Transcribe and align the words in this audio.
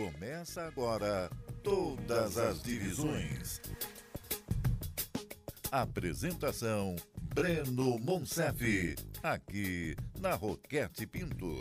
Começa 0.00 0.62
agora 0.62 1.30
Todas 1.62 2.38
as 2.38 2.62
Divisões. 2.62 3.60
Apresentação 5.70 6.96
Breno 7.34 7.98
Monsef, 7.98 8.96
aqui 9.22 9.94
na 10.18 10.36
Roquete 10.36 11.06
Pinto. 11.06 11.60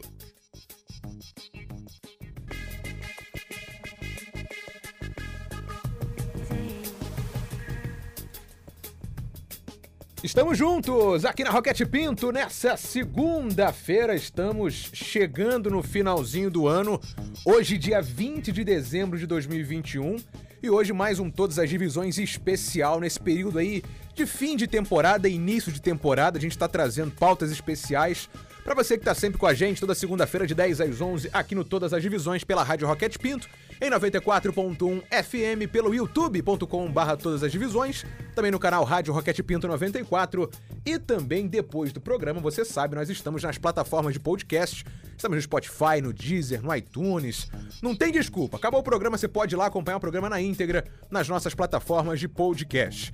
Estamos 10.24 10.58
juntos 10.58 11.24
aqui 11.26 11.44
na 11.44 11.50
Roquete 11.50 11.86
Pinto 11.86 12.32
nessa 12.32 12.78
segunda-feira. 12.78 14.16
Estamos 14.16 14.92
chegando 14.94 15.70
no 15.70 15.82
finalzinho 15.82 16.50
do 16.50 16.68
ano. 16.68 17.00
Hoje, 17.46 17.77
dia 17.77 18.02
20 18.02 18.52
de 18.52 18.66
dezembro 18.66 19.18
de 19.18 19.26
2021. 19.26 20.18
E 20.62 20.70
hoje, 20.70 20.91
mais 20.91 21.20
um 21.20 21.32
Todas 21.32 21.58
as 21.58 21.70
Divisões 21.70 22.18
especial 22.18 23.00
nesse 23.00 23.18
período 23.18 23.58
aí 23.59 23.82
de 24.13 24.26
fim 24.26 24.58
de 24.58 24.68
temporada, 24.68 25.30
início 25.30 25.72
de 25.72 25.82
temporada. 25.82 26.38
A 26.38 26.41
gente 26.41 26.52
está 26.52 26.68
trazendo 26.68 27.12
pautas 27.12 27.49
especiais 27.49 28.30
para 28.63 28.76
você 28.76 28.98
que 28.98 29.02
está 29.02 29.13
sempre 29.13 29.40
com 29.40 29.48
a 29.48 29.54
gente, 29.54 29.80
toda 29.80 29.95
segunda-feira 29.95 30.45
de 30.45 30.54
10 30.54 30.81
às 30.81 31.02
11, 31.02 31.30
aqui 31.34 31.55
no 31.55 31.63
Todas 31.63 31.94
as 31.94 32.02
Divisões, 32.02 32.44
pela 32.44 32.63
Rádio 32.63 32.88
Roquete 32.88 33.18
Pinto, 33.18 33.48
em 33.82 33.90
94.1 33.90 35.02
FM, 35.23 35.72
pelo 35.72 35.94
youtube.com 35.94 36.91
barra 36.91 37.16
Todas 37.18 37.44
as 37.44 37.52
Divisões, 37.52 38.05
também 38.35 38.52
no 38.52 38.59
canal 38.59 38.84
Rádio 38.84 39.13
Roquete 39.13 39.41
Pinto 39.41 39.68
94, 39.68 40.49
e 40.85 40.99
também 40.99 41.48
depois 41.48 41.94
do 41.94 42.02
programa, 42.02 42.40
você 42.40 42.66
sabe, 42.66 42.95
nós 42.95 43.09
estamos 43.09 43.44
nas 43.44 43.58
plataformas 43.58 44.13
de 44.13 44.20
podcast, 44.20 44.85
estamos 45.16 45.35
no 45.35 45.41
Spotify, 45.41 46.02
no 46.02 46.13
Deezer, 46.13 46.62
no 46.62 46.76
iTunes, 46.76 47.49
não 47.82 47.96
tem 47.96 48.12
desculpa, 48.12 48.57
acabou 48.57 48.82
o 48.82 48.84
programa, 48.84 49.18
você 49.18 49.27
pode 49.27 49.55
ir 49.55 49.57
lá 49.57 49.65
acompanhar 49.68 49.98
o 49.98 50.02
programa 50.02 50.30
na 50.30 50.41
íntegra 50.41 50.85
nas 51.10 51.27
nossas 51.27 51.55
plataformas 51.55 52.20
de 52.20 52.27
podcast. 52.27 53.13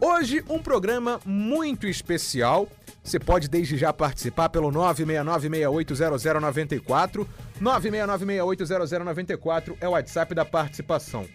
Hoje, 0.00 0.44
um 0.48 0.58
programa 0.58 1.20
muito 1.24 1.86
especial. 1.86 2.68
Você 3.04 3.20
pode 3.20 3.48
desde 3.50 3.76
já 3.76 3.92
participar 3.92 4.48
pelo 4.48 4.72
969680094. 4.72 7.26
969680094 7.60 9.76
é 9.78 9.86
o 9.86 9.90
WhatsApp 9.90 10.34
da 10.34 10.46
participação. 10.46 11.26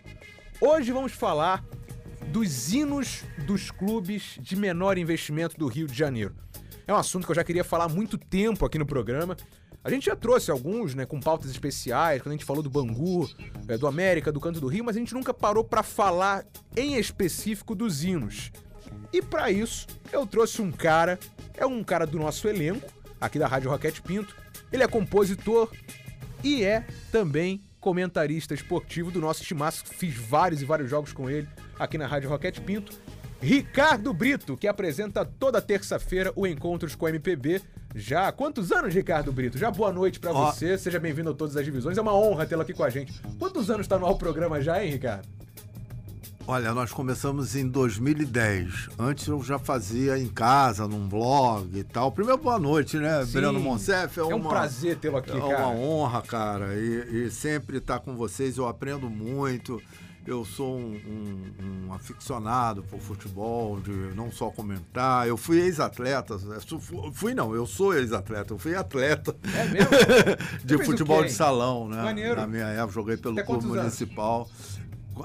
Hoje 0.60 0.92
vamos 0.92 1.12
falar 1.12 1.64
dos 2.30 2.74
hinos 2.74 3.24
dos 3.46 3.70
clubes 3.70 4.40
de 4.42 4.56
menor 4.56 4.98
investimento 4.98 5.60
do 5.60 5.68
Rio 5.68 5.86
de 5.86 5.94
Janeiro. 5.94 6.34
É 6.88 6.94
um 6.94 6.98
assunto 6.98 7.26
que 7.26 7.32
eu 7.32 7.36
já 7.36 7.44
queria 7.44 7.64
falar 7.64 7.86
há 7.86 7.90
muito 7.90 8.18
tempo 8.18 8.66
aqui 8.66 8.80
no 8.80 8.86
programa. 8.86 9.38
A 9.84 9.92
gente 9.92 10.08
já 10.08 10.16
trouxe 10.16 10.50
alguns, 10.50 10.96
né, 10.96 11.06
com 11.06 11.20
pautas 11.20 11.52
especiais, 11.52 12.20
quando 12.20 12.34
a 12.34 12.36
gente 12.36 12.46
falou 12.46 12.64
do 12.64 12.70
Bangu, 12.70 13.30
é, 13.68 13.78
do 13.78 13.86
América, 13.86 14.32
do 14.32 14.40
Canto 14.40 14.60
do 14.60 14.66
Rio, 14.68 14.84
mas 14.84 14.96
a 14.96 15.00
gente 15.00 15.14
nunca 15.14 15.36
parou 15.36 15.64
para 15.64 15.84
falar 15.84 16.44
em 16.76 16.96
específico 16.96 17.76
dos 17.76 18.04
hinos. 18.04 18.52
E 19.12 19.22
para 19.22 19.52
isso, 19.52 19.88
eu 20.12 20.26
trouxe 20.26 20.62
um 20.62 20.72
cara, 20.72 21.20
é 21.58 21.66
um 21.66 21.84
cara 21.84 22.06
do 22.06 22.20
nosso 22.20 22.48
elenco, 22.48 22.92
aqui 23.20 23.40
da 23.40 23.48
Rádio 23.48 23.70
Roquete 23.70 24.02
Pinto. 24.02 24.36
Ele 24.72 24.84
é 24.84 24.88
compositor 24.88 25.72
e 26.44 26.64
é 26.64 26.86
também 27.12 27.62
comentarista 27.80 28.54
esportivo 28.54 29.12
do 29.12 29.20
nosso 29.20 29.44
timaço. 29.44 29.84
Fiz 29.86 30.16
vários 30.16 30.62
e 30.62 30.66
vários 30.66 30.90
jogos 30.90 31.12
com 31.12 31.30
ele 31.30 31.48
aqui 31.78 31.98
na 31.98 32.06
Rádio 32.06 32.30
Roquete 32.30 32.62
Pinto. 32.62 32.96
Ricardo 33.42 34.14
Brito, 34.14 34.58
que 34.58 34.68
apresenta 34.68 35.26
toda 35.26 35.62
terça-feira 35.62 36.32
o 36.36 36.46
Encontros 36.46 36.94
com 36.94 37.08
MPB. 37.08 37.62
Já 37.96 38.28
há 38.28 38.32
quantos 38.32 38.72
anos, 38.72 38.94
Ricardo 38.94 39.32
Brito? 39.32 39.58
Já 39.58 39.72
boa 39.72 39.92
noite 39.92 40.20
para 40.20 40.32
você, 40.32 40.78
seja 40.78 41.00
bem-vindo 41.00 41.32
a 41.32 41.34
todas 41.34 41.56
as 41.56 41.66
divisões. 41.66 41.98
É 41.98 42.02
uma 42.02 42.14
honra 42.14 42.46
tê-lo 42.46 42.62
aqui 42.62 42.74
com 42.74 42.84
a 42.84 42.90
gente. 42.90 43.14
Quantos 43.40 43.72
anos 43.72 43.88
tá 43.88 43.98
no 43.98 44.06
ar 44.06 44.12
o 44.12 44.18
programa 44.18 44.62
já, 44.62 44.84
hein, 44.84 44.92
Ricardo? 44.92 45.28
Olha, 46.52 46.74
nós 46.74 46.92
começamos 46.92 47.56
em 47.56 47.68
2010. 47.68 48.90
Antes 48.98 49.28
eu 49.28 49.44
já 49.44 49.60
fazia 49.60 50.18
em 50.18 50.28
casa, 50.28 50.88
num 50.88 51.08
blog 51.08 51.78
e 51.78 51.84
tal. 51.84 52.12
Primeiro, 52.12 52.42
boa 52.42 52.58
noite, 52.58 52.98
né, 52.98 53.24
Sim. 53.24 53.34
Breno 53.34 53.60
Monsef? 53.60 54.20
É 54.20 54.24
um 54.24 54.42
prazer 54.42 54.98
tê-lo 54.98 55.18
aqui, 55.18 55.30
É 55.30 55.40
cara. 55.40 55.46
uma 55.68 55.70
honra, 55.70 56.24
cara. 56.24 56.74
E, 56.74 57.26
e 57.28 57.30
sempre 57.30 57.78
estar 57.78 58.00
com 58.00 58.16
vocês, 58.16 58.58
eu 58.58 58.68
aprendo 58.68 59.08
muito. 59.12 59.80
Eu 60.26 60.44
sou 60.44 60.76
um, 60.78 61.00
um- 61.08 61.88
um 61.88 61.94
aficionado 61.94 62.84
por 62.84 63.00
futebol, 63.00 63.80
de 63.80 63.92
não 64.16 64.32
só 64.32 64.50
comentar. 64.52 65.28
Eu 65.28 65.38
fui 65.38 65.60
ex-atleta. 65.60 66.38
Fui- 66.80 67.12
Fui 67.14 67.34
não, 67.34 67.56
eu 67.56 67.66
sou 67.66 67.96
ex-atleta. 67.96 68.54
Eu 68.54 68.58
fui 68.60 68.76
atleta 68.76 69.36
É 69.56 69.66
mesmo? 69.66 69.90
de 70.66 70.78
futebol 70.84 71.24
de 71.24 71.32
salão, 71.32 71.88
né? 71.88 72.04
Maneiro. 72.04 72.36
Na 72.42 72.46
minha 72.48 72.66
época, 72.68 72.94
joguei 72.94 73.18
pelo 73.18 73.34
Até 73.36 73.44
clube 73.44 73.62
quantos 73.68 73.78
anos? 73.78 73.94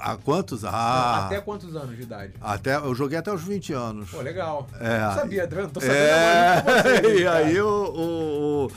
Há 0.01 0.17
quantos? 0.17 0.63
Ah, 0.65 1.25
Até 1.25 1.41
quantos 1.41 1.75
anos 1.75 1.95
de 1.95 2.03
idade? 2.03 2.33
até, 2.41 2.75
eu 2.77 2.93
joguei 2.95 3.17
até 3.17 3.31
os 3.33 3.41
20 3.43 3.73
anos. 3.73 4.09
Pô, 4.09 4.21
legal. 4.21 4.67
É. 4.79 4.99
Não 4.99 5.13
sabia, 5.15 5.43
Adriano? 5.43 5.69
Tô 5.69 5.79
sabendo 5.79 5.97
É, 5.97 6.61
você, 7.01 7.17
e 7.21 7.27
aí 7.27 7.61
o, 7.61 8.67
o- 8.67 8.71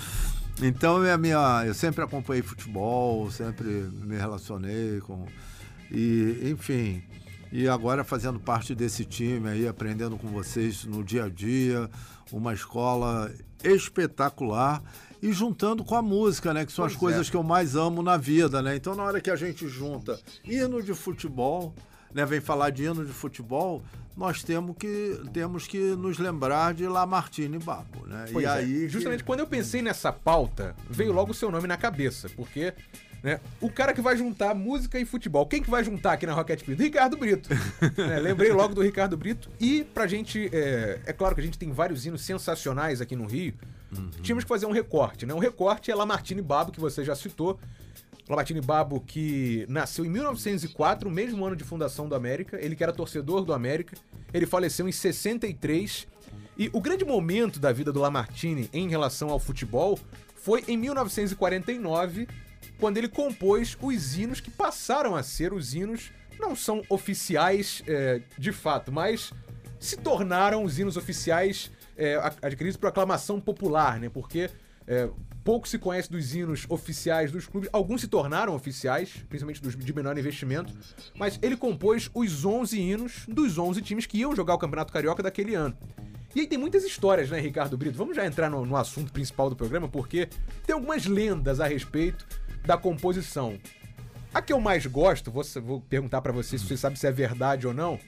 então 0.62 1.04
é 1.04 1.12
a 1.12 1.18
minha, 1.18 1.62
eu 1.66 1.74
sempre 1.74 2.02
acompanhei 2.02 2.42
futebol, 2.42 3.30
sempre 3.30 3.64
me 3.64 4.16
relacionei 4.16 5.00
com 5.00 5.24
e 5.90 6.50
enfim, 6.52 7.02
e 7.52 7.68
agora 7.68 8.02
fazendo 8.04 8.38
parte 8.40 8.74
desse 8.74 9.04
time 9.04 9.48
aí, 9.48 9.66
aprendendo 9.68 10.18
com 10.18 10.28
vocês 10.28 10.84
no 10.84 11.02
dia 11.04 11.24
a 11.24 11.28
dia, 11.28 11.88
uma 12.32 12.52
escola 12.52 13.30
espetacular 13.62 14.82
e 15.22 15.32
juntando 15.32 15.84
com 15.84 15.94
a 15.94 16.02
música, 16.02 16.52
né, 16.54 16.64
que 16.64 16.72
são 16.72 16.84
Pois 16.84 16.92
as 16.94 16.98
coisas 16.98 17.28
é. 17.28 17.30
que 17.30 17.36
eu 17.36 17.42
mais 17.42 17.74
amo 17.76 18.02
na 18.02 18.16
vida, 18.16 18.62
né? 18.62 18.76
Então 18.76 18.94
na 18.94 19.02
hora 19.02 19.20
que 19.20 19.30
a 19.30 19.36
gente 19.36 19.66
junta 19.68 20.18
hino 20.44 20.82
de 20.82 20.94
futebol, 20.94 21.74
né, 22.14 22.24
vem 22.24 22.40
falar 22.40 22.70
de 22.70 22.84
hino 22.84 23.04
de 23.04 23.12
futebol, 23.12 23.82
nós 24.16 24.42
temos 24.42 24.76
que 24.76 25.20
temos 25.32 25.66
que 25.66 25.78
nos 25.78 26.18
lembrar 26.18 26.74
de 26.74 26.86
Lamartine 26.88 27.58
Babo, 27.58 28.06
né? 28.06 28.26
Pois 28.32 28.44
e 28.44 28.48
é. 28.48 28.50
aí 28.50 28.72
que- 28.80 28.88
Justamente 28.88 29.22
quando 29.24 29.40
eu 29.40 29.46
pensei 29.46 29.80
nessa 29.82 30.12
pauta, 30.12 30.74
veio 30.90 31.12
logo 31.12 31.30
o 31.30 31.34
seu 31.34 31.50
nome 31.50 31.66
na 31.68 31.76
cabeça, 31.76 32.28
porque 32.36 32.72
né, 33.22 33.40
o 33.60 33.68
cara 33.68 33.92
que 33.92 34.00
vai 34.00 34.16
juntar 34.16 34.54
música 34.54 34.98
e 34.98 35.04
futebol, 35.04 35.44
quem 35.46 35.60
que 35.60 35.68
vai 35.68 35.82
juntar 35.82 36.12
aqui 36.12 36.24
na 36.26 36.32
Rocket 36.34 36.62
Pinto? 36.62 36.80
Ricardo 36.82 37.16
Brito. 37.16 37.48
Né, 37.96 38.18
lembrei 38.22 38.52
logo 38.52 38.74
do 38.74 38.80
Ricardo 38.82 39.16
Brito. 39.16 39.50
E 39.58 39.82
pra 39.92 40.06
gente, 40.06 40.48
é, 40.52 41.00
é 41.04 41.12
claro 41.12 41.34
que 41.34 41.40
a 41.40 41.44
gente 41.44 41.58
tem 41.58 41.72
vários 41.72 42.06
hinos 42.06 42.22
sensacionais 42.22 43.00
aqui 43.00 43.16
no 43.16 43.26
Rio, 43.26 43.54
Uhum. 43.96 44.10
tínhamos 44.22 44.44
que 44.44 44.48
fazer 44.48 44.66
um 44.66 44.72
recorte, 44.72 45.24
né? 45.24 45.32
Um 45.32 45.38
recorte 45.38 45.90
é 45.90 45.94
Lamartine 45.94 46.42
Babo, 46.42 46.72
que 46.72 46.80
você 46.80 47.04
já 47.04 47.14
citou. 47.14 47.58
Lamartine 48.28 48.60
Babo, 48.60 49.00
que 49.00 49.64
nasceu 49.68 50.04
em 50.04 50.10
1904, 50.10 51.08
o 51.08 51.12
mesmo 51.12 51.44
ano 51.44 51.56
de 51.56 51.64
fundação 51.64 52.08
do 52.08 52.14
América. 52.14 52.58
Ele 52.60 52.76
que 52.76 52.82
era 52.82 52.92
torcedor 52.92 53.44
do 53.44 53.54
América. 53.54 53.96
Ele 54.34 54.46
faleceu 54.46 54.86
em 54.86 54.92
63. 54.92 56.06
E 56.58 56.68
o 56.72 56.80
grande 56.80 57.04
momento 57.04 57.58
da 57.58 57.72
vida 57.72 57.92
do 57.92 58.00
Lamartine 58.00 58.68
em 58.72 58.88
relação 58.88 59.30
ao 59.30 59.38
futebol 59.38 59.98
foi 60.34 60.64
em 60.68 60.76
1949, 60.76 62.28
quando 62.78 62.96
ele 62.96 63.08
compôs 63.08 63.76
os 63.80 64.16
hinos 64.16 64.40
que 64.40 64.50
passaram 64.50 65.14
a 65.16 65.22
ser 65.22 65.52
os 65.52 65.74
hinos, 65.74 66.10
não 66.38 66.54
são 66.54 66.82
oficiais 66.88 67.82
é, 67.86 68.20
de 68.36 68.52
fato, 68.52 68.92
mas 68.92 69.32
se 69.80 69.96
tornaram 69.96 70.64
os 70.64 70.78
hinos 70.78 70.96
oficiais 70.96 71.70
é, 71.98 72.16
adquiridos 72.40 72.76
por 72.76 72.86
aclamação 72.86 73.40
popular, 73.40 73.98
né? 73.98 74.08
Porque 74.08 74.48
é, 74.86 75.10
pouco 75.44 75.68
se 75.68 75.78
conhece 75.78 76.10
dos 76.10 76.34
hinos 76.34 76.64
oficiais 76.68 77.30
dos 77.32 77.46
clubes, 77.46 77.68
alguns 77.72 78.00
se 78.00 78.08
tornaram 78.08 78.54
oficiais, 78.54 79.10
principalmente 79.28 79.60
dos 79.60 79.76
de 79.76 79.92
menor 79.92 80.16
investimento, 80.16 80.72
mas 81.14 81.38
ele 81.42 81.56
compôs 81.56 82.08
os 82.14 82.44
11 82.44 82.80
hinos 82.80 83.24
dos 83.26 83.58
11 83.58 83.82
times 83.82 84.06
que 84.06 84.18
iam 84.18 84.34
jogar 84.34 84.54
o 84.54 84.58
Campeonato 84.58 84.92
Carioca 84.92 85.22
daquele 85.22 85.54
ano. 85.54 85.76
E 86.34 86.40
aí 86.40 86.46
tem 86.46 86.58
muitas 86.58 86.84
histórias, 86.84 87.30
né, 87.30 87.40
Ricardo 87.40 87.76
Brito? 87.76 87.98
Vamos 87.98 88.14
já 88.14 88.24
entrar 88.24 88.48
no, 88.48 88.64
no 88.64 88.76
assunto 88.76 89.12
principal 89.12 89.50
do 89.50 89.56
programa, 89.56 89.88
porque 89.88 90.28
tem 90.64 90.74
algumas 90.74 91.06
lendas 91.06 91.58
a 91.58 91.66
respeito 91.66 92.26
da 92.64 92.76
composição. 92.76 93.58
A 94.32 94.40
que 94.40 94.52
eu 94.52 94.60
mais 94.60 94.86
gosto, 94.86 95.30
vou, 95.30 95.42
vou 95.62 95.80
perguntar 95.80 96.20
pra 96.20 96.32
você 96.32 96.58
se 96.58 96.66
você 96.66 96.76
sabe 96.76 96.98
se 96.98 97.06
é 97.06 97.10
verdade 97.10 97.66
ou 97.66 97.74
não, 97.74 97.98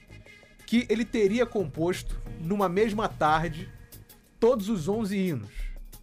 que 0.67 0.85
ele 0.87 1.03
teria 1.03 1.45
composto 1.45 2.15
numa 2.39 2.69
mesma 2.69 3.09
tarde 3.09 3.69
todos 4.41 4.69
os 4.69 4.89
11 4.89 5.15
hinos. 5.15 5.49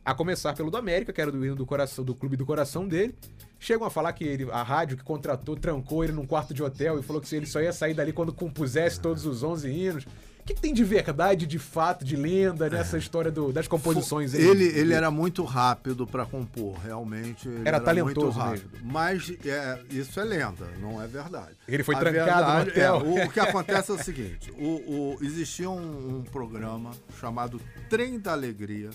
A 0.05 0.15
começar 0.15 0.55
pelo 0.55 0.71
do 0.71 0.77
América, 0.77 1.13
que 1.13 1.21
era 1.21 1.31
do 1.31 1.45
hino 1.45 1.57
do 1.57 1.67
coração 1.67 2.05
do 2.05 2.15
clube 2.15 2.37
do 2.37 2.47
coração 2.47 2.87
dele. 2.87 3.15
Chegam 3.59 3.85
a 3.85 3.91
falar 3.91 4.13
que 4.13 4.23
ele, 4.23 4.49
a 4.53 4.63
rádio 4.63 4.97
que 4.97 5.03
contratou 5.03 5.57
trancou 5.57 6.05
ele 6.05 6.13
num 6.13 6.25
quarto 6.25 6.55
de 6.55 6.63
hotel 6.63 7.01
e 7.01 7.03
falou 7.03 7.21
que 7.21 7.35
ele 7.35 7.47
só 7.47 7.61
ia 7.61 7.73
sair 7.73 7.93
dali 7.93 8.13
quando 8.13 8.33
compusesse 8.33 9.01
todos 9.01 9.27
os 9.27 9.43
11 9.43 9.69
hinos. 9.69 10.07
O 10.49 10.51
que, 10.51 10.55
que 10.55 10.63
tem 10.63 10.73
de 10.73 10.83
verdade, 10.83 11.47
de 11.47 11.59
fato, 11.59 12.03
de 12.07 12.17
lenda 12.17 12.71
nessa 12.71 12.97
história 12.97 13.31
do- 13.31 13.53
das 13.53 13.69
composições? 13.69 14.33
Ele, 14.33 14.65
ele 14.65 14.95
era 14.95 15.11
muito 15.11 15.45
rápido 15.45 16.07
para 16.07 16.25
compor, 16.25 16.79
realmente. 16.83 17.47
ele 17.47 17.69
Era 17.69 17.73
muito 17.77 17.85
talentoso 17.85 18.39
rápido. 18.39 18.71
Mas 18.83 19.31
é, 19.45 19.79
isso 19.91 20.19
é 20.19 20.25
lenda, 20.25 20.67
não 20.81 21.03
é 21.03 21.07
verdade. 21.07 21.53
Ele 21.69 21.83
foi 21.85 21.97
A 21.97 21.99
trancado 21.99 22.25
no 22.61 22.65
verdade 22.65 22.71
hotel. 22.71 22.95
é, 22.95 23.25
o, 23.25 23.27
o 23.27 23.31
que 23.31 23.39
acontece 23.41 23.91
é 23.91 23.95
o 23.95 24.03
seguinte: 24.03 24.51
o, 24.53 24.65
o- 24.65 25.19
existia 25.21 25.69
um, 25.69 26.17
um 26.21 26.23
programa 26.23 26.93
chamado 27.21 27.61
Trem 27.91 28.19
da 28.19 28.33
Alegria, 28.33 28.89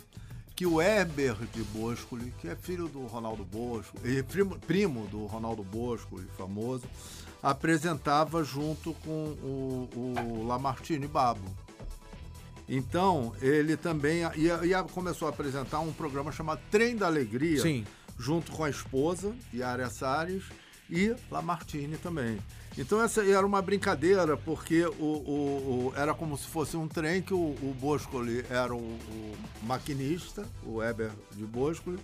que 0.55 0.65
o 0.65 0.81
Heber 0.81 1.35
de 1.53 1.61
Boscoli, 1.65 2.33
que 2.39 2.47
é 2.47 2.55
filho 2.55 2.87
do 2.87 3.05
Ronaldo 3.05 3.43
Bosco, 3.45 3.95
e 4.03 4.23
primo, 4.23 4.57
primo 4.65 5.05
do 5.05 5.27
Ronaldo 5.27 5.61
Bosco, 5.63 6.19
famoso, 6.35 6.85
apresentava 7.43 8.41
junto 8.43 8.93
com 9.05 9.35
o, 9.43 9.89
o 9.93 10.47
Lamartine 10.47 11.07
Babo. 11.07 11.45
Então, 12.67 13.33
ele 13.41 13.75
também 13.75 14.21
ia, 14.37 14.65
ia, 14.65 14.83
começou 14.83 15.27
a 15.27 15.29
apresentar 15.29 15.81
um 15.81 15.91
programa 15.91 16.31
chamado 16.31 16.61
Trem 16.71 16.95
da 16.95 17.05
Alegria, 17.05 17.61
Sim. 17.61 17.85
junto 18.17 18.53
com 18.53 18.63
a 18.63 18.69
esposa, 18.69 19.35
Yara 19.53 19.89
Salles, 19.89 20.45
e 20.89 21.13
Lamartine 21.29 21.97
também. 21.97 22.39
Então 22.77 23.01
essa 23.01 23.23
era 23.23 23.45
uma 23.45 23.61
brincadeira, 23.61 24.35
porque 24.35 24.85
o, 24.85 25.03
o, 25.03 25.91
o, 25.91 25.93
era 25.95 26.13
como 26.13 26.37
se 26.37 26.47
fosse 26.47 26.75
um 26.75 26.87
trem 26.87 27.21
que 27.21 27.33
o, 27.33 27.37
o 27.37 27.75
Boscoli 27.79 28.43
era 28.49 28.73
o, 28.73 28.97
maquinista, 29.61 30.43
o 30.65 30.75
Weber 30.75 31.11
de 31.35 31.45
Boscoli, 31.45 31.99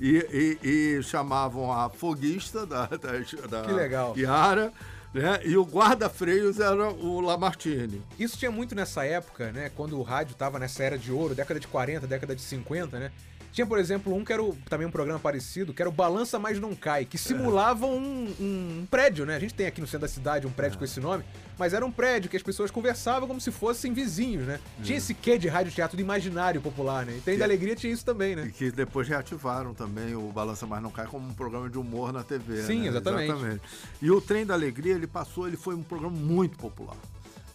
e, 0.00 0.58
e, 0.62 0.68
e, 0.68 1.02
chamavam 1.02 1.72
a 1.72 1.88
foguista 1.88 2.66
da, 2.66 2.86
da, 2.86 3.12
da 3.48 3.62
que 3.62 3.72
legal. 3.72 4.14
Yara, 4.16 4.72
né? 5.12 5.40
E 5.44 5.56
o 5.56 5.64
guarda-freios 5.64 6.58
era 6.58 6.90
o 6.90 7.20
Lamartine. 7.20 8.02
Isso 8.18 8.36
tinha 8.36 8.50
muito 8.50 8.74
nessa 8.74 9.04
época, 9.04 9.52
né? 9.52 9.70
Quando 9.76 9.98
o 9.98 10.02
rádio 10.02 10.32
estava 10.32 10.58
nessa 10.58 10.82
era 10.82 10.98
de 10.98 11.12
ouro, 11.12 11.34
década 11.34 11.60
de 11.60 11.68
40, 11.68 12.06
década 12.06 12.34
de 12.34 12.42
50, 12.42 12.98
né? 12.98 13.12
Tinha, 13.54 13.64
por 13.64 13.78
exemplo, 13.78 14.12
um 14.12 14.24
que 14.24 14.32
era 14.32 14.42
o, 14.42 14.52
também 14.68 14.84
um 14.84 14.90
programa 14.90 15.20
parecido, 15.20 15.72
que 15.72 15.80
era 15.80 15.88
o 15.88 15.92
Balança 15.92 16.40
Mas 16.40 16.58
Não 16.58 16.74
Cai, 16.74 17.04
que 17.04 17.16
simulava 17.16 17.86
um, 17.86 18.34
um, 18.40 18.86
prédio, 18.90 19.24
né? 19.24 19.36
A 19.36 19.38
gente 19.38 19.54
tem 19.54 19.68
aqui 19.68 19.80
no 19.80 19.86
centro 19.86 20.00
da 20.00 20.08
cidade 20.08 20.44
um 20.44 20.50
prédio 20.50 20.74
é. 20.74 20.78
com 20.80 20.84
esse 20.84 20.98
nome, 20.98 21.22
mas 21.56 21.72
era 21.72 21.86
um 21.86 21.90
prédio 21.92 22.28
que 22.28 22.36
as 22.36 22.42
pessoas 22.42 22.72
conversavam 22.72 23.28
como 23.28 23.40
se 23.40 23.52
fossem 23.52 23.92
vizinhos, 23.92 24.44
né? 24.44 24.58
É. 24.80 24.82
Tinha 24.82 24.98
esse 24.98 25.14
quê 25.14 25.38
de 25.38 25.46
rádio 25.46 25.70
teatro 25.70 25.96
do 25.96 26.00
imaginário 26.00 26.60
popular, 26.60 27.06
né? 27.06 27.14
E 27.16 27.20
Tem 27.20 27.38
da 27.38 27.44
Alegria 27.44 27.76
tinha 27.76 27.92
isso 27.92 28.04
também, 28.04 28.34
né? 28.34 28.46
E 28.48 28.50
que 28.50 28.72
depois 28.72 29.06
reativaram 29.06 29.72
também 29.72 30.16
o 30.16 30.32
Balança 30.32 30.66
Mais 30.66 30.82
Não 30.82 30.90
Cai 30.90 31.06
como 31.06 31.28
um 31.28 31.32
programa 31.32 31.70
de 31.70 31.78
humor 31.78 32.12
na 32.12 32.24
TV. 32.24 32.60
Sim, 32.62 32.80
né? 32.80 32.88
exatamente. 32.88 33.30
exatamente. 33.30 33.62
E 34.02 34.10
o 34.10 34.20
Trem 34.20 34.44
da 34.44 34.54
Alegria, 34.54 34.94
ele 34.94 35.06
passou, 35.06 35.46
ele 35.46 35.56
foi 35.56 35.76
um 35.76 35.82
programa 35.84 36.16
muito 36.16 36.58
popular. 36.58 36.96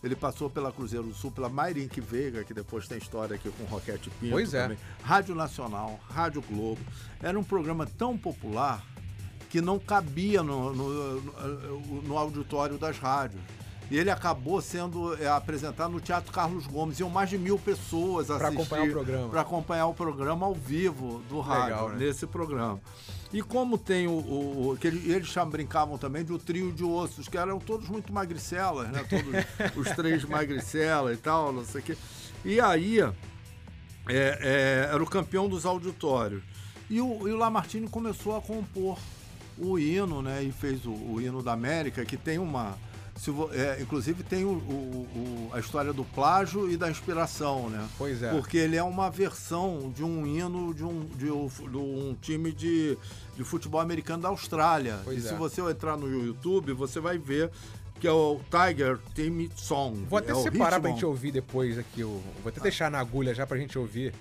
Ele 0.03 0.15
passou 0.15 0.49
pela 0.49 0.71
Cruzeiro 0.71 1.07
do 1.07 1.13
Sul, 1.13 1.31
pela 1.31 1.49
Mairink 1.49 1.99
Veiga, 1.99 2.43
que 2.43 2.53
depois 2.53 2.87
tem 2.87 2.97
história 2.97 3.35
aqui 3.35 3.49
com 3.51 3.65
Roquete 3.65 4.09
Pinto. 4.19 4.31
Pois 4.31 4.53
é. 4.53 4.63
Também. 4.63 4.77
Rádio 5.03 5.35
Nacional, 5.35 5.99
Rádio 6.09 6.41
Globo. 6.41 6.81
Era 7.21 7.37
um 7.37 7.43
programa 7.43 7.85
tão 7.85 8.17
popular 8.17 8.85
que 9.49 9.59
não 9.59 9.77
cabia 9.77 10.41
no, 10.41 10.73
no, 10.73 11.21
no, 11.21 12.01
no 12.03 12.17
auditório 12.17 12.77
das 12.77 12.97
rádios. 12.97 13.41
E 13.91 13.97
ele 13.97 14.11
acabou 14.11 14.61
sendo 14.61 15.15
é, 15.21 15.27
apresentado 15.27 15.91
no 15.91 15.99
Teatro 15.99 16.31
Carlos 16.31 16.67
Gomes. 16.67 16.99
Iam 16.99 17.09
mais 17.09 17.29
de 17.29 17.37
mil 17.37 17.57
pessoas 17.57 18.29
assistir. 18.29 18.37
Para 18.37 18.61
acompanhar 18.61 18.87
o 18.87 18.91
programa. 18.91 19.29
Para 19.29 19.41
acompanhar 19.41 19.87
o 19.87 19.93
programa 19.93 20.45
ao 20.45 20.53
vivo 20.53 21.23
do 21.27 21.39
rádio, 21.39 21.63
Legal, 21.63 21.89
né? 21.89 21.95
nesse 21.97 22.27
programa. 22.27 22.79
E 23.31 23.41
como 23.41 23.77
tem 23.77 24.07
o. 24.07 24.11
o, 24.11 24.71
o 24.71 24.77
que 24.77 24.87
eles, 24.87 25.07
eles 25.07 25.33
brincavam 25.49 25.97
também 25.97 26.25
de 26.25 26.33
o 26.33 26.39
trio 26.39 26.71
de 26.71 26.83
ossos, 26.83 27.27
que 27.27 27.37
eram 27.37 27.59
todos 27.59 27.87
muito 27.87 28.11
magricelas, 28.11 28.89
né? 28.89 29.05
Todos 29.07 29.27
os 29.77 29.95
três 29.95 30.23
magricelas 30.25 31.17
e 31.17 31.21
tal, 31.21 31.53
não 31.53 31.63
sei 31.63 31.81
o 31.81 31.83
quê. 31.83 31.97
E 32.43 32.59
aí 32.59 32.99
é, 33.01 33.11
é, 34.09 34.89
era 34.91 35.01
o 35.01 35.05
campeão 35.05 35.47
dos 35.47 35.65
auditórios. 35.65 36.41
E 36.89 36.99
o, 36.99 37.27
e 37.27 37.31
o 37.31 37.37
Lamartine 37.37 37.87
começou 37.87 38.35
a 38.35 38.41
compor 38.41 38.97
o 39.57 39.77
hino, 39.77 40.21
né? 40.23 40.41
E 40.41 40.51
fez 40.51 40.85
o, 40.85 40.91
o 40.91 41.21
hino 41.21 41.43
da 41.43 41.53
América, 41.53 42.03
que 42.03 42.17
tem 42.17 42.39
uma 42.39 42.75
se, 43.19 43.31
é, 43.51 43.81
inclusive 43.81 44.23
tem 44.23 44.45
o, 44.45 44.51
o, 44.51 45.49
o, 45.49 45.49
a 45.51 45.59
história 45.59 45.91
do 45.91 46.05
plágio 46.05 46.71
e 46.71 46.77
da 46.77 46.89
inspiração, 46.89 47.69
né? 47.69 47.85
Pois 47.97 48.23
é. 48.23 48.31
Porque 48.31 48.57
ele 48.57 48.77
é 48.77 48.83
uma 48.83 49.11
versão 49.11 49.91
de 49.93 50.05
um 50.05 50.25
hino 50.25 50.73
de 50.73 50.85
um, 50.85 51.05
de 51.05 51.29
um, 51.29 51.47
de 51.47 51.77
um 51.77 52.17
time 52.21 52.53
de, 52.53 52.97
de 53.35 53.43
futebol 53.43 53.81
americano 53.81 54.23
da 54.23 54.29
Austrália. 54.29 55.01
Pois 55.03 55.21
e 55.21 55.27
é. 55.27 55.29
se 55.29 55.35
você 55.35 55.59
entrar 55.61 55.97
no 55.97 56.09
YouTube, 56.09 56.71
você 56.71 57.01
vai 57.01 57.17
ver 57.17 57.51
que 57.99 58.07
é 58.07 58.11
o 58.11 58.39
Tiger 58.49 58.97
Team 59.13 59.49
Song. 59.53 60.05
Vou 60.09 60.17
até 60.17 60.31
é 60.31 60.35
separar 60.35 60.79
pra 60.79 60.89
gente 60.89 61.05
ouvir 61.05 61.33
depois 61.33 61.77
aqui. 61.77 61.99
Eu 61.99 62.23
vou 62.41 62.47
até 62.47 62.61
ah. 62.61 62.63
deixar 62.63 62.89
na 62.89 62.99
agulha 62.99 63.33
já 63.33 63.45
pra 63.45 63.57
gente 63.57 63.77
ouvir 63.77 64.13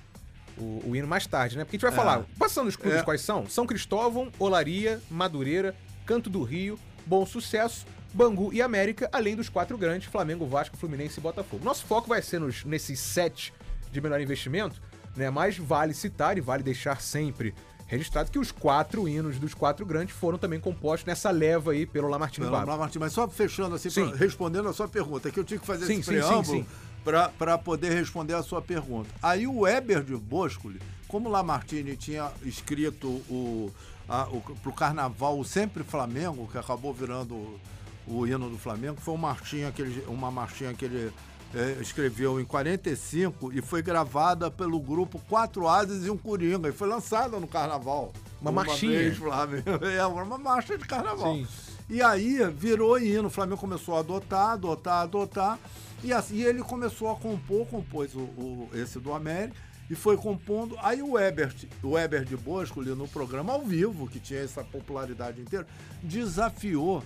o, 0.57 0.83
o 0.85 0.97
hino 0.97 1.07
mais 1.07 1.25
tarde, 1.25 1.57
né? 1.57 1.63
Porque 1.65 1.77
a 1.77 1.79
gente 1.79 1.89
vai 1.89 1.93
é. 1.93 1.95
falar, 1.95 2.25
passando 2.37 2.67
os 2.67 2.75
clubes 2.75 2.99
é. 2.99 3.03
quais 3.05 3.21
são? 3.21 3.49
São 3.49 3.65
Cristóvão, 3.65 4.33
Olaria, 4.41 5.01
Madureira, 5.09 5.73
Canto 6.05 6.29
do 6.29 6.43
Rio, 6.43 6.77
Bom 7.07 7.25
Sucesso, 7.25 7.87
Bangu 8.13 8.53
e 8.53 8.63
América, 8.63 9.09
além 9.13 9.37
dos 9.37 9.49
quatro 9.49 9.77
grandes, 9.77 10.09
Flamengo, 10.09 10.47
Vasco, 10.47 10.77
Fluminense 10.77 11.19
e 11.19 11.23
Botafogo. 11.23 11.65
Nosso 11.65 11.85
foco 11.85 12.09
vai 12.09 12.23
ser 12.23 12.41
nos, 12.41 12.65
nesses 12.65 12.99
sete 12.99 13.53
de 13.91 14.01
melhor 14.01 14.21
investimento, 14.21 14.81
né? 15.17 15.31
Mas 15.31 15.57
vale 15.57 15.95
citar 15.95 16.37
e 16.39 16.41
vale 16.41 16.63
deixar 16.63 17.01
sempre 17.01 17.55
registrado 17.89 18.31
que 18.31 18.39
os 18.39 18.53
quatro 18.53 19.09
hinos 19.09 19.39
dos 19.39 19.55
quatro 19.55 19.85
grandes 19.85 20.15
foram 20.15 20.37
também 20.37 20.61
compostos 20.61 21.07
nessa 21.07 21.31
leva 21.31 21.73
aí 21.73 21.87
pelo 21.87 22.07
Lamartine 22.07 22.47
Pelo 22.47 22.67
Lamartine, 22.67 23.01
mas 23.01 23.15
só 23.15 23.27
fechando 23.27 23.75
assim, 23.75 23.91
pra, 23.91 24.15
respondendo 24.15 24.69
a 24.69 24.75
sua 24.75 24.87
pergunta, 24.87 25.31
que 25.31 25.41
eu 25.41 25.45
tinha 25.45 25.59
que 25.59 25.67
fazer 25.67 25.87
sim, 25.87 25.95
esse 25.95 26.03
sim, 26.03 26.11
preâmbulo 26.13 26.67
para 27.39 27.57
poder 27.57 27.91
responder 27.93 28.35
a 28.35 28.43
sua 28.43 28.61
pergunta. 28.61 29.09
Aí 29.23 29.47
o 29.47 29.61
Weber 29.61 30.03
de 30.03 30.15
Boscoli, 30.15 30.79
como 31.09 31.31
Lamartine 31.31 31.97
tinha 31.97 32.31
escrito 32.43 33.09
o, 33.09 33.73
a, 34.07 34.25
o, 34.25 34.43
pro 34.63 34.73
Carnaval 34.73 35.39
o 35.39 35.45
Sempre 35.45 35.83
Flamengo, 35.83 36.47
que 36.53 36.59
acabou 36.59 36.93
virando 36.93 37.59
o 38.11 38.27
hino 38.27 38.49
do 38.49 38.59
Flamengo, 38.59 39.01
foi 39.01 39.15
uma 39.15 39.29
marchinha 39.29 39.71
que 39.71 39.83
ele, 39.83 40.05
uma 40.09 40.31
marchinha 40.31 40.75
que 40.75 40.85
ele 40.85 41.13
é, 41.55 41.79
escreveu 41.81 42.41
em 42.41 42.45
45 42.45 43.53
e 43.53 43.63
foi 43.63 43.83
gravada 43.83 44.51
pelo 44.51 44.79
grupo 44.81 45.21
Quatro 45.29 45.67
Ases 45.69 46.07
e 46.07 46.11
um 46.11 46.17
Coringa 46.17 46.69
e 46.69 46.73
foi 46.73 46.89
lançada 46.89 47.39
no 47.39 47.47
Carnaval. 47.47 48.13
Uma, 48.41 48.51
uma 48.51 48.65
marchinha? 48.65 48.99
Vez, 48.99 49.19
é, 49.97 50.05
uma 50.07 50.39
marcha 50.39 50.77
de 50.77 50.85
Carnaval. 50.85 51.35
Sim. 51.35 51.47
E 51.89 52.03
aí 52.03 52.39
virou 52.51 52.99
hino, 52.99 53.29
o 53.29 53.31
Flamengo 53.31 53.59
começou 53.59 53.97
a 53.97 54.01
adotar, 54.01 54.51
adotar, 54.51 55.03
adotar, 55.03 55.59
e 56.05 56.13
assim 56.13 56.43
ele 56.43 56.63
começou 56.63 57.11
a 57.11 57.17
compor, 57.17 57.67
compôs 57.67 58.15
o, 58.15 58.21
o 58.21 58.69
esse 58.75 59.01
do 59.01 59.13
América, 59.15 59.57
e 59.91 59.95
foi 59.95 60.19
compondo. 60.19 60.77
Aí 60.83 61.03
o 61.03 61.19
Ebert, 61.19 61.67
o 61.83 61.99
Ebert 61.99 62.27
de 62.27 62.37
Bosco, 62.37 62.81
ali 62.81 62.91
no 62.91 63.09
programa 63.09 63.55
ao 63.55 63.63
vivo, 63.63 64.07
que 64.07 64.21
tinha 64.21 64.41
essa 64.41 64.63
popularidade 64.63 65.41
inteira, 65.41 65.67
desafiou 66.03 67.03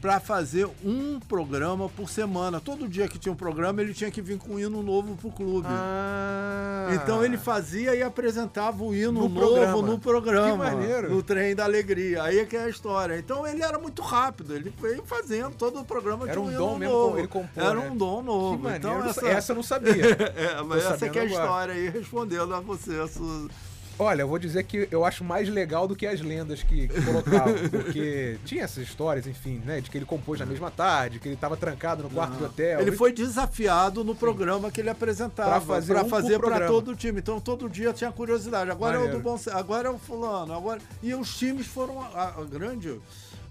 para 0.00 0.18
fazer 0.18 0.68
um 0.82 1.20
programa 1.20 1.88
por 1.88 2.08
semana. 2.08 2.60
Todo 2.60 2.88
dia 2.88 3.06
que 3.06 3.18
tinha 3.18 3.32
um 3.32 3.36
programa, 3.36 3.82
ele 3.82 3.92
tinha 3.92 4.10
que 4.10 4.22
vir 4.22 4.38
com 4.38 4.54
um 4.54 4.58
hino 4.58 4.82
novo 4.82 5.14
pro 5.16 5.30
clube. 5.30 5.68
Ah. 5.68 6.88
Então 6.94 7.24
ele 7.24 7.36
fazia 7.36 7.94
e 7.94 8.02
apresentava 8.02 8.82
o 8.82 8.94
hino 8.94 9.12
no 9.12 9.28
novo 9.28 9.54
programa. 9.54 9.82
no 9.82 9.98
programa. 9.98 10.50
Que 10.50 10.76
maneiro. 10.76 11.10
No 11.10 11.22
Trem 11.22 11.54
da 11.54 11.64
Alegria. 11.64 12.22
Aí 12.22 12.38
é 12.38 12.46
que 12.46 12.56
é 12.56 12.64
a 12.64 12.68
história. 12.68 13.18
Então 13.18 13.46
ele 13.46 13.62
era 13.62 13.78
muito 13.78 14.00
rápido, 14.00 14.54
ele 14.54 14.72
veio 14.80 15.04
fazendo 15.04 15.54
todo 15.54 15.80
o 15.80 15.84
programa 15.84 16.28
era 16.28 16.40
um, 16.40 16.48
um 16.48 16.56
dom 16.56 16.78
mesmo 16.78 17.18
ele 17.18 17.28
compôs, 17.28 17.66
Era 17.66 17.80
né? 17.80 17.90
um 17.90 17.96
dom 17.96 18.22
novo. 18.22 18.68
Que 18.68 18.76
então 18.76 19.04
essa, 19.04 19.26
essa 19.26 19.52
eu 19.52 19.56
não 19.56 19.62
sabia. 19.62 19.92
é, 20.36 20.62
mas 20.62 20.84
essa 20.84 21.08
que 21.08 21.18
é 21.18 21.22
a 21.22 21.24
agora. 21.24 21.42
história 21.44 21.74
aí, 21.74 21.88
respondendo 21.88 22.54
a 22.54 22.60
você. 22.60 22.98
A 23.00 23.08
sua... 23.08 23.48
Olha, 24.00 24.22
eu 24.22 24.28
vou 24.28 24.38
dizer 24.38 24.64
que 24.64 24.88
eu 24.90 25.04
acho 25.04 25.22
mais 25.22 25.46
legal 25.46 25.86
do 25.86 25.94
que 25.94 26.06
as 26.06 26.22
lendas 26.22 26.62
que, 26.62 26.88
que 26.88 27.02
colocavam, 27.02 27.52
porque 27.70 28.38
tinha 28.46 28.64
essas 28.64 28.82
histórias, 28.84 29.26
enfim, 29.26 29.60
né, 29.62 29.82
de 29.82 29.90
que 29.90 29.98
ele 29.98 30.06
compôs 30.06 30.40
na 30.40 30.46
mesma 30.46 30.70
tarde, 30.70 31.18
que 31.18 31.28
ele 31.28 31.34
estava 31.34 31.54
trancado 31.54 32.02
no 32.02 32.08
quarto 32.08 32.32
Não. 32.32 32.38
do 32.38 32.44
hotel. 32.46 32.80
Ele 32.80 32.92
foi 32.92 33.12
desafiado 33.12 34.02
no 34.02 34.14
programa 34.14 34.68
Sim. 34.68 34.72
que 34.72 34.80
ele 34.80 34.88
apresentava 34.88 35.50
para 35.50 35.60
fazer 35.60 35.92
para 35.92 36.04
um 36.04 36.08
fazer 36.08 36.38
para 36.38 36.66
todo 36.66 36.92
o 36.92 36.96
time. 36.96 37.20
Então 37.20 37.38
todo 37.38 37.68
dia 37.68 37.92
tinha 37.92 38.10
curiosidade. 38.10 38.70
Agora 38.70 38.94
Maneiro. 38.94 39.16
é 39.16 39.18
o 39.18 39.22
do 39.22 39.22
bom, 39.22 39.38
agora 39.52 39.88
é 39.88 39.90
o 39.90 39.98
fulano, 39.98 40.54
agora 40.54 40.80
e 41.02 41.14
os 41.14 41.36
times 41.36 41.66
foram 41.66 42.00
a, 42.00 42.40
a 42.40 42.44
grande 42.44 42.98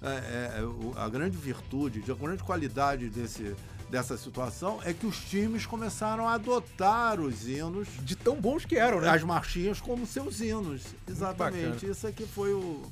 é, 0.01 0.07
é, 0.07 0.63
a 0.95 1.09
grande 1.09 1.37
virtude, 1.37 2.03
a 2.09 2.15
grande 2.15 2.41
qualidade 2.41 3.07
desse 3.09 3.55
dessa 3.89 4.17
situação 4.17 4.79
é 4.85 4.93
que 4.93 5.05
os 5.05 5.17
times 5.19 5.65
começaram 5.65 6.27
a 6.27 6.33
adotar 6.33 7.19
os 7.19 7.47
hinos. 7.47 7.87
De 8.01 8.15
tão 8.15 8.35
bons 8.35 8.65
que 8.65 8.75
eram, 8.75 9.01
né? 9.01 9.09
As 9.09 9.23
marchinhas 9.23 9.81
como 9.81 10.05
seus 10.05 10.39
hinos. 10.39 10.83
Exatamente. 11.07 11.85
Isso 11.85 12.07
aqui 12.07 12.25
foi 12.25 12.53
o. 12.53 12.83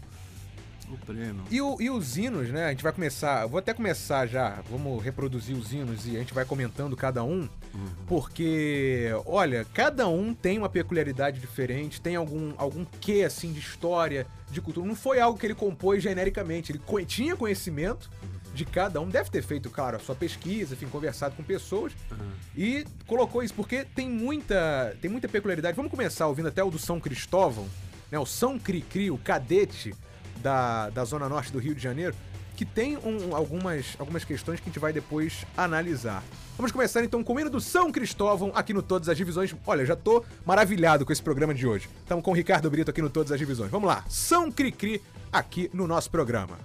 O 0.90 0.98
prêmio. 1.06 1.44
E, 1.52 1.62
o, 1.62 1.76
e 1.82 1.90
os 1.90 2.18
hinos, 2.18 2.50
né? 2.50 2.68
A 2.68 2.70
gente 2.70 2.82
vai 2.82 2.94
começar. 2.94 3.46
Vou 3.46 3.60
até 3.60 3.74
começar 3.74 4.26
já. 4.26 4.62
Vamos 4.70 5.04
reproduzir 5.04 5.54
os 5.54 5.74
hinos 5.74 6.08
e 6.08 6.16
a 6.16 6.20
gente 6.20 6.34
vai 6.34 6.46
comentando 6.46 6.96
cada 6.96 7.26
um. 7.26 7.42
Uhum. 7.42 7.88
Porque, 8.08 9.10
olha, 9.26 9.66
cada 9.74 10.08
um 10.08 10.34
tem 10.34 10.58
uma 10.58 10.70
peculiaridade 10.70 11.42
diferente, 11.42 12.00
tem 12.00 12.16
algum, 12.16 12.54
algum 12.58 12.86
quê, 13.02 13.24
assim, 13.28 13.52
de 13.52 13.60
história, 13.60 14.26
de 14.50 14.62
cultura. 14.62 14.88
Não 14.88 14.96
foi 14.96 15.20
algo 15.20 15.38
que 15.38 15.46
ele 15.46 15.56
compôs 15.56 16.02
genericamente. 16.02 16.72
Ele 16.72 16.82
tinha 17.06 17.36
conhecimento. 17.36 18.10
Uhum 18.24 18.37
de 18.58 18.66
cada 18.66 19.00
um. 19.00 19.08
Deve 19.08 19.30
ter 19.30 19.42
feito, 19.44 19.70
claro, 19.70 19.96
a 19.96 20.00
sua 20.00 20.16
pesquisa, 20.16 20.74
enfim, 20.74 20.88
conversado 20.88 21.36
com 21.36 21.44
pessoas 21.44 21.94
uhum. 22.12 22.32
e 22.56 22.86
colocou 23.06 23.44
isso, 23.44 23.54
porque 23.54 23.86
tem 23.86 24.10
muita, 24.10 24.96
tem 25.02 25.10
muita 25.10 25.28
peculiaridade. 25.30 25.76
Vamos 25.76 25.92
começar 25.92 26.28
ouvindo 26.28 26.48
até 26.48 26.64
o 26.64 26.72
do 26.72 26.80
São 26.80 27.00
Cristóvão, 27.00 27.68
né? 28.12 28.20
O 28.20 28.26
São 28.26 28.58
Cricri, 28.60 29.12
o 29.12 29.18
cadete 29.18 29.94
da, 30.42 30.90
da 30.90 31.06
zona 31.06 31.30
norte 31.30 31.52
do 31.52 31.60
Rio 31.60 31.76
de 31.76 31.82
Janeiro. 31.82 32.16
que 32.58 32.66
tem 32.66 32.98
um, 32.98 33.36
algumas, 33.36 33.96
algumas 34.00 34.26
questões 34.26 34.60
que 34.60 34.68
a 34.68 34.70
gente 34.70 34.80
vai 34.80 34.92
depois 34.92 35.46
analisar. 35.56 36.24
Vamos 36.58 36.72
começar 36.72 37.04
então 37.04 37.24
com 37.24 37.36
o 37.36 37.40
hino 37.40 37.52
do 37.52 37.62
São 37.62 37.92
Cristóvão 37.92 38.52
aqui 38.56 38.74
no 38.74 38.82
Todas 38.82 39.08
as 39.08 39.16
Divisões. 39.16 39.56
Olha, 39.66 39.86
já 39.86 39.96
tô 39.96 40.26
maravilhado 40.44 41.06
com 41.06 41.14
esse 41.14 41.22
programa 41.22 41.54
de 41.54 41.68
hoje. 41.68 41.88
Estamos 42.00 42.24
com 42.24 42.32
o 42.32 42.34
Ricardo 42.34 42.68
Brito 42.70 42.90
aqui 42.90 43.02
no 43.02 43.12
Todas 43.12 43.32
as 43.32 43.38
Divisões. 43.38 43.70
Vamos 43.70 43.88
lá, 43.88 44.04
São 44.10 44.52
Cricri 44.52 45.04
aqui 45.32 45.70
no 45.72 45.86
nosso 45.86 46.10
programa. 46.10 46.58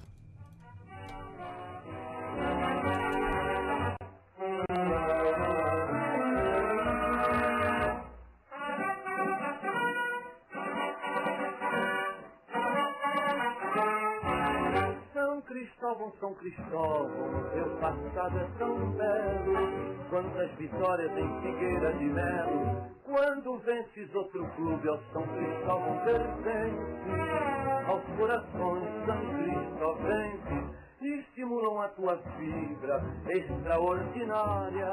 Cristóvão, 15.53 16.11
São 16.19 16.35
Cristóvão, 16.37 17.51
teu 17.53 17.69
passado 17.77 18.39
é 18.39 18.49
tão 18.59 18.75
belo, 18.93 20.09
quantas 20.09 20.51
vitórias 20.53 21.11
em 21.11 21.41
Figueira 21.43 21.93
de 21.93 22.05
Melo, 22.07 22.91
quando 23.05 23.59
vences 23.59 24.15
outro 24.15 24.47
clube 24.57 24.89
ao 24.89 24.99
São 25.13 25.23
Cristóvão 25.23 25.99
pertence, 26.07 27.87
aos 27.87 28.03
corações 28.17 28.89
São 29.05 29.21
Cristóvenses, 29.45 30.83
estimulam 31.03 31.83
a 31.83 31.89
tua 31.89 32.17
fibra 32.17 33.03
extraordinária, 33.29 34.89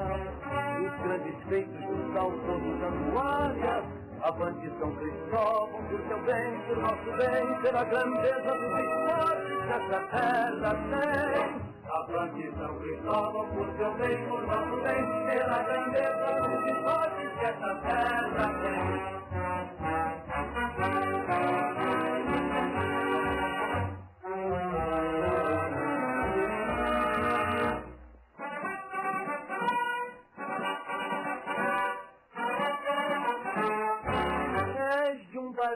os 0.81 1.01
grandes 1.03 1.43
feitos 1.47 1.85
do 1.85 2.13
saudoso 2.13 2.79
Santuária, 2.81 3.98
Avante 4.21 4.69
São 4.77 4.91
Cristóvão, 4.95 5.81
por 5.89 6.01
teu 6.01 6.19
bem, 6.23 6.59
por 6.67 6.77
nosso 6.77 7.11
bem, 7.17 7.61
pela 7.61 7.83
grandeza 7.85 8.51
dos 8.51 8.79
esportes 8.79 9.57
que 9.63 9.71
essa 9.71 9.99
terra 10.11 10.75
tem. 10.89 11.61
Avante 11.89 12.51
São 12.57 12.75
Cristóvão, 12.79 13.45
por 13.47 13.67
teu 13.75 13.93
bem, 13.93 14.17
por 14.27 14.41
nosso 14.45 14.75
bem, 14.83 15.05
pela 15.25 15.63
grandeza 15.63 16.27
dos 16.41 16.67
esportes 16.67 17.31
que 17.39 17.45
essa 17.45 17.75
terra 17.75 18.47
tem. 18.61 19.09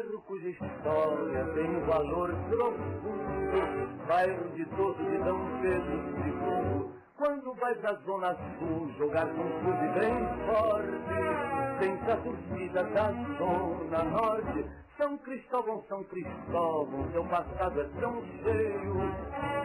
Bairro 0.03 0.21
cuja 0.23 0.49
história 0.49 1.45
tem 1.55 1.69
um 1.69 1.85
valor 1.85 2.29
profundo, 2.49 4.05
bairro 4.07 4.49
de 4.49 4.65
todos 4.65 4.97
de 4.97 5.17
Dom 5.19 5.61
Pedro 5.61 5.93
II. 6.25 6.93
Quando 7.17 7.53
vais 7.55 7.85
à 7.85 7.93
Zona 8.05 8.35
Sul 8.59 8.91
jogar 8.97 9.27
com 9.27 9.41
um 9.41 9.59
clube 9.61 9.87
bem 9.99 10.13
forte, 10.45 11.79
tens 11.79 12.09
a 12.09 12.17
torcida 12.17 12.83
da 12.83 13.11
Zona 13.37 14.03
Norte. 14.03 14.65
São 14.97 15.17
Cristóvão, 15.19 15.83
São 15.87 16.03
Cristóvão, 16.03 17.07
teu 17.13 17.23
passado 17.25 17.81
é 17.81 17.89
tão 17.99 18.21
cheio, 18.43 18.93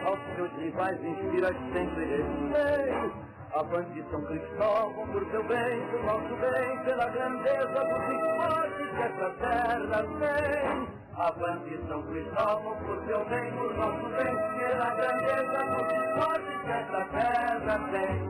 aos 0.05 0.35
teus 0.35 0.51
rivais 0.53 1.03
inspiras 1.03 1.55
sempre 1.73 2.05
respeito. 2.05 3.38
Avante 3.53 4.05
São 4.11 4.21
Cristóvão, 4.21 5.07
por 5.07 5.25
teu 5.31 5.43
bem, 5.43 5.81
por 5.87 6.03
nosso 6.03 6.35
bem, 6.35 6.79
pela 6.83 7.09
grandeza 7.09 7.83
dos 7.83 8.03
esportes 8.13 8.89
que 8.89 9.01
essa 9.01 9.29
terra 9.39 10.05
tem. 10.19 10.87
Avante 11.15 11.79
São 11.87 12.03
Cristóvão, 12.03 12.75
por 12.77 12.97
teu 13.05 13.25
bem, 13.25 13.51
por 13.51 13.73
nosso 13.75 14.09
bem, 14.09 14.35
pela 14.59 14.89
grandeza 14.91 15.57
dos 15.65 15.87
esportes 15.97 16.61
que 16.61 16.69
essa 16.69 17.05
terra 17.05 17.79
tem. 17.91 18.29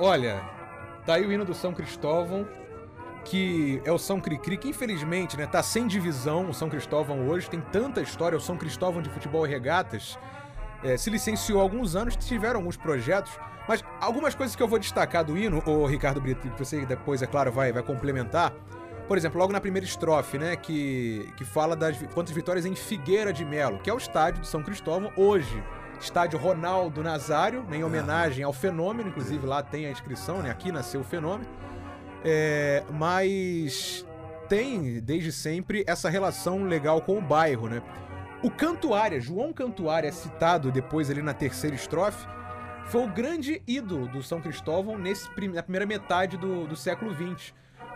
Olha, 0.00 0.42
tá 1.06 1.14
aí 1.14 1.24
o 1.24 1.32
hino 1.32 1.44
do 1.44 1.54
São 1.54 1.72
Cristóvão, 1.72 2.46
que 3.24 3.80
é 3.84 3.92
o 3.92 3.98
São 3.98 4.20
Cricri, 4.20 4.56
que 4.56 4.68
infelizmente, 4.68 5.36
né, 5.36 5.46
tá 5.46 5.62
sem 5.62 5.86
divisão 5.86 6.50
o 6.50 6.54
São 6.54 6.68
Cristóvão 6.68 7.28
hoje, 7.28 7.48
tem 7.48 7.60
tanta 7.60 8.00
história, 8.00 8.36
o 8.36 8.40
São 8.40 8.56
Cristóvão 8.56 9.00
de 9.00 9.08
futebol 9.08 9.46
e 9.46 9.48
regatas, 9.48 10.18
é, 10.82 10.96
se 10.96 11.10
licenciou 11.10 11.60
há 11.60 11.62
alguns 11.62 11.96
anos, 11.96 12.16
tiveram 12.16 12.60
alguns 12.60 12.76
projetos, 12.76 13.32
mas 13.68 13.84
algumas 14.00 14.34
coisas 14.34 14.56
que 14.56 14.62
eu 14.62 14.68
vou 14.68 14.78
destacar 14.78 15.24
do 15.24 15.36
hino, 15.36 15.62
o 15.66 15.86
Ricardo 15.86 16.20
Brito, 16.20 16.48
que 16.48 16.58
você 16.58 16.84
depois, 16.86 17.22
é 17.22 17.26
claro, 17.26 17.52
vai, 17.52 17.72
vai 17.72 17.82
complementar. 17.82 18.52
Por 19.06 19.16
exemplo, 19.16 19.38
logo 19.38 19.52
na 19.52 19.60
primeira 19.60 19.86
estrofe, 19.86 20.38
né, 20.38 20.54
que, 20.56 21.32
que 21.36 21.44
fala 21.44 21.74
das 21.74 21.96
quantas 22.14 22.34
vitórias 22.34 22.66
em 22.66 22.74
Figueira 22.74 23.32
de 23.32 23.44
Melo, 23.44 23.78
que 23.78 23.88
é 23.88 23.94
o 23.94 23.96
estádio 23.96 24.42
de 24.42 24.48
São 24.48 24.62
Cristóvão 24.62 25.12
hoje. 25.16 25.62
Estádio 26.00 26.38
Ronaldo 26.38 27.02
Nazário, 27.02 27.64
né, 27.64 27.78
em 27.78 27.84
homenagem 27.84 28.44
ao 28.44 28.52
fenômeno, 28.52 29.08
inclusive 29.08 29.44
lá 29.46 29.62
tem 29.62 29.86
a 29.86 29.90
inscrição, 29.90 30.42
né, 30.42 30.50
aqui 30.50 30.70
nasceu 30.70 31.00
o 31.00 31.04
fenômeno. 31.04 31.48
É, 32.24 32.84
mas 32.90 34.06
tem 34.48 35.00
desde 35.00 35.30
sempre 35.30 35.84
essa 35.86 36.08
relação 36.08 36.64
legal 36.64 37.00
com 37.00 37.18
o 37.18 37.20
bairro, 37.20 37.68
né? 37.68 37.82
O 38.40 38.50
Cantuária, 38.50 39.20
João 39.20 39.52
Cantuária, 39.52 40.08
é 40.08 40.12
citado 40.12 40.70
depois 40.70 41.10
ali 41.10 41.20
na 41.20 41.34
terceira 41.34 41.74
estrofe, 41.74 42.24
foi 42.86 43.02
o 43.02 43.08
grande 43.08 43.60
ídolo 43.66 44.06
do 44.06 44.22
São 44.22 44.40
Cristóvão 44.40 44.96
nesse, 44.96 45.28
na 45.48 45.62
primeira 45.62 45.84
metade 45.84 46.36
do, 46.36 46.64
do 46.64 46.76
século 46.76 47.12
XX. 47.12 47.52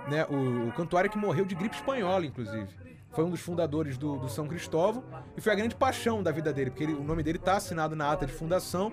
Né? 0.08 0.26
O, 0.28 0.68
o 0.68 0.72
Cantuária 0.72 1.08
que 1.08 1.16
morreu 1.16 1.44
de 1.44 1.54
gripe 1.54 1.76
espanhola, 1.76 2.26
inclusive. 2.26 2.66
Foi 3.12 3.24
um 3.24 3.30
dos 3.30 3.40
fundadores 3.40 3.96
do, 3.96 4.16
do 4.16 4.28
São 4.28 4.48
Cristóvão 4.48 5.04
e 5.36 5.40
foi 5.40 5.52
a 5.52 5.54
grande 5.54 5.76
paixão 5.76 6.22
da 6.22 6.32
vida 6.32 6.52
dele, 6.52 6.70
porque 6.70 6.82
ele, 6.82 6.94
o 6.94 7.04
nome 7.04 7.22
dele 7.22 7.38
está 7.38 7.56
assinado 7.56 7.94
na 7.94 8.10
ata 8.10 8.26
de 8.26 8.32
fundação 8.32 8.92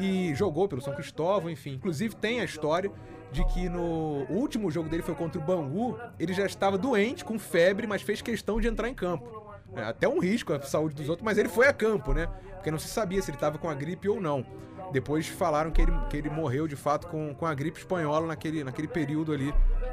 e 0.00 0.34
jogou 0.34 0.66
pelo 0.66 0.82
São 0.82 0.94
Cristóvão, 0.94 1.48
enfim. 1.48 1.74
Inclusive 1.74 2.16
tem 2.16 2.40
a 2.40 2.44
história 2.44 2.90
de 3.30 3.44
que 3.46 3.68
no 3.68 4.26
último 4.28 4.70
jogo 4.70 4.88
dele 4.88 5.02
foi 5.02 5.14
contra 5.14 5.40
o 5.40 5.44
Bangu, 5.44 5.98
ele 6.18 6.32
já 6.34 6.44
estava 6.44 6.76
doente, 6.76 7.24
com 7.24 7.38
febre, 7.38 7.86
mas 7.86 8.02
fez 8.02 8.20
questão 8.20 8.60
de 8.60 8.66
entrar 8.66 8.88
em 8.88 8.94
campo. 8.94 9.41
É, 9.74 9.84
até 9.84 10.06
um 10.06 10.18
risco 10.18 10.52
a 10.52 10.60
saúde 10.60 10.94
dos 10.94 11.08
outros, 11.08 11.24
mas 11.24 11.38
ele 11.38 11.48
foi 11.48 11.66
a 11.66 11.72
campo, 11.72 12.12
né? 12.12 12.28
Porque 12.54 12.70
não 12.70 12.78
se 12.78 12.88
sabia 12.88 13.22
se 13.22 13.30
ele 13.30 13.36
estava 13.36 13.58
com 13.58 13.68
a 13.68 13.74
gripe 13.74 14.08
ou 14.08 14.20
não. 14.20 14.44
Depois 14.92 15.26
falaram 15.26 15.70
que 15.70 15.80
ele, 15.80 15.92
que 16.10 16.16
ele 16.16 16.28
morreu 16.28 16.68
de 16.68 16.76
fato 16.76 17.06
com, 17.06 17.34
com 17.34 17.46
a 17.46 17.54
gripe 17.54 17.78
espanhola 17.78 18.26
naquele, 18.26 18.62
naquele 18.62 18.88
período 18.88 19.32
ali 19.32 19.52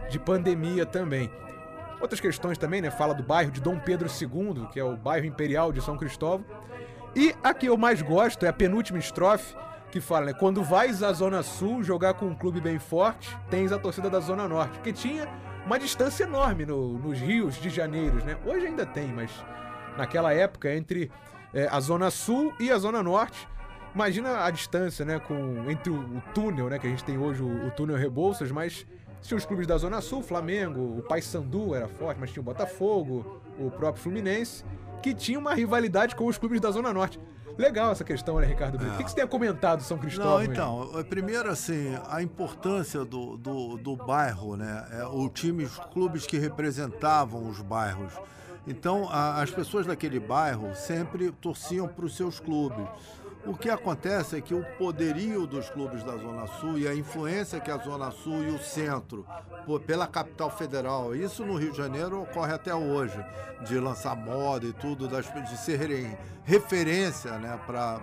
de 0.09 0.19
pandemia 0.19 0.85
também. 0.85 1.31
Outras 2.01 2.19
questões 2.19 2.57
também, 2.57 2.81
né? 2.81 2.91
Fala 2.91 3.13
do 3.13 3.23
bairro 3.23 3.51
de 3.51 3.61
Dom 3.61 3.79
Pedro 3.79 4.09
II, 4.09 4.67
que 4.71 4.79
é 4.79 4.83
o 4.83 4.97
bairro 4.97 5.25
imperial 5.25 5.71
de 5.71 5.81
São 5.81 5.97
Cristóvão. 5.97 6.45
E 7.15 7.33
a 7.41 7.53
que 7.53 7.65
eu 7.65 7.77
mais 7.77 8.01
gosto 8.01 8.45
é 8.45 8.49
a 8.49 8.53
penúltima 8.53 8.99
estrofe, 8.99 9.55
que 9.91 9.99
fala, 9.99 10.27
né? 10.27 10.33
Quando 10.33 10.63
vais 10.63 11.01
à 11.01 11.11
Zona 11.11 11.41
Sul 11.41 11.83
jogar 11.83 12.13
com 12.13 12.27
um 12.27 12.35
clube 12.35 12.61
bem 12.61 12.77
forte, 12.77 13.35
tens 13.49 13.71
a 13.71 13.79
torcida 13.79 14.09
da 14.09 14.19
Zona 14.19 14.47
Norte. 14.47 14.73
Porque 14.73 14.93
tinha 14.93 15.27
uma 15.65 15.79
distância 15.79 16.23
enorme 16.23 16.65
no, 16.65 16.97
nos 16.99 17.19
rios 17.19 17.55
de 17.55 17.69
Janeiro, 17.69 18.23
né? 18.23 18.37
Hoje 18.45 18.67
ainda 18.67 18.85
tem, 18.85 19.07
mas 19.07 19.31
naquela 19.99 20.33
época 20.33 20.73
entre 20.73 21.11
é, 21.53 21.67
a 21.69 21.79
Zona 21.79 22.09
Sul 22.09 22.53
e 22.59 22.71
a 22.71 22.77
Zona 22.77 23.03
Norte. 23.03 23.47
Imagina 23.93 24.43
a 24.43 24.51
distância, 24.51 25.03
né, 25.03 25.19
com, 25.19 25.69
entre 25.69 25.91
o, 25.91 25.95
o 25.95 26.21
túnel, 26.33 26.69
né, 26.69 26.77
que 26.77 26.87
a 26.87 26.89
gente 26.89 27.03
tem 27.03 27.17
hoje, 27.17 27.41
o, 27.41 27.67
o, 27.67 27.71
túnel 27.71 27.97
Rebouças, 27.97 28.51
mas 28.51 28.85
tinha 29.21 29.37
os 29.37 29.45
clubes 29.45 29.65
da 29.67 29.77
Zona 29.77 29.99
Sul, 29.99 30.21
Flamengo, 30.21 30.99
o 30.99 31.03
Paysandu 31.03 31.75
era 31.75 31.87
forte, 31.87 32.19
mas 32.19 32.31
tinha 32.31 32.41
o 32.41 32.45
Botafogo, 32.45 33.41
o 33.59 33.71
próprio 33.71 34.01
Fluminense, 34.01 34.63
que 35.01 35.13
tinha 35.13 35.39
uma 35.39 35.53
rivalidade 35.53 36.15
com 36.15 36.27
os 36.27 36.37
clubes 36.37 36.61
da 36.61 36.71
Zona 36.71 36.93
Norte. 36.93 37.19
Legal 37.57 37.91
essa 37.91 38.05
questão, 38.05 38.39
né, 38.39 38.47
Ricardo 38.47 38.77
Brito? 38.77 38.91
É. 38.91 38.95
O 38.95 38.97
que, 38.99 39.03
que 39.03 39.09
você 39.09 39.15
tem 39.17 39.25
a 39.25 39.27
comentar 39.27 39.75
do 39.75 39.83
São 39.83 39.97
Cristóvão? 39.97 40.35
Não, 40.35 40.43
então, 40.43 40.91
aí? 40.95 41.03
primeiro, 41.03 41.49
assim, 41.49 41.93
a 42.07 42.21
importância 42.23 43.03
do, 43.03 43.35
do, 43.35 43.75
do 43.75 43.97
bairro, 43.97 44.55
né? 44.55 44.87
É, 44.93 45.03
o 45.05 45.27
time, 45.27 45.65
os 45.65 45.77
clubes 45.91 46.25
que 46.25 46.37
representavam 46.37 47.49
os 47.49 47.59
bairros. 47.59 48.13
Então, 48.69 49.09
a, 49.09 49.41
as 49.41 49.49
pessoas 49.49 49.87
daquele 49.87 50.19
bairro 50.19 50.75
sempre 50.75 51.31
torciam 51.31 51.87
para 51.87 52.05
os 52.05 52.15
seus 52.15 52.39
clubes. 52.39 52.87
O 53.49 53.57
que 53.57 53.67
acontece 53.67 54.37
é 54.37 54.41
que 54.41 54.53
o 54.53 54.63
poderio 54.77 55.47
dos 55.47 55.71
clubes 55.71 56.03
da 56.03 56.15
Zona 56.15 56.45
Sul 56.59 56.77
e 56.77 56.87
a 56.87 56.93
influência 56.93 57.59
que 57.59 57.71
a 57.71 57.77
Zona 57.77 58.11
Sul 58.11 58.43
e 58.43 58.51
o 58.51 58.59
centro, 58.59 59.25
pela 59.87 60.05
capital 60.05 60.51
federal, 60.51 61.15
isso 61.15 61.43
no 61.43 61.55
Rio 61.55 61.71
de 61.71 61.77
Janeiro 61.77 62.21
ocorre 62.21 62.53
até 62.53 62.75
hoje, 62.75 63.19
de 63.65 63.79
lançar 63.79 64.15
moda 64.15 64.67
e 64.67 64.73
tudo, 64.73 65.07
de 65.07 65.57
serem 65.57 66.15
referência 66.43 67.37
né, 67.39 67.59
para 67.65 67.99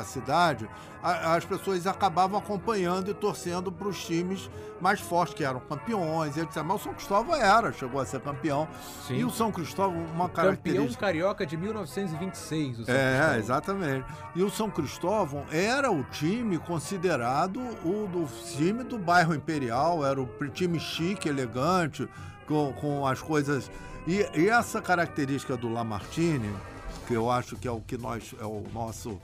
a 0.00 0.04
cidade, 0.04 0.68
as 1.02 1.44
pessoas 1.44 1.86
acabavam 1.86 2.38
acompanhando 2.38 3.10
e 3.10 3.14
torcendo 3.14 3.70
para 3.72 3.88
os 3.88 4.04
times 4.04 4.50
mais 4.80 5.00
fortes, 5.00 5.34
que 5.34 5.44
eram 5.44 5.60
campeões, 5.60 6.36
etc. 6.36 6.62
Mas 6.64 6.80
o 6.80 6.84
São 6.84 6.94
Cristóvão 6.94 7.34
era, 7.34 7.72
chegou 7.72 8.00
a 8.00 8.06
ser 8.06 8.20
campeão. 8.20 8.66
Sim. 9.06 9.16
E 9.16 9.24
o 9.24 9.30
São 9.30 9.52
Cristóvão, 9.52 10.04
uma 10.14 10.24
o 10.26 10.28
característica. 10.28 10.88
Campeão 10.94 11.00
carioca 11.00 11.44
de 11.46 11.56
1926, 11.56 12.78
o 12.80 12.84
São 12.86 12.94
É, 12.94 13.10
Cristóvão. 13.10 13.38
exatamente. 13.38 14.06
E 14.36 14.42
o 14.42 14.50
São 14.50 14.70
Cristóvão 14.70 14.79
era 15.50 15.90
o 15.90 16.04
time 16.04 16.58
considerado 16.58 17.60
o 17.84 18.06
do 18.06 18.28
time 18.56 18.84
do 18.84 18.98
bairro 18.98 19.34
Imperial, 19.34 20.04
era 20.04 20.20
o 20.20 20.28
time 20.50 20.78
chique, 20.78 21.28
elegante, 21.28 22.08
com, 22.46 22.72
com 22.74 23.06
as 23.06 23.20
coisas. 23.20 23.70
E, 24.06 24.26
e 24.34 24.48
essa 24.48 24.80
característica 24.80 25.56
do 25.56 25.68
Lamartine 25.68 26.54
que 27.10 27.16
eu 27.16 27.28
acho 27.28 27.56
que 27.56 27.66
é 27.66 27.70
o 27.72 27.80
que 27.80 27.98
nós 27.98 28.36
é 28.40 28.44
o 28.44 28.64
nosso 28.72 29.20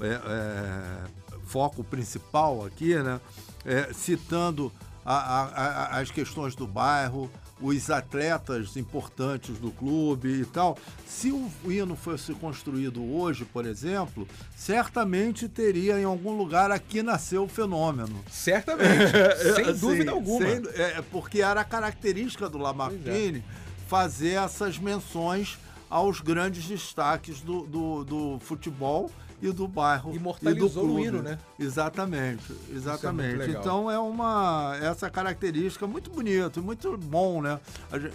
é, 0.00 0.08
é, 0.08 1.04
foco 1.44 1.84
principal 1.84 2.66
aqui, 2.66 3.00
né? 3.00 3.20
É, 3.64 3.92
citando 3.92 4.72
a, 5.04 5.14
a, 5.14 5.42
a, 5.44 6.00
as 6.00 6.10
questões 6.10 6.56
do 6.56 6.66
bairro, 6.66 7.30
os 7.60 7.90
atletas 7.90 8.76
importantes 8.76 9.58
do 9.58 9.70
clube 9.70 10.28
e 10.28 10.44
tal. 10.44 10.78
Se 11.06 11.30
o 11.30 11.50
hino 11.66 11.94
fosse 11.94 12.32
construído 12.34 13.02
hoje, 13.14 13.44
por 13.44 13.66
exemplo, 13.66 14.26
certamente 14.56 15.48
teria 15.48 16.00
em 16.00 16.04
algum 16.04 16.36
lugar 16.36 16.70
aqui 16.70 17.02
nasceu 17.02 17.44
o 17.44 17.48
fenômeno. 17.48 18.24
Certamente, 18.30 19.12
sem 19.54 19.66
assim, 19.66 19.80
dúvida 19.80 20.10
alguma. 20.10 20.46
Sem, 20.46 20.62
é, 20.74 21.02
porque 21.10 21.42
era 21.42 21.60
a 21.60 21.64
característica 21.64 22.48
do 22.48 22.58
Lamartine 22.58 23.38
é. 23.38 23.88
fazer 23.88 24.42
essas 24.42 24.78
menções 24.78 25.58
aos 25.88 26.20
grandes 26.20 26.64
destaques 26.66 27.40
do, 27.40 27.62
do, 27.62 28.04
do 28.04 28.38
futebol 28.40 29.10
e 29.42 29.50
do 29.52 29.66
bairro 29.66 30.14
Imortalizou 30.14 30.66
e 30.66 30.70
do 30.70 30.80
clube. 30.80 30.92
o 30.92 31.04
hino, 31.04 31.22
né? 31.22 31.38
Exatamente, 31.58 32.52
é 32.70 32.74
exatamente. 32.74 33.42
É 33.42 33.50
então 33.50 33.90
é 33.90 33.98
uma 33.98 34.76
essa 34.80 35.08
característica 35.08 35.86
muito 35.86 36.10
bonito, 36.10 36.62
muito 36.62 36.96
bom, 36.96 37.40
né? 37.40 37.58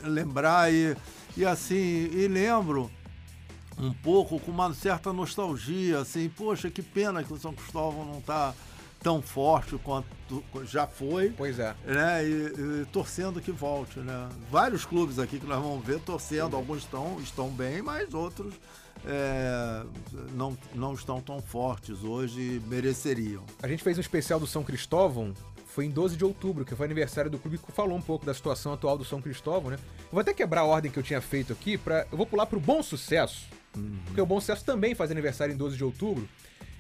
Lembrar 0.04 0.72
e, 0.72 0.96
e 1.36 1.46
assim, 1.46 1.76
e 2.12 2.28
lembro 2.28 2.92
um 3.78 3.92
pouco 3.92 4.40
com 4.40 4.52
uma 4.52 4.74
certa 4.74 5.12
nostalgia, 5.12 6.00
assim, 6.00 6.30
poxa, 6.30 6.70
que 6.70 6.82
pena 6.82 7.24
que 7.24 7.34
o 7.34 7.38
São 7.38 7.54
Cristóvão 7.54 8.06
não 8.06 8.20
está 8.20 8.54
tão 9.06 9.22
forte 9.22 9.78
quanto 9.84 10.08
já 10.64 10.88
foi. 10.88 11.30
Pois 11.30 11.60
é. 11.60 11.76
Né? 11.86 12.26
E, 12.26 12.82
e, 12.82 12.86
torcendo 12.92 13.40
que 13.40 13.52
volte, 13.52 14.00
né? 14.00 14.30
Vários 14.50 14.84
clubes 14.84 15.20
aqui 15.20 15.40
que 15.40 15.46
nós 15.46 15.62
vamos 15.62 15.86
ver 15.86 16.00
torcendo, 16.00 16.56
alguns 16.56 16.80
estão, 16.80 17.20
estão 17.22 17.50
bem, 17.50 17.82
mas 17.84 18.14
outros 18.14 18.54
é, 19.06 19.84
não, 20.34 20.58
não 20.74 20.94
estão 20.94 21.22
tão 21.22 21.42
fortes 21.42 22.04
hoje 22.04 22.62
mereceriam. 22.68 23.44
A 23.62 23.68
gente 23.68 23.84
fez 23.84 23.98
um 23.98 24.02
especial 24.02 24.40
do 24.40 24.48
São 24.48 24.64
Cristóvão, 24.64 25.34
foi 25.68 25.86
em 25.86 25.90
12 25.90 26.16
de 26.16 26.24
outubro, 26.24 26.64
que 26.64 26.74
foi 26.74 26.86
aniversário 26.86 27.30
do 27.30 27.38
clube, 27.38 27.58
que 27.58 27.72
falou 27.72 27.98
um 27.98 28.02
pouco 28.02 28.26
da 28.26 28.34
situação 28.34 28.72
atual 28.74 28.98
do 28.98 29.04
São 29.04 29.22
Cristóvão, 29.22 29.72
né? 29.72 29.78
Eu 29.78 30.12
vou 30.12 30.22
até 30.22 30.34
quebrar 30.34 30.62
a 30.62 30.66
ordem 30.66 30.90
que 30.90 30.98
eu 30.98 31.04
tinha 31.04 31.20
feito 31.20 31.52
aqui, 31.52 31.78
para 31.78 32.08
eu 32.12 32.18
vou 32.18 32.26
pular 32.26 32.46
pro 32.46 32.60
Bom 32.60 32.82
Sucesso, 32.82 33.46
uhum. 33.76 34.00
porque 34.06 34.22
o 34.22 34.26
Bom 34.26 34.40
Sucesso 34.40 34.64
também 34.64 34.96
faz 34.96 35.12
aniversário 35.12 35.54
em 35.54 35.58
12 35.58 35.76
de 35.76 35.84
outubro, 35.84 36.28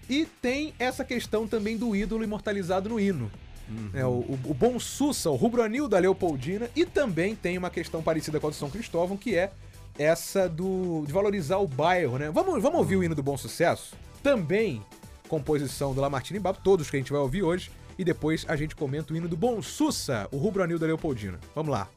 e 0.10 0.25
tem 0.41 0.74
essa 0.79 1.03
questão 1.03 1.48
também 1.48 1.77
do 1.77 1.95
ídolo 1.95 2.24
imortalizado 2.24 2.89
no 2.89 3.00
hino. 3.00 3.29
Uhum. 3.67 3.89
É, 3.93 4.05
o, 4.05 4.10
o, 4.10 4.39
o 4.45 4.53
Bom 4.53 4.79
Sussa, 4.79 5.29
o 5.29 5.36
Rubro 5.36 5.62
Anil 5.62 5.88
da 5.88 6.00
Leopoldina, 6.00 6.69
e 6.75 6.86
também 6.86 7.36
tem 7.36 7.57
uma 7.57 7.69
questão 7.69 8.01
parecida 8.01 8.39
com 8.39 8.48
a 8.48 8.50
do 8.51 8.55
São 8.55 8.69
Cristóvão, 8.69 9.17
que 9.17 9.36
é 9.36 9.51
essa 9.98 10.48
do 10.50 11.04
de 11.06 11.14
valorizar 11.14 11.58
o 11.58 11.68
bairro, 11.68 12.18
né? 12.18 12.30
Vamos, 12.32 12.62
vamos 12.62 12.80
ouvir 12.80 12.98
o 12.98 13.04
hino 13.04 13.16
do 13.16 13.24
Bom 13.24 13.38
Sucesso? 13.38 13.96
Também 14.22 14.82
composição 15.28 15.94
do 15.94 16.02
Lamartine 16.02 16.40
Babo, 16.40 16.60
todos 16.64 16.90
que 16.90 16.96
a 16.96 17.00
gente 17.00 17.12
vai 17.12 17.22
ouvir 17.22 17.44
hoje, 17.44 17.72
e 17.98 18.04
depois 18.04 18.46
a 18.48 18.56
gente 18.56 18.75
comenta 18.75 19.14
o 19.14 19.18
hino 19.18 19.28
do 19.28 19.38
Bom 19.38 19.62
Sussa, 19.62 20.28
o 20.32 20.38
Rubro 20.38 20.64
Anil 20.64 20.80
da 20.80 20.86
Leopoldina. 20.86 21.40
Vamos 21.54 21.72
lá. 21.72 21.90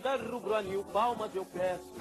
Rubro 0.00 0.54
anil, 0.54 0.84
palmas 0.92 1.34
eu 1.34 1.44
peço. 1.44 1.94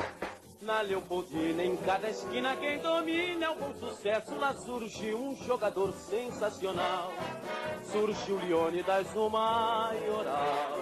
Na 0.61 0.79
Leopoldina, 0.79 1.61
em 1.61 1.75
cada 1.75 2.09
esquina, 2.09 2.55
quem 2.55 2.79
domina 2.79 3.45
é 3.45 3.49
o 3.49 3.55
bom 3.55 3.73
sucesso. 3.73 4.33
Lá 4.35 4.53
surgiu 4.53 5.17
um 5.17 5.35
jogador 5.35 5.91
sensacional. 5.91 7.11
Surgiu 7.91 8.37
Leônidas 8.37 9.13
no 9.13 9.29
maioral. 9.29 10.79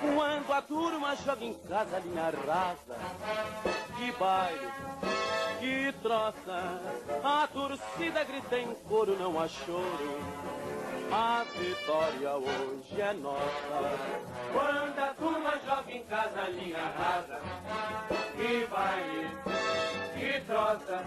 Quando 0.00 0.52
a 0.52 0.62
turma 0.62 1.16
joga 1.16 1.44
em 1.44 1.54
casa, 1.54 1.98
linha 1.98 2.32
rasa. 2.46 2.96
Que 3.96 4.12
baile, 4.12 4.68
que 5.58 5.92
troça. 6.00 6.80
A 7.24 7.48
torcida 7.48 8.22
grita 8.22 8.56
em 8.56 8.72
coro, 8.88 9.16
não 9.18 9.40
há 9.40 9.48
choro. 9.48 10.20
A 11.10 11.44
vitória 11.56 12.36
hoje 12.36 13.00
é 13.00 13.12
nossa. 13.14 13.98
Quando 14.52 14.98
a 14.98 15.14
turma 15.14 15.52
joga 15.66 15.90
em 15.90 16.02
casa, 16.04 16.48
linha 16.50 16.78
rasa. 16.78 17.40
Que 18.36 18.66
baile, 18.66 19.28
que 20.18 20.40
troça. 20.46 21.04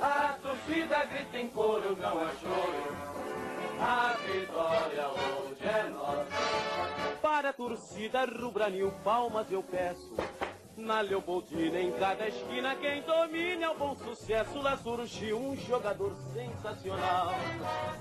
A 0.00 0.38
torcida 0.40 1.04
grita 1.06 1.38
em 1.38 1.48
coro, 1.48 1.96
não 1.96 2.20
há 2.22 2.30
choro. 2.40 2.96
A 3.80 4.14
vitória 4.24 5.08
hoje 5.08 5.64
é 5.64 5.88
nossa. 5.90 7.20
Para 7.20 7.48
a 7.50 7.52
torcida 7.52 8.24
rubranil, 8.24 8.92
palmas 9.02 9.50
eu 9.50 9.62
peço. 9.64 10.14
Na 10.76 11.00
Leopoldina, 11.00 11.80
em 11.80 11.92
cada 11.92 12.26
esquina, 12.26 12.74
quem 12.74 13.00
domina 13.02 13.64
é 13.64 13.68
o 13.68 13.78
bom 13.78 13.94
sucesso. 13.94 14.58
Lá 14.60 14.76
surgiu 14.76 15.38
um 15.38 15.56
jogador 15.56 16.12
sensacional. 16.32 17.32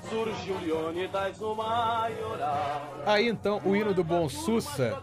Surgiu 0.10 0.58
Leônidas 0.60 1.40
no 1.40 1.56
maioral. 1.56 3.04
Aí 3.06 3.28
então, 3.28 3.62
o 3.64 3.76
hino 3.76 3.94
do 3.94 4.04
Bom 4.04 4.28
Sussa. 4.28 5.02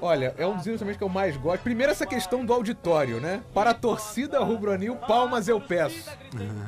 Olha, 0.00 0.34
é 0.38 0.46
um 0.46 0.56
dos 0.56 0.66
hinos 0.66 0.80
também 0.80 0.96
que 0.96 1.04
eu 1.04 1.08
mais 1.08 1.36
gosto. 1.36 1.62
Primeiro, 1.62 1.92
essa 1.92 2.06
questão 2.06 2.46
do 2.46 2.52
auditório, 2.52 3.20
né? 3.20 3.42
Para 3.52 3.70
a 3.70 3.74
torcida 3.74 4.40
rubro-anil, 4.40 4.96
palmas 4.96 5.48
eu 5.48 5.60
peço. 5.60 6.10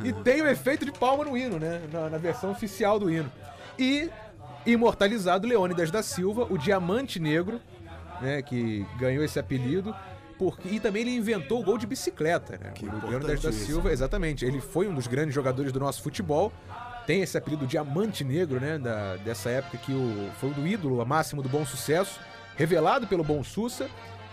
E 0.05 0.13
tem 0.13 0.43
o 0.43 0.47
efeito 0.47 0.85
de 0.85 0.93
palma 0.93 1.25
no 1.25 1.39
hino, 1.39 1.59
né? 1.59 1.81
Na, 1.91 2.11
na 2.11 2.19
versão 2.19 2.51
oficial 2.51 2.99
do 2.99 3.11
hino. 3.11 3.33
E 3.79 4.11
imortalizado 4.67 5.49
Leônidas 5.49 5.91
da 5.91 6.03
Silva, 6.03 6.47
o 6.51 6.59
Diamante 6.59 7.19
Negro, 7.19 7.61
né? 8.21 8.43
Que 8.43 8.87
ganhou 8.99 9.25
esse 9.25 9.39
apelido 9.39 9.95
porque, 10.39 10.69
e 10.69 10.79
também 10.79 11.03
ele 11.03 11.17
inventou 11.17 11.61
o 11.61 11.65
gol 11.65 11.77
de 11.77 11.87
bicicleta, 11.87 12.57
né? 12.57 12.71
Que 12.75 12.87
o 12.87 13.09
Leônidas 13.09 13.43
da 13.43 13.51
Silva, 13.51 13.93
exatamente. 13.93 14.45
Ele 14.45 14.61
foi 14.61 14.87
um 14.87 14.95
dos 14.95 15.07
grandes 15.07 15.35
jogadores 15.35 15.73
do 15.73 15.81
nosso 15.81 16.01
futebol. 16.03 16.53
Tem 17.07 17.23
esse 17.23 17.37
apelido 17.37 17.67
Diamante 17.67 18.23
Negro, 18.23 18.61
né? 18.61 18.79
Da, 18.79 19.17
dessa 19.17 19.51
época 19.51 19.79
que 19.79 19.93
o, 19.93 20.31
foi 20.39 20.51
o 20.51 20.55
do 20.55 20.67
ídolo, 20.67 21.01
a 21.01 21.05
máximo 21.05 21.43
do 21.43 21.49
bom 21.49 21.67
sucesso, 21.67 22.21
revelado 22.57 23.07
pelo 23.07 23.25
Bom 23.25 23.43
Sussa, 23.43 23.89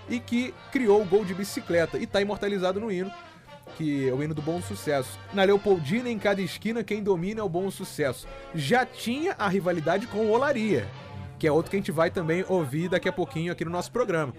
e 0.08 0.20
que 0.20 0.54
criou 0.72 1.02
o 1.02 1.06
gol 1.06 1.26
de 1.26 1.34
bicicleta. 1.34 1.98
E 1.98 2.04
está 2.04 2.22
imortalizado 2.22 2.80
no 2.80 2.92
hino, 2.92 3.12
que 3.76 4.08
é 4.08 4.14
o 4.14 4.22
hino 4.22 4.36
do 4.36 4.42
bom 4.42 4.62
sucesso. 4.62 5.18
Na 5.34 5.44
Leopoldina, 5.44 6.10
em 6.10 6.20
cada 6.20 6.42
esquina, 6.42 6.84
quem 6.84 7.02
domina 7.02 7.42
é 7.42 7.44
o 7.44 7.50
bom 7.50 7.72
sucesso. 7.72 8.28
Já 8.54 8.86
tinha 8.86 9.36
a 9.40 9.48
rivalidade 9.48 10.06
com 10.08 10.20
o 10.20 10.32
Olaria, 10.32 10.88
que 11.40 11.48
é 11.48 11.52
outro 11.52 11.72
que 11.72 11.78
a 11.78 11.80
gente 11.80 11.92
vai 11.92 12.12
também 12.12 12.46
ouvir 12.48 12.90
daqui 12.90 13.10
a 13.10 13.14
pouquinho 13.14 13.52
aqui 13.52 13.66
no 13.66 13.72
nosso 13.72 13.92
programa. 13.92 14.34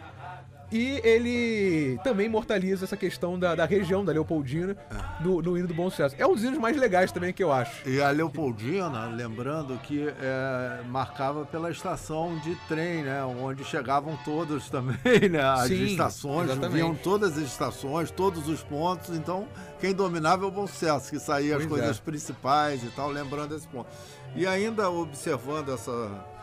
E 0.71 1.01
ele 1.05 1.99
também 2.03 2.27
imortaliza 2.27 2.85
essa 2.85 2.97
questão 2.97 3.39
da, 3.39 3.55
da 3.55 3.65
região 3.65 4.05
da 4.05 4.13
Leopoldina 4.13 4.77
no, 5.21 5.41
no 5.41 5.57
hino 5.57 5.69
do 5.69 5.75
Bom 5.75 5.89
Sucesso. 5.89 6.17
É 6.19 6.27
um 6.27 6.35
dos 6.35 6.43
hinos 6.43 6.59
mais 6.59 6.77
legais 6.77 7.13
também 7.13 7.33
que 7.33 7.43
eu 7.43 7.53
acho. 7.53 7.89
E 7.89 8.01
a 8.01 8.11
Leopoldina, 8.11 9.07
lembrando 9.07 9.79
que 9.79 10.09
é, 10.09 10.83
marcava 10.89 11.45
pela 11.45 11.71
estação 11.71 12.37
de 12.39 12.55
trem, 12.69 13.05
né? 13.05 13.23
Onde 13.25 13.65
chegavam 13.65 14.19
todos 14.25 14.69
também, 14.71 15.29
né? 15.31 15.43
As 15.43 15.69
Sim, 15.69 15.85
estações, 15.85 16.51
exatamente. 16.51 16.73
vinham 16.73 16.95
todas 16.95 17.39
as 17.39 17.45
estações, 17.45 18.11
todos 18.11 18.49
os 18.49 18.63
pontos. 18.63 19.17
Então, 19.17 19.47
quem 19.81 19.95
dominava 19.95 20.45
é 20.45 20.49
o 20.49 20.51
Bom 20.51 20.67
Sucesso, 20.67 21.11
que 21.11 21.21
saía 21.21 21.55
pois 21.55 21.65
as 21.65 21.71
coisas 21.71 21.99
é. 21.99 22.03
principais 22.03 22.83
e 22.83 22.89
tal, 22.89 23.11
lembrando 23.11 23.55
esse 23.55 23.69
ponto. 23.69 23.89
E 24.35 24.47
ainda 24.47 24.91
observando 24.91 25.73
essa 25.73 26.36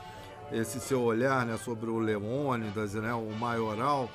esse 0.51 0.79
seu 0.79 1.01
olhar 1.01 1.45
né, 1.45 1.57
sobre 1.57 1.89
o 1.89 1.97
Leônidas, 1.97 2.93
né, 2.93 3.13
o 3.13 3.31
maioral, 3.31 4.09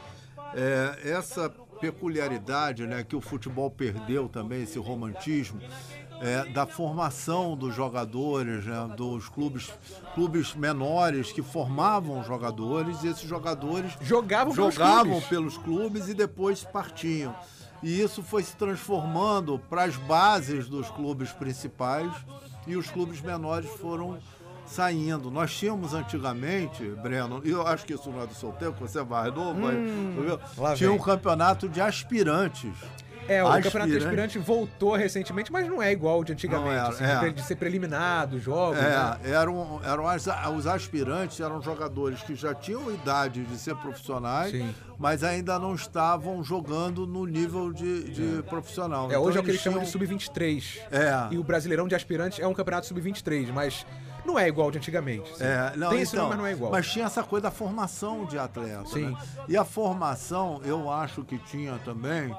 é, 0.55 1.11
essa 1.11 1.51
peculiaridade 1.81 2.87
né, 2.87 3.05
que 3.05 3.17
o 3.17 3.21
futebol 3.21 3.71
perdeu 3.71 4.29
também, 4.29 4.63
esse 4.63 4.79
romantismo, 4.79 5.61
é, 6.21 6.45
da 6.47 6.67
formação 6.67 7.57
dos 7.57 7.75
jogadores, 7.75 8.65
né, 8.65 8.95
dos 8.97 9.29
clubes, 9.29 9.73
clubes 10.15 10.55
menores 10.55 11.33
que 11.33 11.43
formavam 11.43 12.25
jogadores 12.25 13.03
e 13.03 13.09
esses 13.09 13.29
jogadores 13.29 13.93
jogavam, 14.01 14.53
jogavam 14.53 15.13
clubes. 15.13 15.29
pelos 15.29 15.59
clubes 15.59 16.09
e 16.09 16.15
depois 16.15 16.65
partiam. 16.65 17.35
E 17.83 18.01
isso 18.01 18.23
foi 18.23 18.43
se 18.43 18.57
transformando 18.57 19.59
para 19.71 19.85
as 19.85 19.95
bases 19.97 20.69
dos 20.69 20.91
clubes 20.91 21.31
principais 21.31 22.11
e 22.67 22.77
os 22.77 22.91
clubes 22.91 23.21
menores 23.21 23.71
foram 23.71 24.19
saindo. 24.69 25.31
Nós 25.31 25.53
tínhamos 25.55 25.95
antigamente, 25.95 26.85
Breno, 27.03 27.41
e 27.45 27.51
eu 27.51 27.67
acho 27.67 27.85
que 27.85 27.95
isso 27.95 28.11
não 28.11 28.23
é 28.23 28.27
do 28.27 28.35
seu 28.35 28.53
tempo, 28.53 28.87
você 28.87 29.01
é 29.01 29.05
mais 29.05 29.33
novo, 29.35 29.59
hum, 29.67 30.39
mas, 30.57 30.79
tinha 30.79 30.93
um 30.93 30.99
campeonato 30.99 31.69
de 31.69 31.81
aspirantes. 31.81 32.73
É, 33.31 33.45
o 33.45 33.47
Aspirante. 33.47 33.65
campeonato 33.71 33.97
aspirante 33.99 34.39
voltou 34.39 34.97
recentemente, 34.97 35.53
mas 35.53 35.69
não 35.69 35.83
é 35.83 35.93
igual 35.93 36.15
ao 36.15 36.25
de 36.25 36.33
antigamente. 36.33 36.71
Era, 36.71 36.89
assim, 36.89 37.05
é. 37.05 37.29
de 37.29 37.33
de 37.35 37.43
ser 37.43 37.57
preliminado, 37.57 38.39
jogos. 38.39 38.79
né? 38.81 39.19
É, 39.23 39.33
eram, 39.33 39.83
eram 39.85 40.09
as- 40.09 40.27
os 40.57 40.67
aspirantes 40.67 41.39
eram 41.39 41.61
jogadores 41.61 42.23
que 42.23 42.35
já 42.35 42.55
tinham 42.55 42.91
idade 42.91 43.45
de 43.45 43.59
ser 43.59 43.75
profissionais, 43.77 44.53
Sim. 44.53 44.75
mas 44.99 45.23
ainda 45.23 45.59
não 45.59 45.75
estavam 45.75 46.43
jogando 46.43 47.07
no 47.07 47.27
nível 47.27 47.71
de, 47.71 48.05
de 48.39 48.43
profissional. 48.45 49.13
É, 49.13 49.19
hoje 49.19 49.37
é 49.37 49.41
o 49.41 49.43
Então 49.43 49.45
que 49.45 49.51
eles 49.51 49.61
chamam 49.61 49.81
de 49.83 49.91
tinham- 49.91 50.09
sub-23. 50.09 50.79
É. 50.91 51.35
E 51.35 51.37
o 51.37 51.45
Brasileirão 51.45 51.87
de 51.87 51.95
Aspirantes 51.95 52.39
é 52.41 52.47
um 52.47 52.55
campeonato 52.55 52.87
sub-23, 52.87 53.53
mas 53.53 53.85
não 54.29 54.39
é 54.39 54.47
igual 54.47 54.71
de 54.71 54.79
antigamente. 54.79 55.31
assim. 55.33 55.45
É, 55.45 55.73
não, 55.77 55.89
Tem 55.89 56.01
esse 56.01 56.15
então, 56.15 56.25
nome, 56.25 56.37
mas 56.37 56.39
não 56.39 56.47
é 56.47 56.53
igual. 56.53 56.71
Mas 56.71 56.87
tinha 56.89 57.07
essa 57.07 57.23
coisa 57.23 57.45
da 57.45 57.51
formação 57.51 58.27
de 58.27 58.39
atleta. 58.39 58.87
Sim. 58.87 59.11
né? 59.11 59.17
E 59.49 59.57
a 59.57 59.65
formação, 59.65 60.61
eu 60.65 60.91
acho 60.91 61.25
que 61.25 61.39
tinha 61.39 61.79
também. 61.85 62.35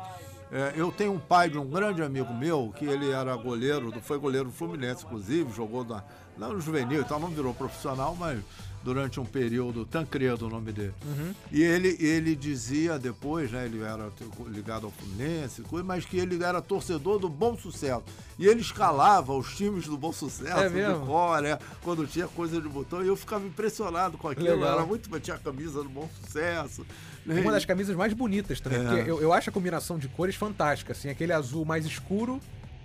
é, 0.52 0.73
eu 0.75 0.91
tenho 0.91 1.13
um 1.13 1.19
pai 1.19 1.49
de 1.49 1.58
um 1.58 1.65
grande 1.65 2.02
amigo 2.02 2.34
meu, 2.34 2.71
que 2.78 2.86
ele 2.86 3.12
era 3.12 3.36
goleiro, 3.36 3.91
foi 4.02 4.17
goleiro 4.19 4.45
do 4.45 4.54
Fluminense, 4.54 5.04
inclusive, 5.04 5.52
jogou 5.52 5.84
na, 5.84 6.04
lá 6.38 6.47
no 6.49 6.62
juvenil 6.62 7.02
e 7.02 7.06
tal, 7.06 7.19
não 7.19 7.28
virou 7.28 7.54
profissional, 7.54 8.15
mas 8.17 8.39
durante 8.84 9.20
um 9.20 9.26
período, 9.26 9.86
Tancredo 9.86 10.48
o 10.48 10.50
nome 10.50 10.72
dele. 10.72 10.94
Uhum. 11.06 11.34
E 11.52 11.62
ele, 11.62 11.98
ele 12.00 12.36
dizia 12.36 12.98
depois, 12.98 13.52
né, 13.52 13.65
ele 13.65 13.82
era 13.82 14.10
ligado 14.48 14.86
ao 14.86 14.92
Fluminense, 14.92 15.63
mas 15.86 16.06
que 16.06 16.18
ele 16.18 16.42
era 16.44 16.62
torcedor 16.62 17.20
do 17.20 17.28
Bom 17.30 17.58
Sucesso. 17.58 18.04
E 18.38 18.48
ele 18.48 18.62
escalava 18.62 19.34
os 19.34 19.56
times 19.56 19.86
do 19.86 19.98
Bom 19.98 20.13
Sucesso, 20.13 20.60
É 20.60 20.70
de 20.70 20.76
mesmo? 20.76 21.06
cor, 21.06 21.42
né, 21.42 21.58
quando 21.84 22.08
tinha 22.08 22.28
coisa 22.28 22.62
de 22.62 22.70
botão, 22.70 23.04
e 23.04 23.08
eu 23.08 23.15
ficava 23.15 23.46
impressionado 23.46 24.18
com 24.18 24.28
aquilo. 24.28 24.48
Legal. 24.56 24.74
Era 24.78 24.86
muito, 24.86 25.10
tinha 25.20 25.36
a 25.36 25.39
camisa 25.39 25.84
do 25.84 25.89
Bom 25.89 26.10
Sucesso. 26.24 26.86
né? 27.26 27.42
Uma 27.42 27.52
das 27.52 27.65
camisas 27.65 27.96
mais 27.96 28.13
bonitas 28.13 28.60
também, 28.62 28.80
É. 28.80 28.84
porque 28.86 29.12
eu, 29.12 29.22
eu 29.22 29.34
acho 29.34 29.50
a 29.50 29.54
combinação 29.54 29.98
de 30.00 30.08
cores 30.08 30.36
fantástica, 30.36 30.94
assim, 30.94 31.10
aquele 31.10 31.34
azul 31.34 31.65
mais 31.65 31.86
escuro 31.86 32.39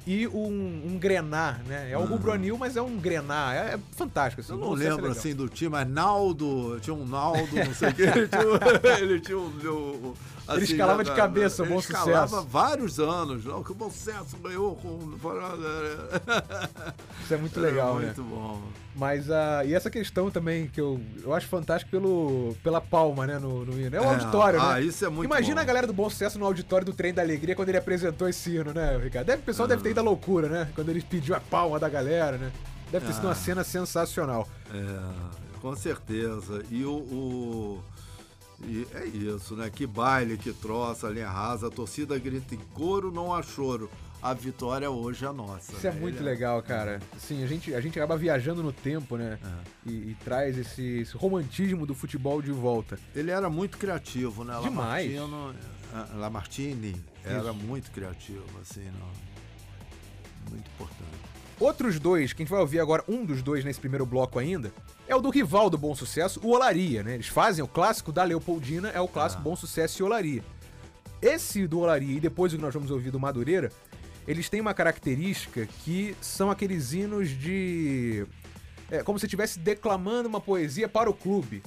e 0.06 0.26
um, 0.28 0.82
um 0.86 0.98
grená, 0.98 1.58
né? 1.66 1.90
É 1.90 1.96
o 1.98 2.04
rubro-anil, 2.04 2.58
mas 2.58 2.76
é 2.76 2.82
um 2.82 2.96
grená, 2.98 3.54
é, 3.54 3.74
é 3.74 3.78
fantástico, 3.96 4.40
assim. 4.42 4.52
Eu 4.52 4.58
não 4.58 4.68
processo 4.68 4.88
é 4.88 4.94
lembro 4.94 5.10
assim 5.10 5.34
do 5.34 5.48
time, 5.48 5.70
mas 5.70 5.88
Naldo, 5.88 6.78
tinha 6.80 6.92
um 6.94 7.06
Naldo, 7.06 7.54
não 7.54 7.74
sei 7.74 7.88
o 7.88 7.94
que, 7.94 8.02
ele 8.02 8.28
tinha, 8.28 8.42
um- 8.46 8.98
ele 9.00 9.20
tinha 9.20 9.38
um. 9.38 9.46
um- 9.46 10.14
assim, 10.46 10.56
Ele 10.58 10.64
escalava 10.64 11.02
de 11.04 11.12
cabeça, 11.12 11.62
o 11.62 11.64
ele 11.66 11.72
Bom 11.74 11.80
escalava 11.80 12.28
Sucesso. 12.28 12.46
vários 12.48 13.00
anos, 13.00 13.44
não, 13.46 13.62
que 13.64 13.72
o 13.72 13.74
Bom 13.74 13.90
Sucesso 13.90 14.36
ganhou 14.42 14.76
com. 14.76 14.98
Isso 17.22 17.34
é 17.34 17.36
muito 17.38 17.58
legal, 17.60 17.94
né? 17.98 18.06
Muito 18.06 18.22
bom. 18.22 18.60
Mas 18.96 19.28
a. 19.30 19.64
e 19.64 19.74
essa 19.74 19.90
questão 19.90 20.30
também 20.30 20.68
que 20.68 20.80
eu, 20.80 21.00
eu 21.22 21.34
acho 21.34 21.48
fantástico 21.48 21.90
pelo, 21.90 22.54
pela 22.62 22.80
palma, 22.80 23.26
né? 23.26 23.38
No, 23.40 23.64
no 23.64 23.72
hino. 23.80 23.94
É 23.96 24.00
o 24.00 24.04
É, 24.04 24.06
auditório, 24.06 24.60
né? 24.60 24.66
ah, 24.70 24.80
isso 24.80 25.04
é 25.04 25.08
muito 25.08 25.26
Imagina 25.28 25.56
bom. 25.56 25.60
a 25.60 25.64
galera 25.64 25.86
do 25.86 25.92
Bom 25.92 26.08
Sucesso 26.08 26.38
no 26.38 26.44
auditório 26.46 26.86
do 26.86 26.92
Trem 26.92 27.12
da 27.12 27.20
Alegria 27.20 27.56
quando 27.56 27.70
ele 27.70 27.78
apresentou 27.78 28.28
esse 28.28 28.54
hino, 28.54 28.72
né, 28.72 28.96
Ricardo? 29.02 29.26
Deve, 29.26 29.42
o 29.42 29.44
pessoal 29.44 29.66
deve 29.66 29.82
ter 29.82 29.90
ido 29.90 29.98
à 29.98 30.02
loucura, 30.02 30.48
né? 30.48 30.68
Quando 30.76 30.90
ele 30.90 31.02
pediu 31.02 31.34
a 31.34 31.40
palma 31.40 31.78
da 31.80 31.88
galera, 31.88 32.38
né? 32.38 32.52
Deve 32.92 33.06
ter 33.06 33.12
sido 33.14 33.24
uma 33.24 33.32
Ah. 33.32 33.34
cena 33.34 33.64
sensacional. 33.64 34.46
É, 34.72 35.58
com 35.60 35.74
certeza. 35.74 36.62
E 36.70 36.84
o. 36.84 36.92
o- 36.92 37.82
e 38.66 38.86
é 38.94 39.04
isso, 39.06 39.56
né? 39.56 39.68
Que 39.68 39.84
baile, 39.86 40.38
que 40.38 40.52
troça, 40.52 41.08
linha 41.08 41.28
rasa, 41.28 41.66
a 41.66 41.70
torcida 41.70 42.16
grita 42.18 42.54
em 42.54 42.60
coro, 42.72 43.10
não 43.10 43.34
há 43.34 43.42
choro. 43.42 43.90
A 44.24 44.32
vitória 44.32 44.90
hoje 44.90 45.22
é 45.26 45.30
nossa. 45.30 45.72
Isso 45.74 45.86
é 45.86 45.92
né? 45.92 46.00
muito 46.00 46.16
Ele 46.16 46.24
legal, 46.24 46.62
cara. 46.62 46.98
Sim, 47.18 47.44
a 47.44 47.46
gente, 47.46 47.74
a 47.74 47.80
gente 47.82 47.98
acaba 47.98 48.16
viajando 48.16 48.62
no 48.62 48.72
tempo, 48.72 49.18
né? 49.18 49.38
É. 49.44 49.90
E, 49.90 49.92
e 49.92 50.16
traz 50.24 50.56
esse, 50.56 51.00
esse 51.00 51.14
romantismo 51.14 51.84
do 51.84 51.94
futebol 51.94 52.40
de 52.40 52.50
volta. 52.50 52.98
Ele 53.14 53.30
era 53.30 53.50
muito 53.50 53.76
criativo, 53.76 54.42
né? 54.42 54.58
Demais. 54.62 55.14
Lamartino, 55.14 55.54
ah, 55.92 56.08
Lamartine 56.14 56.96
era 57.22 57.52
muito 57.52 57.90
criativo, 57.90 58.46
assim, 58.62 58.86
não. 58.98 60.50
Muito 60.50 60.70
importante. 60.70 61.04
Outros 61.60 62.00
dois, 62.00 62.32
que 62.32 62.42
a 62.42 62.44
gente 62.46 62.50
vai 62.50 62.60
ouvir 62.60 62.80
agora, 62.80 63.04
um 63.06 63.26
dos 63.26 63.42
dois 63.42 63.62
nesse 63.62 63.78
primeiro 63.78 64.06
bloco 64.06 64.38
ainda, 64.38 64.72
é 65.06 65.14
o 65.14 65.20
do 65.20 65.28
rival 65.28 65.68
do 65.68 65.76
Bom 65.76 65.94
Sucesso, 65.94 66.40
o 66.42 66.48
Olaria, 66.48 67.02
né? 67.02 67.12
Eles 67.12 67.28
fazem 67.28 67.62
o 67.62 67.68
clássico 67.68 68.10
da 68.10 68.24
Leopoldina, 68.24 68.88
é 68.88 69.00
o 69.02 69.06
clássico 69.06 69.42
Ah. 69.42 69.44
Bom 69.44 69.54
Sucesso 69.54 70.00
e 70.00 70.02
Olaria. 70.02 70.42
Esse 71.20 71.66
do 71.66 71.80
Olaria 71.80 72.16
e 72.16 72.20
depois 72.20 72.54
o 72.54 72.56
que 72.56 72.62
nós 72.62 72.72
vamos 72.72 72.90
ouvir 72.90 73.10
do 73.10 73.20
Madureira, 73.20 73.70
eles 74.26 74.48
têm 74.48 74.60
uma 74.60 74.74
característica 74.74 75.66
que 75.84 76.16
são 76.20 76.50
aqueles 76.50 76.92
hinos 76.92 77.28
de. 77.28 78.26
É 78.90 79.02
como 79.02 79.18
se 79.18 79.26
estivesse 79.26 79.58
declamando 79.58 80.28
uma 80.28 80.40
poesia 80.40 80.88
para 80.88 81.08
o 81.10 81.14
clube. 81.14 81.62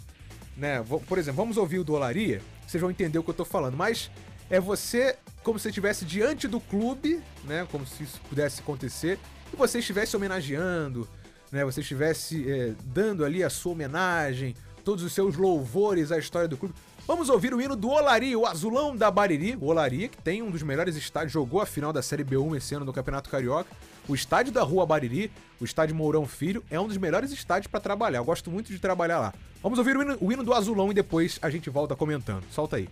Né? 0.56 0.84
Por 1.08 1.18
exemplo, 1.18 1.38
vamos 1.38 1.58
ouvir 1.58 1.80
o 1.80 1.84
do 1.84 1.94
Olaria, 1.94 2.42
vocês 2.66 2.82
vão 2.82 2.90
entender 2.90 3.20
o 3.20 3.24
que 3.24 3.30
eu 3.30 3.36
tô 3.36 3.46
falando, 3.46 3.78
mas 3.78 4.10
é 4.50 4.60
você 4.60 5.18
como 5.44 5.60
se 5.60 5.70
estivesse 5.70 6.04
diante 6.04 6.48
do 6.48 6.60
clube, 6.60 7.22
né? 7.46 7.66
Como 7.72 7.86
se 7.86 8.04
isso 8.04 8.20
pudesse 8.28 8.60
acontecer, 8.60 9.18
e 9.54 9.56
você 9.56 9.80
estivesse 9.80 10.16
homenageando, 10.16 11.08
né? 11.52 11.64
Você 11.64 11.82
estivesse 11.82 12.50
é, 12.50 12.74
dando 12.84 13.24
ali 13.24 13.44
a 13.44 13.50
sua 13.50 13.72
homenagem, 13.72 14.56
todos 14.84 15.04
os 15.04 15.14
seus 15.14 15.38
louvores 15.38 16.12
à 16.12 16.18
história 16.18 16.48
do 16.48 16.58
clube. 16.58 16.74
Vamos 17.08 17.30
ouvir 17.30 17.54
o 17.54 17.62
hino 17.62 17.74
do 17.74 17.88
Olaria, 17.88 18.38
o 18.38 18.46
azulão 18.46 18.94
da 18.94 19.10
Bariri. 19.10 19.56
O 19.62 19.68
Olaria, 19.68 20.10
que 20.10 20.22
tem 20.22 20.42
um 20.42 20.52
dos 20.52 20.62
melhores 20.62 20.98
estádios, 20.98 21.32
jogou 21.32 21.62
a 21.62 21.66
final 21.66 21.94
da 21.94 22.02
Série 22.02 22.22
B1 22.22 22.58
esse 22.58 22.76
ano 22.76 22.84
do 22.84 22.92
Campeonato 22.92 23.30
Carioca. 23.30 23.70
O 24.10 24.14
estádio 24.14 24.52
da 24.52 24.62
Rua 24.62 24.86
Bariri, 24.86 25.32
o 25.58 25.64
estádio 25.64 25.96
Mourão 25.96 26.28
Filho, 26.28 26.62
é 26.70 26.78
um 26.78 26.86
dos 26.86 26.98
melhores 26.98 27.32
estádios 27.32 27.72
para 27.72 27.80
trabalhar. 27.80 28.20
Eu 28.20 28.26
gosto 28.26 28.52
muito 28.52 28.74
de 28.74 28.78
trabalhar 28.78 29.20
lá. 29.20 29.34
Vamos 29.64 29.80
ouvir 29.80 29.96
o 29.96 30.02
hino, 30.02 30.18
o 30.20 30.34
hino 30.34 30.44
do 30.44 30.54
azulão 30.54 30.92
e 30.92 30.94
depois 30.94 31.40
a 31.42 31.50
gente 31.50 31.70
volta 31.70 31.96
comentando. 31.96 32.44
Solta 32.52 32.76
aí. 32.76 32.90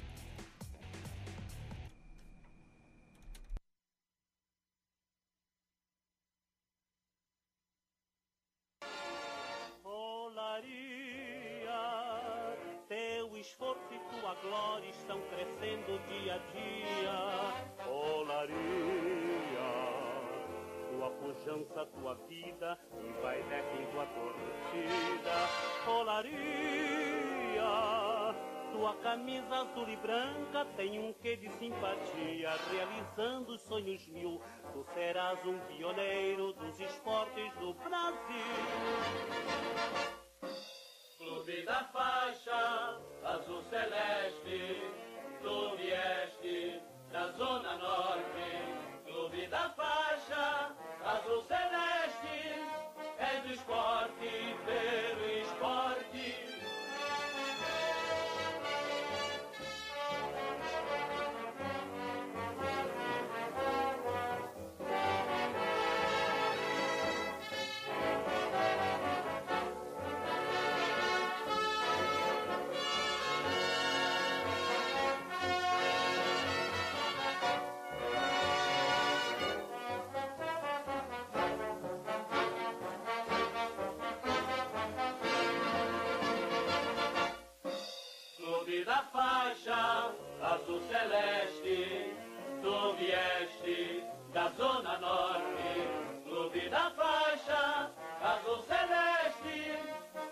Azul 29.55 29.87
e 29.89 29.95
branca 29.97 30.65
tem 30.75 30.99
um 30.99 31.13
quê 31.13 31.37
de 31.37 31.49
simpatia, 31.53 32.49
realizando 32.71 33.57
sonhos 33.59 34.05
mil. 34.07 34.41
Tu 34.73 34.83
serás 34.93 35.39
um 35.45 35.57
pioneiro 35.67 36.53
dos 36.53 36.79
esportes 36.79 37.53
do 37.55 37.73
Brasil. 37.75 38.55
Clube 41.17 41.65
da 41.65 41.83
faixa 41.85 42.99
azul 43.23 43.63
celeste, 43.63 44.81
tu 45.41 45.75
vieste 45.77 46.81
da 47.11 47.31
zona 47.31 47.77
norte. 47.77 49.05
Clube 49.05 49.47
da 49.47 49.69
faixa 49.69 50.75
azul 51.03 51.41
celeste, 51.43 51.94
celeste, 90.95 92.15
tu 92.61 92.95
vieste 92.97 94.03
da 94.33 94.49
zona 94.57 94.97
norte. 94.99 95.65
Clube 96.23 96.69
da 96.69 96.91
faixa 96.91 97.91
azul 98.21 98.63
celeste, 98.67 99.77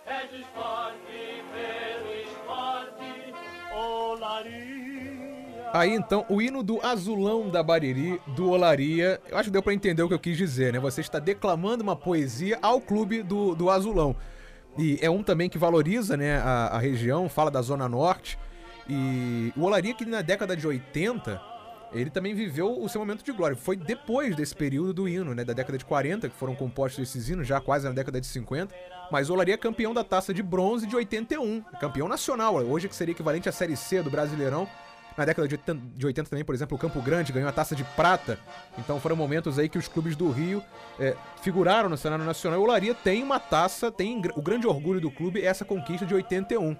é 0.05 0.27
do 0.27 0.35
esporte 0.37 1.43
pelo 1.53 2.13
esporte. 2.21 3.33
Olaria. 3.75 5.71
Aí 5.73 5.93
então, 5.93 6.25
o 6.29 6.41
hino 6.41 6.61
do 6.61 6.79
azulão 6.85 7.49
da 7.49 7.63
Bariri, 7.63 8.21
do 8.27 8.49
Olaria. 8.51 9.19
Eu 9.29 9.37
acho 9.37 9.49
que 9.49 9.53
deu 9.53 9.63
pra 9.63 9.73
entender 9.73 10.03
o 10.03 10.07
que 10.07 10.13
eu 10.13 10.19
quis 10.19 10.37
dizer, 10.37 10.71
né? 10.73 10.79
Você 10.79 11.01
está 11.01 11.19
declamando 11.19 11.83
uma 11.83 11.95
poesia 11.95 12.59
ao 12.61 12.79
clube 12.79 13.23
do, 13.23 13.55
do 13.55 13.69
azulão. 13.69 14.15
E 14.77 14.97
é 15.01 15.09
um 15.09 15.23
também 15.23 15.49
que 15.49 15.57
valoriza 15.57 16.15
né, 16.15 16.37
a, 16.37 16.67
a 16.67 16.79
região, 16.79 17.27
fala 17.27 17.51
da 17.51 17.61
Zona 17.61 17.89
Norte. 17.89 18.37
E 18.87 19.53
o 19.55 19.63
Olaria, 19.63 19.93
que 19.93 20.05
na 20.05 20.21
década 20.21 20.55
de 20.55 20.67
80, 20.67 21.41
ele 21.93 22.09
também 22.09 22.33
viveu 22.33 22.81
o 22.81 22.89
seu 22.89 22.99
momento 22.99 23.23
de 23.23 23.31
glória. 23.31 23.55
Foi 23.55 23.75
depois 23.75 24.35
desse 24.35 24.55
período 24.55 24.93
do 24.93 25.07
hino, 25.07 25.33
né, 25.33 25.43
da 25.43 25.53
década 25.53 25.77
de 25.77 25.85
40, 25.85 26.27
que 26.29 26.35
foram 26.35 26.55
compostos 26.55 27.03
esses 27.07 27.29
hinos, 27.29 27.47
já 27.47 27.61
quase 27.61 27.85
na 27.85 27.93
década 27.93 28.19
de 28.19 28.27
50. 28.27 28.73
Mas 29.11 29.29
o 29.29 29.33
Olaria 29.33 29.53
é 29.53 29.57
campeão 29.57 29.93
da 29.93 30.03
taça 30.03 30.33
de 30.33 30.41
bronze 30.41 30.87
de 30.87 30.95
81, 30.95 31.61
campeão 31.79 32.07
nacional, 32.07 32.55
hoje 32.55 32.89
que 32.89 32.95
seria 32.95 33.11
equivalente 33.11 33.47
à 33.47 33.51
Série 33.51 33.77
C 33.77 34.01
do 34.01 34.09
Brasileirão. 34.09 34.67
Na 35.15 35.25
década 35.25 35.47
de 35.47 35.53
80, 35.53 35.81
de 35.95 36.05
80 36.07 36.29
também, 36.31 36.43
por 36.43 36.55
exemplo, 36.55 36.75
o 36.75 36.79
Campo 36.79 36.99
Grande 36.99 37.31
ganhou 37.31 37.47
a 37.47 37.51
taça 37.51 37.75
de 37.75 37.83
prata. 37.83 38.39
Então 38.79 38.99
foram 38.99 39.15
momentos 39.15 39.59
aí 39.59 39.69
que 39.69 39.77
os 39.77 39.87
clubes 39.87 40.15
do 40.15 40.31
Rio 40.31 40.63
é, 40.99 41.15
figuraram 41.43 41.87
no 41.87 41.95
cenário 41.95 42.25
nacional. 42.25 42.59
E 42.59 42.61
o 42.61 42.65
Olaria 42.65 42.95
tem 42.95 43.21
uma 43.21 43.39
taça, 43.39 43.91
tem 43.91 44.19
o 44.35 44.41
grande 44.41 44.65
orgulho 44.65 44.99
do 44.99 45.11
clube, 45.11 45.45
essa 45.45 45.63
conquista 45.63 46.03
de 46.03 46.15
81. 46.15 46.75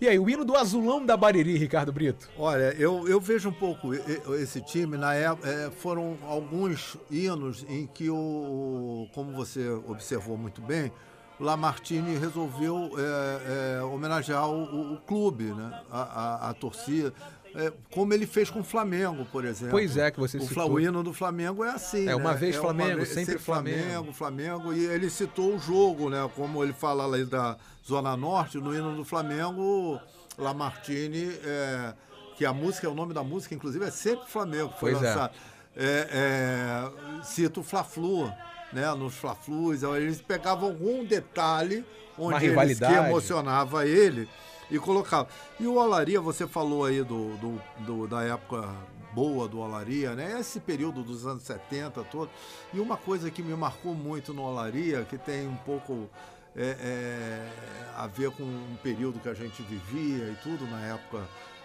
E 0.00 0.08
aí, 0.08 0.18
o 0.18 0.30
hino 0.30 0.46
do 0.46 0.56
azulão 0.56 1.04
da 1.04 1.14
Bariri, 1.14 1.58
Ricardo 1.58 1.92
Brito? 1.92 2.26
Olha, 2.38 2.74
eu, 2.78 3.06
eu 3.06 3.20
vejo 3.20 3.50
um 3.50 3.52
pouco 3.52 3.92
esse 4.34 4.58
time, 4.62 4.96
na 4.96 5.12
época, 5.12 5.46
é, 5.46 5.70
foram 5.70 6.16
alguns 6.26 6.96
hinos 7.10 7.66
em 7.68 7.86
que 7.86 8.08
o, 8.08 9.06
como 9.12 9.30
você 9.32 9.68
observou 9.68 10.38
muito 10.38 10.62
bem, 10.62 10.90
Lamartine 11.38 12.16
resolveu 12.16 12.92
é, 12.96 13.78
é, 13.78 13.82
homenagear 13.82 14.48
o, 14.48 14.94
o, 14.94 14.96
clube, 14.98 15.44
né? 15.44 15.82
a, 15.90 16.02
a, 16.02 16.50
a 16.50 16.54
torcida. 16.54 17.12
É, 17.54 17.72
como 17.90 18.14
ele 18.14 18.26
fez 18.26 18.48
com 18.48 18.60
o 18.60 18.64
Flamengo, 18.64 19.26
por 19.26 19.44
exemplo. 19.44 19.72
Pois 19.72 19.96
é, 19.96 20.10
que 20.10 20.20
você 20.20 20.38
o 20.38 20.42
citou. 20.42 20.70
O 20.70 20.80
hino 20.80 21.02
do 21.02 21.12
Flamengo 21.12 21.64
é 21.64 21.70
assim. 21.70 22.08
É 22.08 22.14
uma 22.14 22.32
né? 22.32 22.36
vez 22.36 22.56
é 22.56 22.60
Flamengo, 22.60 22.90
uma 22.90 22.96
vez, 22.96 23.08
sempre, 23.08 23.24
sempre 23.24 23.42
Flamengo. 23.42 24.12
Flamengo. 24.12 24.12
Flamengo, 24.12 24.72
e 24.72 24.84
ele 24.86 25.10
citou 25.10 25.54
o 25.54 25.58
jogo, 25.58 26.08
né? 26.08 26.28
Como 26.36 26.62
ele 26.62 26.72
fala 26.72 27.04
ali 27.04 27.24
da 27.24 27.56
Zona 27.86 28.16
Norte, 28.16 28.58
no 28.58 28.74
hino 28.74 28.94
do 28.94 29.04
Flamengo, 29.04 30.00
Lamartine, 30.38 31.32
é, 31.44 31.94
que 32.36 32.44
a 32.44 32.52
música, 32.52 32.88
o 32.88 32.94
nome 32.94 33.12
da 33.12 33.24
música, 33.24 33.54
inclusive, 33.54 33.84
é 33.84 33.90
sempre 33.90 34.28
Flamengo, 34.28 34.72
foi 34.78 34.92
pois 34.92 35.02
é. 35.02 35.08
lançado. 35.08 35.34
É. 35.76 36.08
É, 36.12 37.24
cita 37.24 37.60
o 37.60 37.62
Fla-Flu, 37.62 38.32
né? 38.72 38.92
Nos 38.94 39.14
Fla-Flus, 39.14 39.82
eles 39.82 40.20
pegavam 40.20 40.68
algum 40.68 41.04
detalhe 41.04 41.84
onde 42.18 42.46
eles, 42.46 42.78
que 42.78 42.84
emocionava 42.84 43.86
ele 43.86 44.28
e 44.70 44.78
colocava. 44.78 45.28
E 45.58 45.66
o 45.66 45.74
Olaria, 45.74 46.20
você 46.20 46.46
falou 46.46 46.84
aí 46.84 47.02
do, 47.02 47.36
do, 47.36 47.62
do, 47.78 48.06
da 48.06 48.22
época 48.22 48.68
boa 49.12 49.48
do 49.48 49.58
Olaria, 49.58 50.14
né? 50.14 50.38
Esse 50.38 50.60
período 50.60 51.02
dos 51.02 51.26
anos 51.26 51.42
70 51.42 52.02
todo. 52.04 52.30
E 52.72 52.78
uma 52.78 52.96
coisa 52.96 53.30
que 53.30 53.42
me 53.42 53.54
marcou 53.54 53.94
muito 53.94 54.32
no 54.32 54.42
Olaria, 54.42 55.04
que 55.08 55.18
tem 55.18 55.48
um 55.48 55.56
pouco 55.56 56.08
é, 56.56 56.76
é, 56.80 57.48
a 57.96 58.06
ver 58.06 58.30
com 58.30 58.42
um 58.42 58.76
período 58.82 59.20
que 59.20 59.28
a 59.28 59.34
gente 59.34 59.62
vivia 59.62 60.24
e 60.24 60.36
tudo 60.42 60.66
na 60.66 60.80
época 60.80 61.22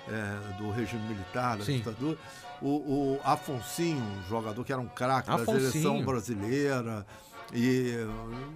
é, 0.07 0.57
do 0.57 0.71
regime 0.71 1.07
militar, 1.07 1.57
da 1.57 1.65
Sim. 1.65 1.77
ditadura. 1.77 2.17
O, 2.61 2.67
o 2.67 3.19
Afonsinho, 3.23 4.01
um 4.01 4.29
jogador 4.29 4.63
que 4.63 4.71
era 4.71 4.81
um 4.81 4.87
craque 4.87 5.29
da 5.29 5.45
seleção 5.45 6.03
brasileira 6.03 7.05
e 7.53 7.95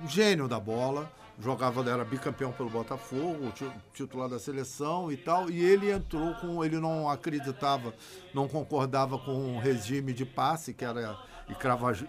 um 0.04 0.08
gênio 0.08 0.48
da 0.48 0.60
bola 0.60 1.12
jogava, 1.40 1.90
era 1.90 2.04
bicampeão 2.04 2.52
pelo 2.52 2.70
Botafogo, 2.70 3.52
titular 3.94 4.28
da 4.30 4.38
seleção 4.40 5.12
e 5.12 5.18
tal, 5.18 5.50
e 5.50 5.64
ele 5.64 5.92
entrou 5.92 6.34
com, 6.36 6.64
ele 6.64 6.80
não 6.80 7.10
acreditava, 7.10 7.94
não 8.34 8.48
concordava 8.48 9.18
com 9.18 9.56
o 9.56 9.60
regime 9.60 10.12
de 10.14 10.26
passe, 10.26 10.74
que 10.74 10.84
era 10.84 11.18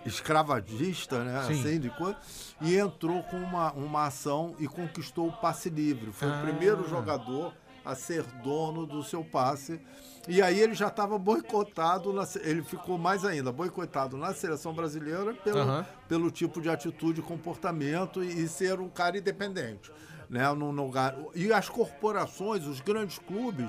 escravagista, 0.05 1.23
né, 1.25 1.43
Sim. 1.47 1.61
assim 1.61 1.81
de 1.81 1.91
coisa, 1.91 2.17
e 2.61 2.77
entrou 2.77 3.23
com 3.23 3.37
uma, 3.39 3.73
uma 3.73 4.07
ação 4.07 4.55
e 4.59 4.67
conquistou 4.67 5.29
o 5.29 5.33
passe 5.33 5.71
livre. 5.71 6.13
Foi 6.13 6.29
Ah. 6.29 6.39
o 6.39 6.43
primeiro 6.43 6.89
jogador 6.89 7.53
a 7.85 7.95
ser 7.95 8.23
dono 8.43 8.87
do 8.87 9.03
seu 9.03 9.25
passe. 9.25 9.81
E 10.29 10.43
aí 10.43 10.61
ele 10.61 10.75
já 10.75 10.89
estava 10.89 11.19
boicotado, 11.19 12.13
na, 12.13 12.27
ele 12.43 12.63
ficou 12.63 12.99
mais 12.99 13.25
ainda, 13.25 13.51
boicotado 13.51 14.17
na 14.17 14.35
seleção 14.35 14.73
brasileira 14.73 15.33
pelo, 15.33 15.61
Aham. 15.61 15.87
pelo 16.09 16.31
tipo 16.31 16.61
de 16.61 16.69
atitude 16.69 17.21
e 17.21 17.23
comportamento 17.23 18.23
e, 18.23 18.45
e 18.45 18.49
ser 18.49 18.79
um 18.81 18.89
cara 18.89 19.19
independente. 19.19 19.91
Né, 20.29 20.49
no, 20.53 20.71
no 20.71 20.87
lugar. 20.87 21.17
E 21.35 21.53
as 21.53 21.69
corporações, 21.69 22.65
os 22.65 22.81
grandes 22.81 23.19
clubes, 23.19 23.69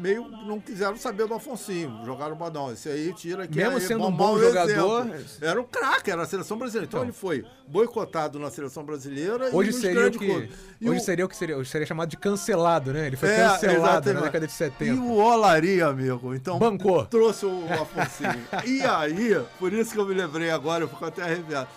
meio 0.00 0.26
não 0.28 0.58
quiseram 0.58 0.96
saber 0.96 1.26
do 1.26 1.34
Afonsinho. 1.34 2.00
Jogaram 2.04 2.32
o 2.32 2.36
Badão. 2.36 2.72
Esse 2.72 2.88
aí 2.88 3.12
tira 3.12 3.46
que 3.46 3.56
Mesmo 3.56 3.76
é 3.76 3.80
sendo 3.80 4.06
um 4.06 4.10
bom 4.12 4.38
jogador- 4.38 5.06
exemplo. 5.14 5.24
Era 5.40 5.60
o 5.60 5.64
craque, 5.64 6.10
era 6.10 6.22
a 6.22 6.26
seleção 6.26 6.56
brasileira. 6.58 6.86
Então, 6.86 7.00
Então. 7.00 7.08
ele 7.08 7.12
foi 7.12 7.44
boicotado 7.68 8.38
na 8.38 8.50
seleção 8.50 8.82
brasileira 8.84 9.50
Hoje 9.52 9.70
e 9.70 9.72
seria 9.72 10.08
o 10.08 10.10
que. 10.10 10.48
Hoje 10.82 10.98
o- 10.98 11.00
seria 11.00 11.24
o 11.24 11.28
que 11.28 11.36
seria, 11.36 11.56
hoje 11.56 11.70
seria 11.70 11.86
chamado 11.86 12.08
de 12.08 12.16
cancelado, 12.16 12.92
né? 12.92 13.06
Ele 13.06 13.16
foi 13.16 13.28
É, 13.28 13.36
cancelado 13.48 13.80
na 13.82 13.90
exatamente. 13.90 14.22
década 14.24 14.46
de 14.46 14.52
70. 14.52 14.84
E 14.94 14.98
o 14.98 15.12
Olaria, 15.16 15.86
amigo, 15.86 16.34
então 16.34 16.58
Bancou. 16.58 17.04
trouxe 17.06 17.46
o 17.46 17.64
Afonsinho. 17.72 18.40
e 18.66 18.82
aí, 18.82 19.40
por 19.58 19.72
isso 19.72 19.92
que 19.92 19.98
eu 19.98 20.06
me 20.06 20.14
lembrei 20.14 20.50
agora, 20.50 20.84
eu 20.84 20.88
fico 20.88 21.04
até 21.04 21.22
arrepiado. 21.22 21.68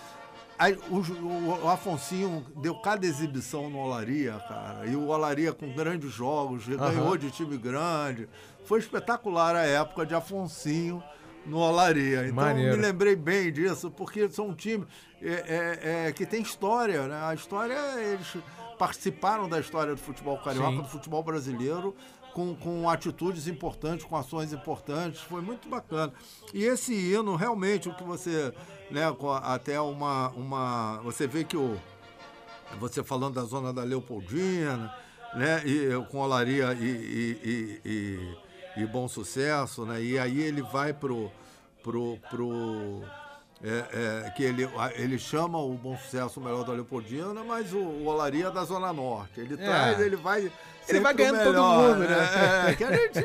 Aí, 0.64 0.78
o, 0.88 0.96
o, 0.96 1.64
o 1.64 1.68
Afonsinho 1.68 2.42
deu 2.56 2.74
cada 2.76 3.04
exibição 3.04 3.68
no 3.68 3.80
Olaria, 3.80 4.32
cara. 4.48 4.86
E 4.86 4.96
o 4.96 5.08
Olaria 5.08 5.52
com 5.52 5.70
grandes 5.74 6.10
jogos, 6.10 6.66
ganhou 6.66 7.18
de 7.18 7.30
time 7.30 7.58
grande. 7.58 8.26
Foi 8.64 8.78
espetacular 8.78 9.54
a 9.54 9.66
época 9.66 10.06
de 10.06 10.14
Afonsinho 10.14 11.02
no 11.44 11.58
Olaria. 11.58 12.22
Então 12.22 12.36
Maneiro. 12.36 12.78
me 12.78 12.82
lembrei 12.82 13.14
bem 13.14 13.52
disso, 13.52 13.90
porque 13.90 14.26
são 14.30 14.48
um 14.48 14.54
time 14.54 14.86
é, 15.20 15.32
é, 15.32 16.06
é, 16.06 16.12
que 16.12 16.24
tem 16.24 16.40
história, 16.40 17.06
né? 17.08 17.20
A 17.24 17.34
história, 17.34 17.76
eles 18.00 18.34
participaram 18.78 19.46
da 19.46 19.60
história 19.60 19.94
do 19.94 20.00
futebol 20.00 20.38
carioca, 20.38 20.76
Sim. 20.76 20.82
do 20.82 20.88
futebol 20.88 21.22
brasileiro, 21.22 21.94
com, 22.32 22.54
com 22.56 22.88
atitudes 22.88 23.46
importantes, 23.46 24.04
com 24.06 24.16
ações 24.16 24.52
importantes. 24.52 25.20
Foi 25.20 25.42
muito 25.42 25.68
bacana. 25.68 26.12
E 26.54 26.64
esse 26.64 26.94
hino, 26.94 27.36
realmente, 27.36 27.88
o 27.88 27.94
que 27.94 28.02
você. 28.02 28.52
Né, 28.90 29.02
até 29.42 29.80
uma, 29.80 30.28
uma. 30.30 31.00
Você 31.02 31.26
vê 31.26 31.44
que 31.44 31.56
o. 31.56 31.76
Você 32.78 33.02
falando 33.02 33.34
da 33.34 33.42
zona 33.44 33.72
da 33.72 33.82
Leopoldina, 33.82 34.94
né? 35.34 35.62
E 35.64 35.88
com 36.10 36.18
Olaria 36.18 36.72
e, 36.74 36.84
e, 36.84 37.80
e- 37.84 38.82
e 38.82 38.86
bom 38.86 39.06
sucesso, 39.08 39.84
né? 39.86 40.02
E 40.02 40.18
aí 40.18 40.40
ele 40.40 40.62
vai 40.62 40.92
pro. 40.92 41.30
pro, 41.82 42.18
pro 42.30 43.02
é, 43.66 44.26
é, 44.26 44.30
que 44.30 44.42
ele, 44.42 44.68
ele 44.94 45.18
chama 45.18 45.58
o 45.58 45.72
bom 45.72 45.96
sucesso 45.96 46.38
o 46.38 46.42
melhor 46.44 46.64
da 46.64 46.72
Leopoldina, 46.74 47.42
mas 47.42 47.72
o, 47.72 47.78
o 47.78 48.06
Olaria 48.06 48.48
é 48.48 48.50
da 48.50 48.62
Zona 48.62 48.92
Norte. 48.92 49.40
Ele 49.40 49.56
traz, 49.56 49.98
ele 50.00 50.16
vai. 50.16 50.52
Ele 50.86 51.00
vai 51.00 51.14
ganhando 51.14 51.38
todo 51.38 51.52
melhor, 51.54 51.96
mundo, 51.96 52.06
né? 52.06 52.68
É, 52.68 52.74
que 52.76 52.84
a 52.84 52.92
gente. 52.92 53.20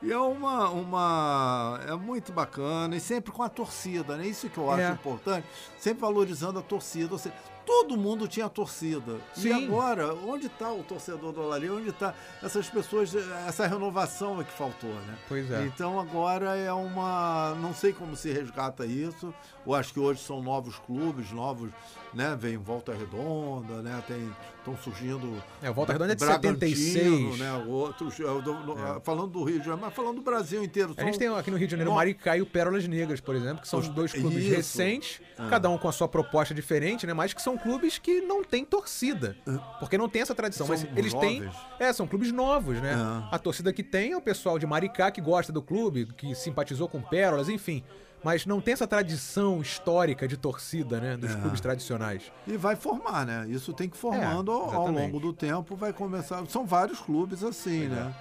E 0.00 0.12
é 0.12 0.16
uma, 0.18 0.68
uma. 0.70 1.80
É 1.88 1.94
muito 1.96 2.32
bacana, 2.32 2.94
e 2.94 3.00
sempre 3.00 3.32
com 3.32 3.42
a 3.42 3.48
torcida, 3.48 4.16
né? 4.16 4.28
Isso 4.28 4.48
que 4.48 4.58
eu 4.58 4.70
acho 4.70 4.82
É. 4.82 4.90
importante, 4.92 5.46
sempre 5.76 6.02
valorizando 6.02 6.60
a 6.60 6.62
torcida. 6.62 7.12
Ou 7.12 7.18
seja, 7.18 7.34
todo 7.68 7.98
mundo 7.98 8.26
tinha 8.26 8.48
torcida. 8.48 9.20
E 9.36 9.40
Sim. 9.40 9.52
agora, 9.66 10.14
onde 10.14 10.46
está 10.46 10.72
o 10.72 10.82
torcedor 10.82 11.32
do 11.32 11.42
Olaria? 11.42 11.70
Onde 11.70 11.90
está 11.90 12.14
essas 12.42 12.66
pessoas, 12.66 13.14
essa 13.46 13.66
renovação 13.66 14.40
é 14.40 14.44
que 14.44 14.52
faltou, 14.52 14.88
né? 14.88 15.18
Pois 15.28 15.50
é. 15.50 15.66
Então 15.66 16.00
agora 16.00 16.56
é 16.56 16.72
uma. 16.72 17.54
Não 17.60 17.74
sei 17.74 17.92
como 17.92 18.16
se 18.16 18.32
resgata 18.32 18.86
isso. 18.86 19.34
Eu 19.66 19.74
acho 19.74 19.92
que 19.92 20.00
hoje 20.00 20.22
são 20.22 20.42
novos 20.42 20.78
clubes, 20.78 21.30
novos, 21.30 21.70
né? 22.14 22.36
Vem 22.40 22.56
Volta 22.56 22.92
Redonda, 22.94 23.82
né? 23.82 24.02
Tem. 24.06 24.30
Estão 24.58 24.76
surgindo. 24.78 25.42
É, 25.62 25.70
o 25.70 25.74
Volta 25.74 25.92
Redonda 25.92 26.12
é 26.12 26.14
de 26.14 26.24
Bragantino, 26.24 26.58
76. 26.58 27.38
Né? 27.38 27.52
Outros. 27.66 28.16
do- 28.18 28.52
no- 28.54 29.00
Falando 29.00 29.28
do 29.28 29.42
Rio 29.44 29.58
de 29.60 29.64
Janeiro, 29.64 29.80
mas 29.80 29.94
falando 29.94 30.16
do 30.16 30.22
Brasil 30.22 30.62
inteiro. 30.62 30.92
A 30.96 31.02
gente 31.04 31.12
são- 31.14 31.18
tem 31.18 31.28
aqui 31.38 31.50
no 31.50 31.56
Rio 31.56 31.66
de 31.66 31.70
Janeiro 31.70 31.90
o. 31.90 31.94
Maricá 31.94 32.36
e 32.36 32.42
o 32.42 32.46
Pérolas 32.46 32.86
Negras, 32.86 33.20
por 33.20 33.34
exemplo, 33.34 33.62
que 33.62 33.68
são 33.68 33.78
Os- 33.78 33.88
dois 33.88 34.12
clubes 34.12 34.44
isso. 34.44 34.54
recentes, 34.56 35.20
Ah. 35.38 35.46
cada 35.48 35.70
um 35.70 35.78
com 35.78 35.88
a 35.88 35.92
sua 35.92 36.06
proposta 36.08 36.52
diferente, 36.54 37.06
né? 37.06 37.14
Mas 37.14 37.32
que 37.32 37.40
são 37.40 37.56
clubes 37.56 37.96
que 37.98 38.20
não 38.20 38.44
têm 38.44 38.64
torcida. 38.64 39.36
Porque 39.80 39.96
não 39.96 40.08
tem 40.08 40.20
essa 40.22 40.34
tradição. 40.34 40.66
São 40.66 40.76
mas 40.76 40.86
eles 40.98 41.14
têm. 41.14 41.48
É, 41.78 41.92
são 41.92 42.06
clubes 42.06 42.30
novos, 42.32 42.78
né? 42.80 42.94
Ah. 42.94 43.28
A 43.32 43.38
torcida 43.38 43.72
que 43.72 43.82
tem 43.82 44.12
é 44.12 44.16
o 44.16 44.20
pessoal 44.20 44.58
de 44.58 44.66
Maricá 44.66 45.10
que 45.10 45.20
gosta 45.20 45.52
do 45.52 45.62
clube, 45.62 46.06
que 46.16 46.34
simpatizou 46.34 46.88
com 46.88 47.00
Pérolas, 47.00 47.48
enfim. 47.48 47.82
Mas 48.22 48.44
não 48.44 48.60
tem 48.60 48.74
essa 48.74 48.86
tradição 48.86 49.60
histórica 49.60 50.26
de 50.26 50.36
torcida, 50.36 51.00
né? 51.00 51.16
Dos 51.16 51.30
É. 51.30 51.34
clubes 51.36 51.60
tradicionais. 51.60 52.22
E 52.46 52.56
vai 52.56 52.74
formar, 52.76 53.24
né? 53.24 53.46
Isso 53.48 53.72
tem 53.72 53.88
que 53.88 53.96
ir 53.96 54.00
formando 54.00 54.50
É, 54.50 54.74
ao, 54.74 54.90
longo 54.90 55.20
do 55.20 55.32
tempo, 55.32 55.76
vai 55.76 55.92
começar. 55.92 56.44
São 56.46 56.66
vários 56.66 56.98
clubes 57.00 57.44
assim, 57.44 57.86
né? 57.86 58.12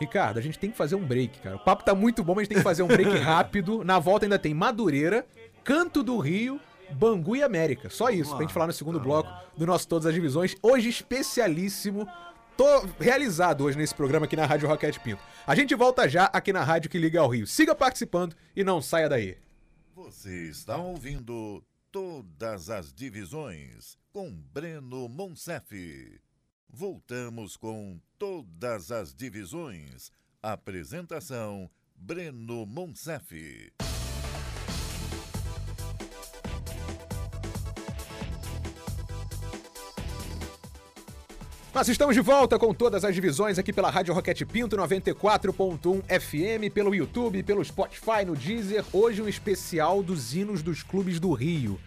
Ricardo, 0.00 0.38
a 0.38 0.42
gente 0.42 0.58
tem 0.58 0.70
que 0.72 0.76
fazer 0.76 0.96
um 0.96 1.04
break, 1.06 1.38
cara. 1.40 1.54
O 1.56 1.60
papo 1.60 1.84
tá 1.84 1.94
muito 1.94 2.24
bom, 2.24 2.32
mas 2.34 2.40
a 2.40 2.42
gente 2.44 2.48
tem 2.48 2.58
que 2.58 2.64
fazer 2.64 2.82
um 2.82 2.88
break 2.88 3.16
rápido. 3.18 3.84
Na 3.84 3.98
volta 4.00 4.24
ainda 4.26 4.38
tem 4.38 4.52
Madureira, 4.52 5.24
Canto 5.62 6.02
do 6.02 6.18
Rio, 6.18 6.60
Bangu 6.90 7.36
e 7.36 7.42
América. 7.44 7.88
Só 7.88 8.10
isso, 8.10 8.30
pra 8.32 8.40
gente 8.40 8.52
falar 8.52 8.66
no 8.66 8.72
segundo 8.72 8.98
bloco 8.98 9.30
do 9.56 9.64
nosso 9.64 9.86
Todas 9.86 10.06
as 10.06 10.14
Divisões. 10.14 10.56
Hoje 10.60 10.88
especialíssimo. 10.88 12.08
Tô 12.56 12.84
realizado 13.00 13.64
hoje 13.64 13.76
nesse 13.78 13.94
programa 13.94 14.26
aqui 14.26 14.36
na 14.36 14.46
Rádio 14.46 14.68
Roquete 14.68 15.00
Pinto. 15.00 15.20
A 15.46 15.54
gente 15.56 15.74
volta 15.74 16.08
já 16.08 16.24
aqui 16.26 16.52
na 16.52 16.62
rádio 16.62 16.88
que 16.90 16.98
liga 16.98 17.20
ao 17.20 17.28
Rio. 17.28 17.46
Siga 17.46 17.74
participando 17.74 18.34
e 18.54 18.62
não 18.62 18.80
saia 18.82 19.08
daí. 19.08 19.36
Você 20.04 20.50
está 20.50 20.76
ouvindo 20.76 21.64
Todas 21.90 22.68
as 22.68 22.92
Divisões 22.92 23.96
com 24.12 24.30
Breno 24.52 25.08
Monsef. 25.08 26.20
Voltamos 26.68 27.56
com 27.56 27.98
Todas 28.18 28.92
as 28.92 29.14
Divisões. 29.14 30.12
Apresentação 30.42 31.70
Breno 31.96 32.66
Monsef. 32.66 33.72
Nós 41.74 41.88
estamos 41.88 42.14
de 42.14 42.20
volta 42.20 42.56
com 42.56 42.72
todas 42.72 43.04
as 43.04 43.12
divisões 43.16 43.58
aqui 43.58 43.72
pela 43.72 43.90
Rádio 43.90 44.14
Roquete 44.14 44.46
Pinto 44.46 44.76
94.1 44.76 46.04
FM, 46.20 46.72
pelo 46.72 46.94
YouTube, 46.94 47.42
pelo 47.42 47.64
Spotify, 47.64 48.24
no 48.24 48.36
Deezer. 48.36 48.84
Hoje 48.92 49.20
um 49.20 49.28
especial 49.28 50.00
dos 50.00 50.36
hinos 50.36 50.62
dos 50.62 50.84
clubes 50.84 51.18
do 51.18 51.32
Rio. 51.32 51.80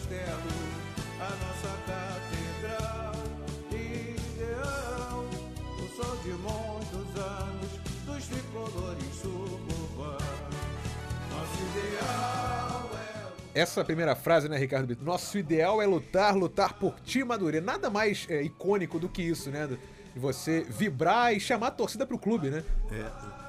Castelo, 0.08 0.50
a 1.20 1.28
nossa 1.28 1.76
catedral, 1.86 3.12
ideal, 3.70 5.24
o 5.76 5.96
sol 5.96 6.16
de 6.16 6.30
muitos 6.30 7.20
anos 7.20 7.70
dos 8.06 8.26
tricolores 8.26 9.14
suburbanos. 9.20 10.22
Nosso 11.30 11.78
ideal 11.78 12.90
é 13.54 13.60
Essa 13.60 13.84
primeira 13.84 14.16
frase, 14.16 14.48
né, 14.48 14.56
Ricardo 14.56 14.86
Brito? 14.86 15.04
Nosso 15.04 15.36
ideal 15.36 15.82
é 15.82 15.86
lutar, 15.86 16.34
lutar 16.34 16.74
por 16.74 16.98
ti, 17.00 17.22
Madureira. 17.22 17.64
Nada 17.64 17.90
mais 17.90 18.26
é, 18.30 18.42
icônico 18.42 18.98
do 18.98 19.08
que 19.08 19.22
isso, 19.22 19.50
né? 19.50 19.66
De 19.66 19.78
você 20.18 20.62
vibrar 20.68 21.34
e 21.34 21.40
chamar 21.40 21.68
a 21.68 21.72
torcida 21.72 22.06
pro 22.06 22.18
clube, 22.18 22.50
né? 22.50 22.64
É, 22.90 23.47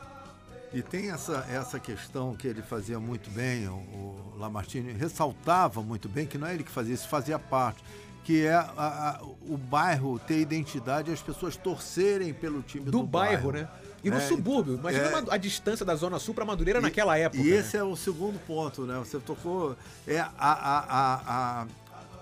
e 0.74 0.82
tem 0.82 1.10
essa, 1.12 1.46
essa 1.50 1.80
questão 1.80 2.36
que 2.36 2.48
ele 2.48 2.62
fazia 2.62 3.00
muito 3.00 3.30
bem, 3.32 3.68
o, 3.68 3.74
o 3.74 4.34
Lamartine 4.38 4.92
ressaltava 4.94 5.82
muito 5.82 6.08
bem, 6.08 6.26
que 6.26 6.38
não 6.38 6.48
é 6.48 6.54
ele 6.54 6.64
que 6.64 6.72
fazia 6.72 6.94
isso, 6.94 7.08
fazia 7.08 7.40
parte, 7.40 7.84
que 8.24 8.46
é 8.46 8.54
a- 8.54 8.66
a- 8.78 9.22
o 9.48 9.58
bairro 9.58 10.20
ter 10.20 10.40
identidade 10.40 11.10
e 11.10 11.14
as 11.14 11.22
pessoas 11.22 11.56
torcerem 11.56 12.34
pelo 12.34 12.62
time 12.62 12.86
do, 12.86 12.92
Do, 12.92 13.04
bairro, 13.04 13.52
né? 13.52 13.68
E 14.04 14.10
no 14.10 14.16
É, 14.18 14.22
subúrbio. 14.22 14.76
Imagina 14.76 15.08
é. 15.08 15.24
a 15.34 15.36
distância 15.38 15.86
da 15.86 15.94
Zona 15.94 16.20
Sul 16.20 16.34
pra 16.34 16.46
Madureira 16.46 16.80
E- 16.80 16.82
naquela 16.82 17.18
época. 17.18 17.42
E 17.44 17.50
né? 17.50 17.58
esse 17.58 17.76
é 17.76 17.84
o 17.84 17.96
segundo 17.98 18.40
ponto, 18.46 18.84
né? 18.84 18.98
Você 19.00 19.20
tocou. 19.20 19.76
É 20.08 20.20
a, 20.20 20.32
a- 20.38 20.86
a- 20.90 21.22
a- 21.62 21.68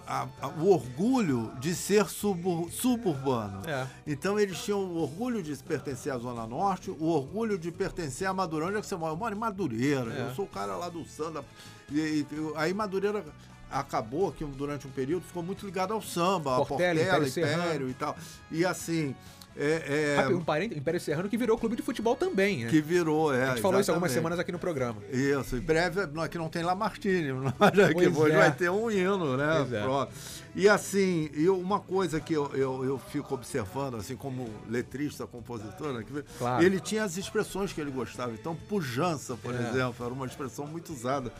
a- 0.07 0.27
a- 0.41 0.47
o 0.47 0.69
orgulho 0.71 1.51
de 1.59 1.75
ser 1.75 2.05
subur- 2.07 2.71
suburbano. 2.71 3.61
É. 3.67 3.85
Então 4.05 4.39
eles 4.39 4.57
tinham 4.63 4.79
o 4.79 4.97
orgulho 4.97 5.43
de 5.43 5.55
pertencer 5.57 6.11
à 6.13 6.17
Zona 6.17 6.47
Norte, 6.47 6.89
o 6.91 7.05
orgulho 7.07 7.57
de 7.57 7.71
pertencer 7.71 8.27
a 8.27 8.33
Madureira. 8.33 8.69
Onde 8.69 8.77
é 8.77 8.81
que 8.81 8.87
você 8.87 8.95
mora? 8.95 9.13
Eu 9.13 9.17
moro 9.17 9.35
em 9.35 9.37
Madureira. 9.37 10.13
É. 10.13 10.21
Eu 10.29 10.35
sou 10.35 10.45
o 10.45 10.47
cara 10.47 10.75
lá 10.77 10.89
do 10.89 11.03
samba. 11.05 11.43
E, 11.91 11.99
e- 11.99 12.27
aí 12.55 12.73
Madureira 12.73 13.23
acabou 13.69 14.31
que 14.31 14.45
durante 14.45 14.87
um 14.87 14.91
período 14.91 15.23
ficou 15.25 15.43
muito 15.43 15.65
ligado 15.65 15.93
ao 15.93 16.01
samba, 16.01 16.55
a 16.55 16.65
Portela, 16.65 16.99
Portela, 16.99 17.27
Império. 17.27 17.27
Império 17.61 17.89
e 17.89 17.93
tal. 17.93 18.15
E 18.49 18.65
assim. 18.65 19.13
É, 19.59 20.13
é, 20.13 20.15
Rápido, 20.17 20.37
um 20.37 20.43
parente, 20.43 20.77
Império 20.77 20.99
Serrano 20.99 21.27
que 21.27 21.37
virou 21.37 21.57
clube 21.57 21.75
de 21.75 21.81
futebol 21.81 22.15
também, 22.15 22.63
né? 22.65 22.69
que 22.69 22.79
virou, 22.79 23.33
é. 23.33 23.43
a 23.43 23.49
gente 23.49 23.61
falou 23.61 23.79
isso 23.79 23.89
algumas 23.91 24.11
exatamente. 24.11 24.13
semanas 24.13 24.39
aqui 24.39 24.51
no 24.51 24.59
programa. 24.59 25.01
Isso, 25.11 25.57
em 25.57 25.61
breve, 25.61 26.01
aqui 26.21 26.37
não 26.37 26.49
tem 26.49 26.63
Lamartine, 26.63 27.31
mas 27.57 27.79
aqui 27.79 27.93
Pois 27.93 28.17
hoje 28.17 28.35
é. 28.35 28.37
vai 28.37 28.51
ter 28.51 28.69
um 28.69 28.91
hino, 28.91 29.35
né? 29.35 29.67
É. 29.71 30.07
E 30.55 30.67
assim, 30.69 31.29
eu, 31.33 31.57
uma 31.57 31.79
coisa 31.79 32.19
que 32.19 32.33
eu, 32.33 32.51
eu, 32.53 32.85
eu 32.85 32.97
fico 32.97 33.33
observando, 33.33 33.95
assim, 33.95 34.15
como 34.15 34.49
letrista, 34.69 35.25
compositor, 35.25 35.93
né, 35.93 36.03
Claro. 36.37 36.63
ele 36.63 36.79
tinha 36.79 37.03
as 37.03 37.17
expressões 37.17 37.73
que 37.73 37.81
ele 37.81 37.91
gostava. 37.91 38.31
Então, 38.33 38.55
pujança, 38.55 39.35
por 39.35 39.53
É. 39.55 39.69
exemplo, 39.69 40.05
era 40.05 40.13
uma 40.13 40.25
expressão 40.25 40.65
muito 40.67 40.93
usada 40.93 41.31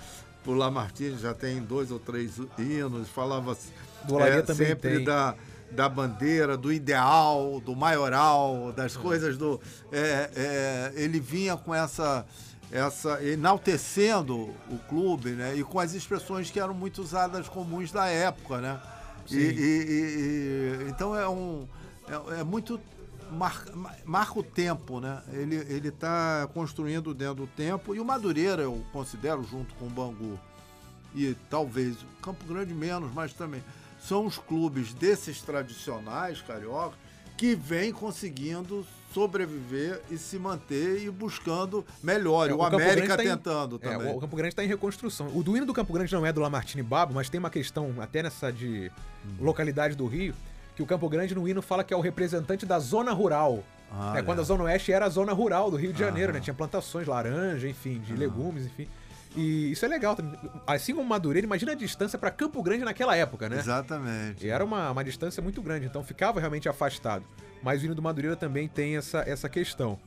por 0.43 0.55
Lamartine, 0.55 1.17
já 1.17 1.33
tem 1.33 1.61
dois 1.61 1.91
ou 1.91 1.99
três 1.99 2.39
hinos, 2.57 3.09
falava 3.09 3.57
Do 4.05 4.19
é, 4.21 4.41
também 4.41 4.67
sempre 4.67 4.95
tem. 4.95 5.03
da 5.03 5.35
da 5.71 5.87
bandeira, 5.89 6.55
do 6.57 6.71
ideal, 6.71 7.59
do 7.63 7.75
maioral, 7.75 8.71
das 8.75 8.95
É. 8.95 8.99
coisas 8.99 9.37
do. 9.37 9.59
é, 9.91 10.29
é, 10.35 10.93
ele 10.95 11.19
vinha 11.19 11.57
com 11.57 11.73
essa, 11.75 12.25
essa. 12.71 13.21
enaltecendo 13.23 14.49
o 14.69 14.77
clube, 14.87 15.31
né? 15.31 15.55
E 15.55 15.63
com 15.63 15.79
as 15.79 15.93
expressões 15.93 16.49
que 16.49 16.59
eram 16.59 16.73
muito 16.73 17.01
usadas 17.01 17.47
comuns 17.49 17.91
da 17.91 18.07
época, 18.07 18.59
né? 18.59 18.79
E, 19.29 19.35
e- 19.35 20.81
e- 20.85 20.89
então 20.89 21.15
é 21.15 21.27
um. 21.27 21.67
É, 22.07 22.39
é 22.39 22.43
muito. 22.43 22.79
mar- 23.29 23.65
marca 24.05 24.39
o 24.39 24.43
tempo, 24.43 25.01
né? 25.01 25.21
Ele, 25.33 25.55
ele 25.67 25.91
tá 25.91 26.47
construindo 26.53 27.13
dentro 27.13 27.35
do 27.35 27.47
tempo. 27.47 27.93
E 27.93 27.99
o 27.99 28.05
Madureira, 28.05 28.61
eu 28.61 28.81
considero, 28.93 29.43
junto 29.43 29.75
com 29.75 29.85
o 29.87 29.89
Bangu, 29.89 30.39
e 31.13 31.35
talvez 31.49 31.97
o 32.01 32.05
Campo 32.21 32.45
Grande 32.45 32.73
menos, 32.73 33.13
mas 33.13 33.33
também 33.33 33.61
são 34.07 34.25
os 34.25 34.37
clubes 34.37 34.93
desses 34.93 35.41
tradicionais 35.41 36.41
carioca 36.41 36.95
que 37.35 37.53
vêm 37.53 37.91
conseguindo 37.91 38.85
sobreviver 39.13 40.01
e 40.09 40.17
se 40.17 40.39
manter 40.39 41.03
e 41.03 41.09
buscando 41.09 41.85
melhor. 42.01 42.49
É, 42.49 42.53
o, 42.53 42.55
o 42.55 42.59
Campo 42.59 42.75
América 42.77 43.17
tá 43.17 43.23
em- 43.23 43.27
tentando 43.27 43.75
É, 43.81 43.89
também. 43.89 44.15
o 44.15 44.19
Campo 44.19 44.35
Grande 44.35 44.53
está 44.53 44.63
em 44.63 44.67
reconstrução. 44.67 45.27
O 45.35 45.43
do 45.43 45.55
hino 45.55 45.65
do 45.65 45.73
Campo 45.73 45.91
Grande 45.93 46.11
não 46.13 46.25
é 46.25 46.31
do 46.33 46.39
Lamartine 46.41 46.81
Babo, 46.83 47.13
mas 47.13 47.29
tem 47.29 47.39
uma 47.39 47.49
questão, 47.49 47.93
até 47.99 48.23
nessa 48.23 48.51
de 48.51 48.91
Hum. 49.25 49.29
localidade 49.39 49.95
do 49.95 50.05
Rio, 50.07 50.33
que 50.75 50.81
o 50.81 50.85
Campo 50.85 51.07
Grande 51.09 51.35
no 51.35 51.47
hino 51.47 51.61
fala 51.61 51.83
que 51.83 51.93
é 51.93 51.97
o 51.97 52.01
representante 52.01 52.65
da 52.65 52.79
zona 52.79 53.11
rural. 53.11 53.63
Ah, 53.91 54.13
é 54.15 54.19
é. 54.19 54.21
quando 54.23 54.39
a 54.39 54.43
Zona 54.43 54.63
Oeste 54.65 54.91
era 54.91 55.05
a 55.05 55.09
zona 55.09 55.31
rural 55.31 55.71
do 55.71 55.77
Rio 55.77 55.93
de 55.93 55.99
Janeiro, 55.99 56.29
Aham. 56.31 56.39
né? 56.39 56.43
Tinha 56.43 56.53
plantações, 56.53 57.07
laranja, 57.07 57.69
enfim, 57.69 57.99
de 57.99 58.13
legumes, 58.15 58.65
enfim. 58.65 58.87
E 59.35 59.71
isso 59.71 59.85
é 59.85 59.87
legal 59.87 60.15
também. 60.15 60.39
Assim 60.65 60.95
como 60.95 61.07
Madureira, 61.07 61.45
imagina 61.45 61.73
a 61.73 61.75
distância 61.75 62.17
para 62.17 62.31
Campo 62.31 62.61
Grande 62.63 62.83
naquela 62.83 63.15
época, 63.15 63.47
né? 63.49 63.57
Exatamente. 63.59 64.45
E 64.45 64.49
era 64.49 64.63
uma, 64.65 64.91
uma 64.91 65.03
distância 65.03 65.41
muito 65.43 65.61
grande, 65.61 65.85
então 65.85 66.03
ficava 66.03 66.39
realmente 66.39 66.67
afastado. 66.67 67.23
Mas 67.61 67.81
o 67.81 67.85
hino 67.85 67.95
do 67.95 68.01
Madureira 68.01 68.35
também 68.35 68.67
tem 68.67 68.97
essa, 68.97 69.19
essa 69.27 69.47
questão. 69.49 69.99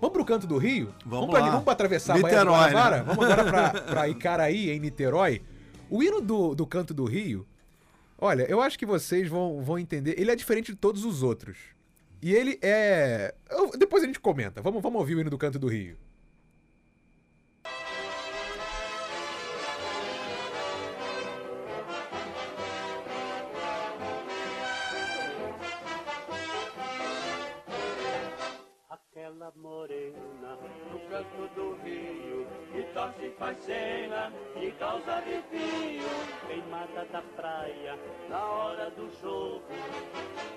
Vamos 0.00 0.12
pro 0.14 0.24
canto 0.24 0.46
do 0.46 0.58
Rio? 0.58 0.92
Vamos 1.06 1.30
pra, 1.30 1.38
lá. 1.40 1.48
vamos 1.50 1.64
pra 1.64 1.72
atravessar 1.74 2.16
a 2.16 2.18
Baía 2.18 2.44
do 2.44 2.50
Niterói, 2.50 2.70
Guanabara? 2.72 2.96
né? 2.98 3.02
Vamos 3.06 3.24
agora 3.24 3.44
pra, 3.44 3.70
pra 3.92 4.08
Icaraí, 4.08 4.70
em 4.70 4.80
Niterói. 4.80 5.42
O 5.88 6.02
hino 6.02 6.20
do, 6.20 6.54
do 6.54 6.66
canto 6.66 6.92
do 6.92 7.04
Rio, 7.04 7.46
olha, 8.18 8.42
eu 8.50 8.60
acho 8.60 8.78
que 8.78 8.84
vocês 8.84 9.28
vão, 9.28 9.62
vão 9.62 9.78
entender. 9.78 10.18
Ele 10.18 10.30
é 10.30 10.34
diferente 10.36 10.72
de 10.72 10.78
todos 10.78 11.04
os 11.04 11.22
outros. 11.22 11.56
E 12.20 12.32
ele 12.34 12.58
é. 12.62 13.32
eu- 13.50 13.70
depois 13.78 14.02
a 14.02 14.06
gente 14.06 14.18
comenta. 14.18 14.60
Vamos, 14.60 14.82
vamos 14.82 14.98
ouvir 15.00 15.14
o 15.14 15.20
hino 15.20 15.30
do 15.30 15.38
canto 15.38 15.58
do 15.58 15.68
Rio. 15.68 15.96
Morena 29.56 30.58
no 30.90 30.98
canto 31.08 31.48
do 31.54 31.74
rio, 31.82 32.46
que 32.72 32.82
torce 32.94 33.26
e 33.26 33.30
faz 33.32 33.58
cena, 33.58 34.32
e 34.60 34.70
causa 34.72 35.12
arrepio. 35.12 36.08
queimada 36.46 37.04
da 37.06 37.22
praia, 37.36 37.98
na 38.28 38.44
hora 38.44 38.90
do 38.90 39.10
jogo, 39.20 39.64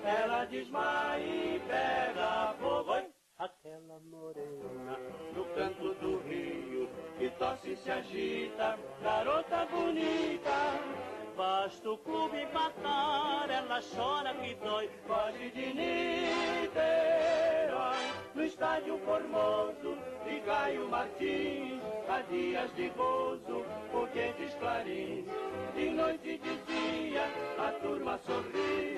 ela 0.04 0.44
desmaia 0.44 1.24
e 1.24 1.60
pega 1.60 2.54
fogo. 2.60 2.92
Aquela 3.38 4.00
morena 4.00 4.98
no 5.34 5.44
canto 5.54 5.94
do 5.94 6.18
rio, 6.20 6.88
e 7.20 7.76
se 7.76 7.90
agita, 7.90 8.78
garota 9.02 9.66
bonita. 9.66 11.15
Basta 11.36 11.90
o 11.90 11.98
clube 11.98 12.40
empatar, 12.40 13.50
ela 13.50 13.80
chora 13.94 14.32
que 14.32 14.54
dói, 14.54 14.88
foge 15.06 15.50
de 15.50 15.66
Niterói. 15.74 16.76
No 18.34 18.42
estádio 18.42 18.98
formoso 19.00 19.98
de 20.24 20.40
Caio 20.46 20.88
Martins, 20.88 21.82
há 22.08 22.22
dias 22.22 22.74
de 22.74 22.88
gozo, 22.88 23.66
foguetes 23.92 24.54
clarins. 24.54 25.26
De 25.74 25.90
noite 25.90 26.26
e 26.30 26.38
de 26.38 26.56
dia, 26.64 27.28
a 27.58 27.70
turma 27.82 28.18
sorri, 28.24 28.96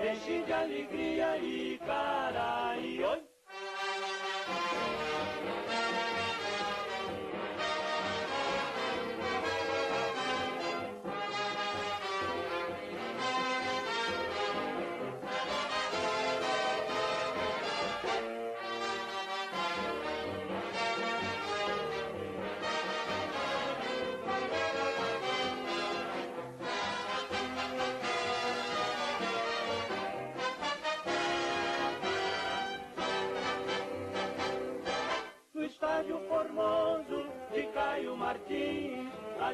enche 0.00 0.42
de 0.42 0.52
alegria 0.52 1.38
e 1.38 1.78
cara 1.86 2.76
e 2.78 3.00
oi. 3.04 3.29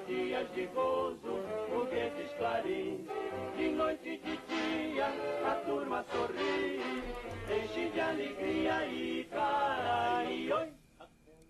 Dias 0.07 0.47
de 0.55 0.67
gozo, 0.67 1.43
foguetes 1.71 2.31
clarins. 2.39 3.01
De 3.57 3.69
noite 3.71 4.09
e 4.09 4.19
de 4.19 4.39
dia, 4.47 5.07
a 5.47 5.55
turma 5.67 6.05
sorri. 6.11 6.81
Enche 7.49 7.91
de 7.91 8.01
alegria 8.01 8.87
e 8.87 9.25
cara 9.31 10.25
e 10.31 10.53
oi. 10.53 10.69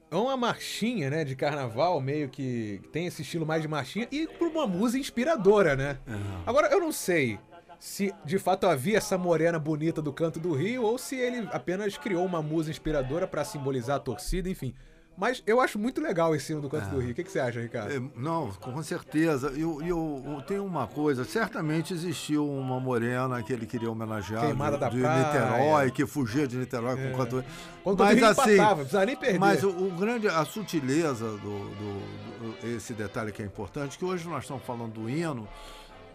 É 0.09 0.17
uma 0.17 0.37
marchinha, 0.37 1.11
né, 1.11 1.25
de 1.25 1.35
carnaval, 1.35 2.01
meio 2.01 2.29
que 2.29 2.81
tem 2.93 3.07
esse 3.07 3.23
estilo 3.23 3.45
mais 3.45 3.63
de 3.63 3.69
marchinha 3.69 4.07
e 4.11 4.27
por 4.27 4.47
uma 4.49 4.67
música 4.67 5.01
inspiradora, 5.01 5.75
né? 5.75 5.99
Agora, 6.47 6.69
eu 6.69 6.81
não 6.81 6.93
sei 6.93 7.41
se 7.79 8.15
de 8.25 8.39
fato 8.39 8.67
havia 8.67 8.99
essa 8.99 9.19
morena 9.19 9.59
bonita 9.59 10.01
do 10.01 10.13
canto 10.13 10.39
do 10.39 10.53
Rio 10.53 10.85
ou 10.85 10.97
se 10.97 11.17
ele 11.17 11.49
apenas 11.53 11.99
criou 11.99 12.25
uma 12.25 12.41
música 12.41 12.71
inspiradora 12.71 13.27
pra 13.27 13.45
simbolizar 13.45 13.97
a 13.97 14.01
torcida, 14.01 14.49
enfim. 14.49 14.75
Mas 15.17 15.43
eu 15.47 15.61
acho 15.61 15.79
muito 15.79 16.01
legal 16.01 16.35
esse 16.35 16.53
hino 16.53 16.61
do 16.61 16.69
canto 16.69 16.91
do 16.91 16.99
Rio. 17.01 17.13
O 17.13 17.15
que, 17.15 17.25
que 17.25 17.31
você 17.33 17.41
acha, 17.41 17.59
Ricardo? 17.61 17.91
É, 17.93 18.01
não, 18.21 18.51
com 18.53 18.83
certeza. 18.83 19.51
E 19.57 19.63
eu, 19.63 19.81
eu, 19.83 20.23
eu 20.27 20.43
tenho 20.43 20.65
uma 20.65 20.87
coisa, 20.87 21.25
certamente 21.25 21.95
existiu 21.95 22.47
uma 22.47 22.79
morena 22.79 23.43
que 23.43 23.53
ele 23.53 23.65
queria 23.67 23.91
homenagear 23.91 24.43
Queimada 24.43 24.73
de, 24.77 24.81
da 24.81 24.89
de 24.91 25.01
praia. 25.01 25.27
Niterói, 25.27 25.91
que 25.91 26.05
fugia 26.07 26.47
de 26.47 26.57
Niterói 26.59 26.97
com 26.97 27.17
canto. 27.17 27.45
Quando 27.83 28.01
o 28.01 28.05
Mas 28.05 28.17
Rio 28.17 28.27
assim, 28.27 28.41
empatava, 28.43 28.69
não 28.71 28.77
precisava 28.77 29.07
nem 29.07 29.17
perder. 29.17 29.39
Mas 29.39 29.65
o, 29.65 29.71
o 29.71 29.91
grande, 29.93 30.29
a 30.29 30.45
sutileza 30.45 31.31
do, 31.31 31.39
do- 31.39 32.27
do- 32.61 32.67
esse 32.77 32.93
detalhe 32.93 33.33
que 33.33 33.43
é 33.43 33.47
importante, 33.47 33.97
que 33.99 34.05
hoje 34.05 34.29
nós 34.29 34.43
estamos 34.45 34.63
falando 34.65 34.93
do 34.93 35.09
hino, 35.09 35.49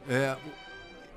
é, 0.07 0.35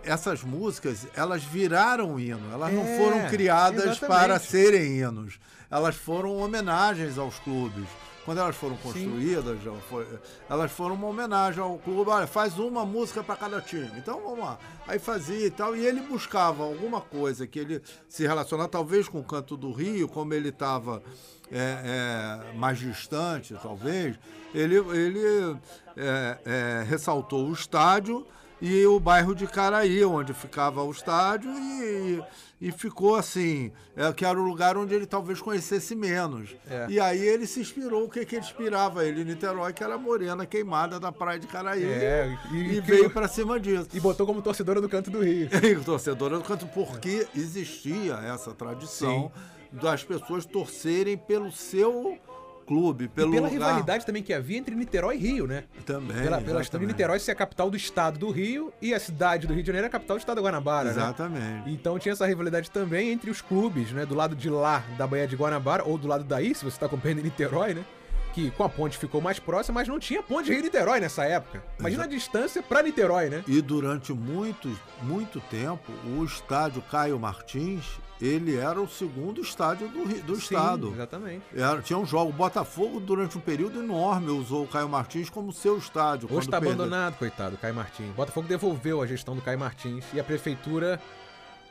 essas 0.05 0.43
músicas, 0.43 1.07
elas 1.15 1.43
viraram 1.45 2.19
hino, 2.19 2.53
elas 2.53 2.73
não 2.73 2.83
É, 2.85 2.99
foram 2.99 3.29
criadas 3.29 3.85
exatamente. 3.85 4.07
para 4.07 4.39
serem 4.39 4.99
hinos, 4.99 5.39
elas 5.71 5.95
foram 5.95 6.37
homenagens 6.37 7.19
aos 7.19 7.39
clubes. 7.39 7.85
Quando 8.25 8.39
elas 8.39 8.57
foram 8.57 8.75
construídas, 8.79 9.59
foi- 9.91 10.07
elas 10.49 10.73
foram 10.73 10.95
uma 10.95 11.09
homenagem 11.09 11.63
ao 11.63 11.77
clube. 11.77 12.09
Olha, 12.11 12.27
faz 12.27 12.59
uma 12.59 12.83
música 12.87 13.23
para 13.23 13.37
cada 13.37 13.61
time. 13.61 13.91
Então 13.99 14.19
vamos 14.23 14.39
lá. 14.39 14.59
Aí 14.89 14.99
fazia 14.99 15.47
e 15.47 15.51
tal. 15.51 15.77
E 15.77 15.85
ele 15.85 16.01
buscava 16.01 16.65
alguma 16.65 17.03
coisa 17.03 17.47
que 17.47 17.59
ele 17.59 17.83
se 18.09 18.27
relacionava, 18.27 18.67
talvez 18.71 19.11
com 19.11 19.21
o 19.21 19.25
canto 19.25 19.59
do 19.59 19.71
Rio, 19.73 20.09
como 20.09 20.33
ele 20.33 20.49
estava 20.49 21.03
é, 21.53 22.41
é, 22.51 22.57
mais 22.57 22.79
distante, 22.79 23.55
talvez. 23.63 24.19
Ele, 24.55 24.77
ele 24.77 25.59
é, 25.95 26.39
é, 26.47 26.85
ressaltou 26.89 27.47
o 27.47 27.53
estádio 27.53 28.27
e 28.67 28.87
o 28.87 28.99
bairro 28.99 29.35
de 29.35 29.47
Caraí, 29.47 30.03
onde 30.05 30.33
ficava 30.33 30.83
o 30.83 30.91
estádio, 30.91 31.51
e, 31.51 32.23
e 32.61 32.73
ficou 32.73 33.15
assim, 33.15 33.71
é, 33.95 34.11
que 34.11 34.25
era 34.25 34.41
o 34.41 34.43
lugar 34.43 34.77
onde 34.79 34.95
ele 34.95 35.05
talvez 35.05 35.39
conhecesse 35.39 35.95
menos. 35.95 36.57
É. 36.67 36.87
E 36.89 36.99
aí 36.99 37.21
ele 37.21 37.47
se 37.47 37.61
inspirou, 37.61 38.05
o 38.05 38.09
que, 38.09 38.25
que 38.25 38.37
ele 38.37 38.45
inspirava? 38.45 39.05
Ele 39.05 39.21
em 39.21 39.25
Niterói, 39.27 39.73
que 39.75 39.85
era 39.85 39.97
a 39.97 39.99
morena 39.99 40.47
queimada 40.47 40.99
da 40.99 41.13
praia 41.13 41.39
de 41.39 41.47
Caraí. 41.47 41.85
É, 41.85 42.35
e- 42.53 42.57
e, 42.57 42.77
e 42.77 42.81
veio 42.81 43.11
pra 43.11 43.29
cima 43.29 43.61
disso. 43.61 43.89
E 43.93 44.01
botou 44.01 44.27
como 44.27 44.41
torcedora 44.41 44.81
do 44.81 44.89
canto 44.89 45.11
do 45.11 45.21
Rio. 45.23 45.49
E 45.63 45.75
o 45.77 45.85
torcedor 45.85 46.31
do 46.31 46.41
canto, 46.43 46.67
porque 46.69 47.27
existia 47.37 48.15
essa 48.15 48.53
tradição 48.55 49.31
das 49.71 50.03
pessoas 50.05 50.47
torcerem 50.47 51.19
pelo 51.19 51.53
seu 51.53 52.17
clube, 52.65 53.09
pelo 53.09 53.31
Pela 53.31 53.49
lugar. 53.49 53.53
rivalidade 53.53 54.05
também 54.07 54.23
que 54.23 54.33
havia 54.33 54.59
entre 54.59 54.75
Niterói 54.75 55.17
e 55.17 55.19
Rio, 55.19 55.47
né? 55.47 55.65
Também. 55.85 56.17
Pela, 56.23 56.41
pela 56.41 56.63
de. 56.63 56.87
Niterói 56.87 57.19
ser 57.19 57.33
a 57.33 57.35
capital 57.35 57.71
do 57.71 57.77
estado 57.77 58.19
do 58.19 58.31
Rio 58.31 58.73
e 58.81 58.93
a 58.95 59.01
cidade 59.01 59.47
do 59.47 59.55
Rio 59.55 59.63
de 59.63 59.67
Janeiro 59.67 59.87
é 59.87 59.89
a 59.89 59.91
capital 59.91 60.17
do 60.17 60.21
estado 60.21 60.37
da 60.37 60.43
Guanabara, 60.43 60.91
né? 60.93 60.97
Exatamente. 60.97 61.71
Então 61.71 61.99
tinha 61.99 62.13
essa 62.13 62.27
rivalidade 62.27 62.71
também 62.71 63.11
entre 63.11 63.31
os 63.31 63.41
clubes, 63.41 63.91
né? 63.93 64.05
Do 64.07 64.15
lado 64.15 64.35
de 64.35 64.49
lá 64.51 64.83
da 64.97 65.07
Baía 65.07 65.27
de 65.27 65.37
Guanabara, 65.37 65.85
ou 65.85 65.99
do 65.99 66.09
lado 66.09 66.25
daí, 66.25 66.55
se 66.55 66.65
você 66.65 66.79
tá 66.79 66.87
acompanhando 66.87 67.21
em 67.21 67.25
Niterói, 67.25 67.75
né? 67.75 67.85
Que 68.33 68.51
com 68.51 68.65
a 68.65 68.69
ponte 68.69 68.99
ficou 68.99 69.21
mais 69.21 69.39
próxima, 69.39 69.79
mas 69.81 69.87
não 69.87 70.01
tinha 70.01 70.21
ponte 70.21 70.51
Rio-Niterói 70.51 70.99
nessa 70.99 71.25
época. 71.25 71.63
Imagina 71.79 72.03
a 72.03 72.07
distância 72.09 72.61
pra 72.61 72.83
Niterói, 72.83 73.29
né? 73.29 73.45
E 73.47 73.63
durante 73.63 74.13
muito, 74.13 74.69
muito 75.03 75.41
tempo, 75.43 75.93
o 76.19 76.25
estádio 76.25 76.83
Caio 76.91 77.17
Martins, 77.17 77.85
ele 78.27 78.57
era 78.57 78.81
o 78.81 78.89
segundo 78.89 79.41
estádio 79.41 79.89
do, 79.89 80.05
do 80.23 80.37
Sim, 80.37 80.41
estado. 80.43 80.93
Exatamente. 80.95 81.43
Era, 81.55 81.83
tinha 81.83 81.99
um 81.99 82.07
jogo. 82.07 82.31
O 82.31 82.33
Botafogo, 82.33 83.01
durante 83.01 83.37
um 83.37 83.41
período 83.41 83.83
enorme, 83.83 84.31
usou 84.31 84.65
o 84.65 84.69
Caio 84.69 84.89
Martins 84.89 85.29
como 85.29 85.53
seu 85.53 85.77
estádio. 85.79 86.29
Hoje 86.33 86.49
tá 86.49 86.61
perdeu. 86.61 86.75
abandonado, 86.75 87.17
coitado, 87.19 87.57
Caio 87.57 87.75
Martins. 87.75 88.11
Botafogo 88.15 88.49
devolveu 88.49 89.03
a 89.03 89.07
gestão 89.07 89.35
do 89.35 89.43
Caio 89.43 89.59
Martins 89.59 90.05
e 90.15 90.21
a 90.21 90.25
prefeitura 90.25 91.01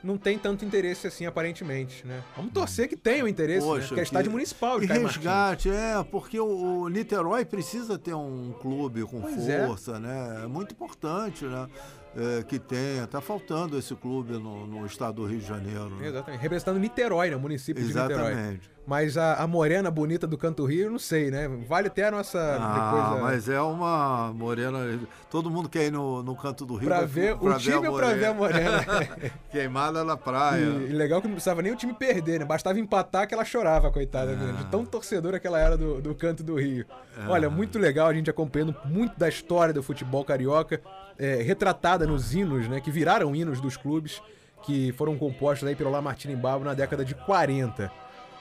não 0.03 0.17
tem 0.17 0.37
tanto 0.37 0.65
interesse 0.65 1.07
assim, 1.07 1.25
aparentemente, 1.25 2.05
né? 2.05 2.21
Vamos 2.35 2.51
torcer 2.51 2.89
que 2.89 2.97
tenha 2.97 3.23
o 3.23 3.27
interesse, 3.27 3.65
né? 3.65 3.71
Poxa, 3.73 3.87
Porque 3.87 3.99
é 4.01 4.03
estádio 4.03 4.25
que- 4.29 4.33
municipal 4.35 4.77
de 4.77 4.83
E 4.85 4.87
Caio 4.89 5.03
Martins. 5.03 5.23
resgate, 5.23 5.69
é, 5.69 6.03
porque 6.11 6.37
o, 6.37 6.81
o 6.81 6.89
Niterói 6.89 7.45
precisa 7.45 7.97
ter 7.97 8.13
um 8.13 8.53
clube 8.61 9.03
com 9.03 9.21
Pois 9.21 9.47
é. 9.47 9.65
força, 9.65 9.97
né? 9.99 10.41
É 10.43 10.47
muito 10.47 10.73
importante, 10.73 11.45
né? 11.45 11.67
É, 12.15 12.43
que 12.43 12.59
tenha. 12.59 13.07
Tá 13.07 13.21
faltando 13.21 13.77
esse 13.77 13.95
clube 13.95 14.33
no, 14.33 14.65
no 14.67 14.85
estado 14.85 15.21
do 15.21 15.25
Rio 15.25 15.39
de 15.39 15.47
Janeiro. 15.47 15.89
né? 15.89 16.07
Exatamente. 16.07 16.41
Representando 16.41 16.79
Niterói, 16.79 17.29
né? 17.29 17.35
O 17.35 17.39
município 17.39 17.81
de 17.81 17.87
Niterói. 17.87 18.31
Exatamente. 18.31 18.72
Mas 18.85 19.17
a, 19.17 19.35
a 19.35 19.47
morena 19.47 19.89
bonita 19.89 20.27
do 20.27 20.37
Canto 20.37 20.65
Rio, 20.65 20.87
eu 20.87 20.91
não 20.91 20.99
sei, 20.99 21.31
né? 21.31 21.47
Vale 21.67 21.87
até 21.87 22.05
a 22.07 22.11
nossa 22.11 22.37
Ah, 22.59 22.89
coisa. 23.09 23.23
mas 23.23 23.47
é 23.47 23.61
uma 23.61 24.33
morena. 24.33 24.99
Todo 25.31 25.49
mundo 25.49 25.69
quer 25.69 25.85
ir 25.85 25.91
no, 25.91 26.21
no 26.21 26.35
canto 26.35 26.65
do 26.65 26.75
Rio 26.75 26.89
Pra 26.89 27.05
ver 27.05 27.37
pra 27.37 27.55
o 27.55 27.57
time 27.57 27.87
a 27.87 27.89
ou 27.89 27.97
pra 27.97 28.13
ver 28.13 28.25
a 28.25 28.33
morena? 28.33 28.83
Queimada 29.49 30.03
na 30.03 30.17
praia. 30.17 30.61
E, 30.65 30.89
e 30.89 30.93
legal 30.93 31.21
que 31.21 31.27
não 31.27 31.35
precisava 31.35 31.61
nem 31.61 31.71
o 31.71 31.77
time 31.77 31.93
perder, 31.93 32.39
né? 32.39 32.45
Bastava 32.45 32.77
empatar 32.77 33.25
que 33.25 33.33
ela 33.33 33.45
chorava, 33.45 33.89
coitada, 33.89 34.35
menina, 34.35 34.57
de 34.57 34.65
tão 34.65 34.83
torcedora 34.85 35.39
que 35.39 35.47
ela 35.47 35.59
era 35.59 35.77
do, 35.77 36.01
do 36.01 36.13
canto 36.13 36.43
do 36.43 36.55
Rio. 36.55 36.85
Olha, 37.29 37.49
muito 37.49 37.79
legal 37.79 38.07
a 38.07 38.13
gente 38.13 38.29
acompanhando 38.29 38.75
muito 38.83 39.17
da 39.17 39.29
história 39.29 39.73
do 39.73 39.81
futebol 39.81 40.25
carioca, 40.25 40.81
é, 41.17 41.35
retratada 41.41 42.05
nos 42.05 42.35
hinos, 42.35 42.67
né? 42.67 42.81
Que 42.81 42.91
viraram 42.91 43.33
hinos 43.33 43.61
dos 43.61 43.77
clubes, 43.77 44.21
que 44.63 44.91
foram 44.93 45.17
compostos 45.17 45.67
aí 45.67 45.75
pelo 45.75 45.89
Lamartine 45.89 46.35
Babo 46.35 46.65
na 46.65 46.73
década 46.73 47.05
de 47.05 47.15
40. 47.15 47.89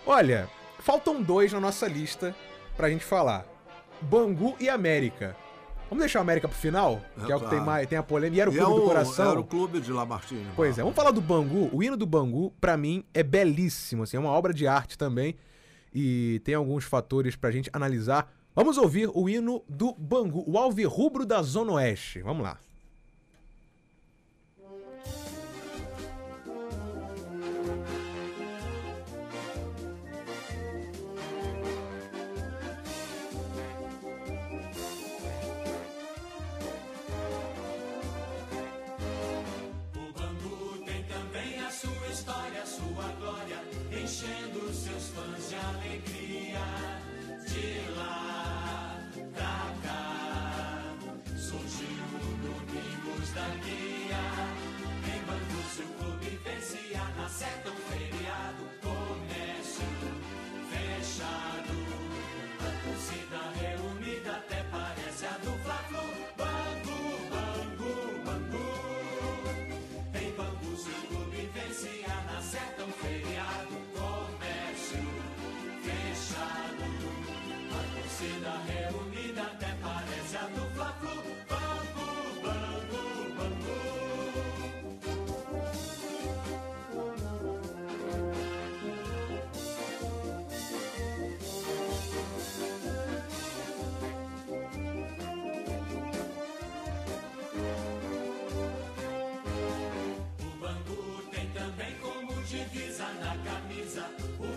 Olha, 0.06 0.48
faltam 0.80 1.22
dois 1.22 1.52
na 1.52 1.60
nossa 1.60 1.86
lista 1.86 2.34
pra 2.76 2.88
gente 2.90 3.04
falar: 3.04 3.46
Bangu 4.00 4.56
e 4.58 4.68
América. 4.68 5.36
Vamos 5.88 6.04
deixar 6.04 6.20
o 6.20 6.22
América 6.22 6.48
pro 6.48 6.56
final? 6.56 7.02
É, 7.22 7.26
que 7.26 7.32
é 7.32 7.36
o 7.36 7.38
que 7.38 7.44
tem, 7.44 7.50
claro. 7.50 7.66
mais, 7.66 7.86
tem 7.86 7.98
a 7.98 8.02
polêmica. 8.02 8.38
E 8.38 8.40
era 8.40 8.50
o 8.50 8.54
E 8.54 8.56
clube 8.56 8.72
é 8.72 8.74
do 8.76 8.82
o- 8.82 8.88
coração. 8.88 9.30
Era 9.30 9.40
o 9.40 9.44
clube 9.44 9.80
de 9.80 9.92
Lamartine. 9.92 10.46
Pois 10.56 10.78
é, 10.78 10.82
vamos 10.82 10.96
falar 10.96 11.10
do 11.10 11.20
Bangu. 11.20 11.68
O 11.70 11.82
hino 11.82 11.98
do 11.98 12.06
Bangu, 12.06 12.50
pra 12.60 12.76
mim, 12.78 13.04
é 13.12 13.22
belíssimo, 13.22 14.02
assim, 14.04 14.16
é 14.16 14.20
uma 14.20 14.30
obra 14.30 14.54
de 14.54 14.66
arte 14.66 14.96
também. 14.96 15.36
E 15.94 16.40
tem 16.44 16.54
alguns 16.54 16.84
fatores 16.84 17.36
pra 17.36 17.50
gente 17.50 17.68
analisar. 17.74 18.32
Vamos 18.54 18.78
ouvir 18.78 19.10
o 19.12 19.28
hino 19.28 19.62
do 19.68 19.92
Bangu, 19.94 20.42
o 20.46 20.56
Alvirrubro 20.58 21.26
da 21.26 21.42
Zona 21.42 21.72
Oeste. 21.72 22.22
Vamos 22.22 22.42
lá. 22.42 22.58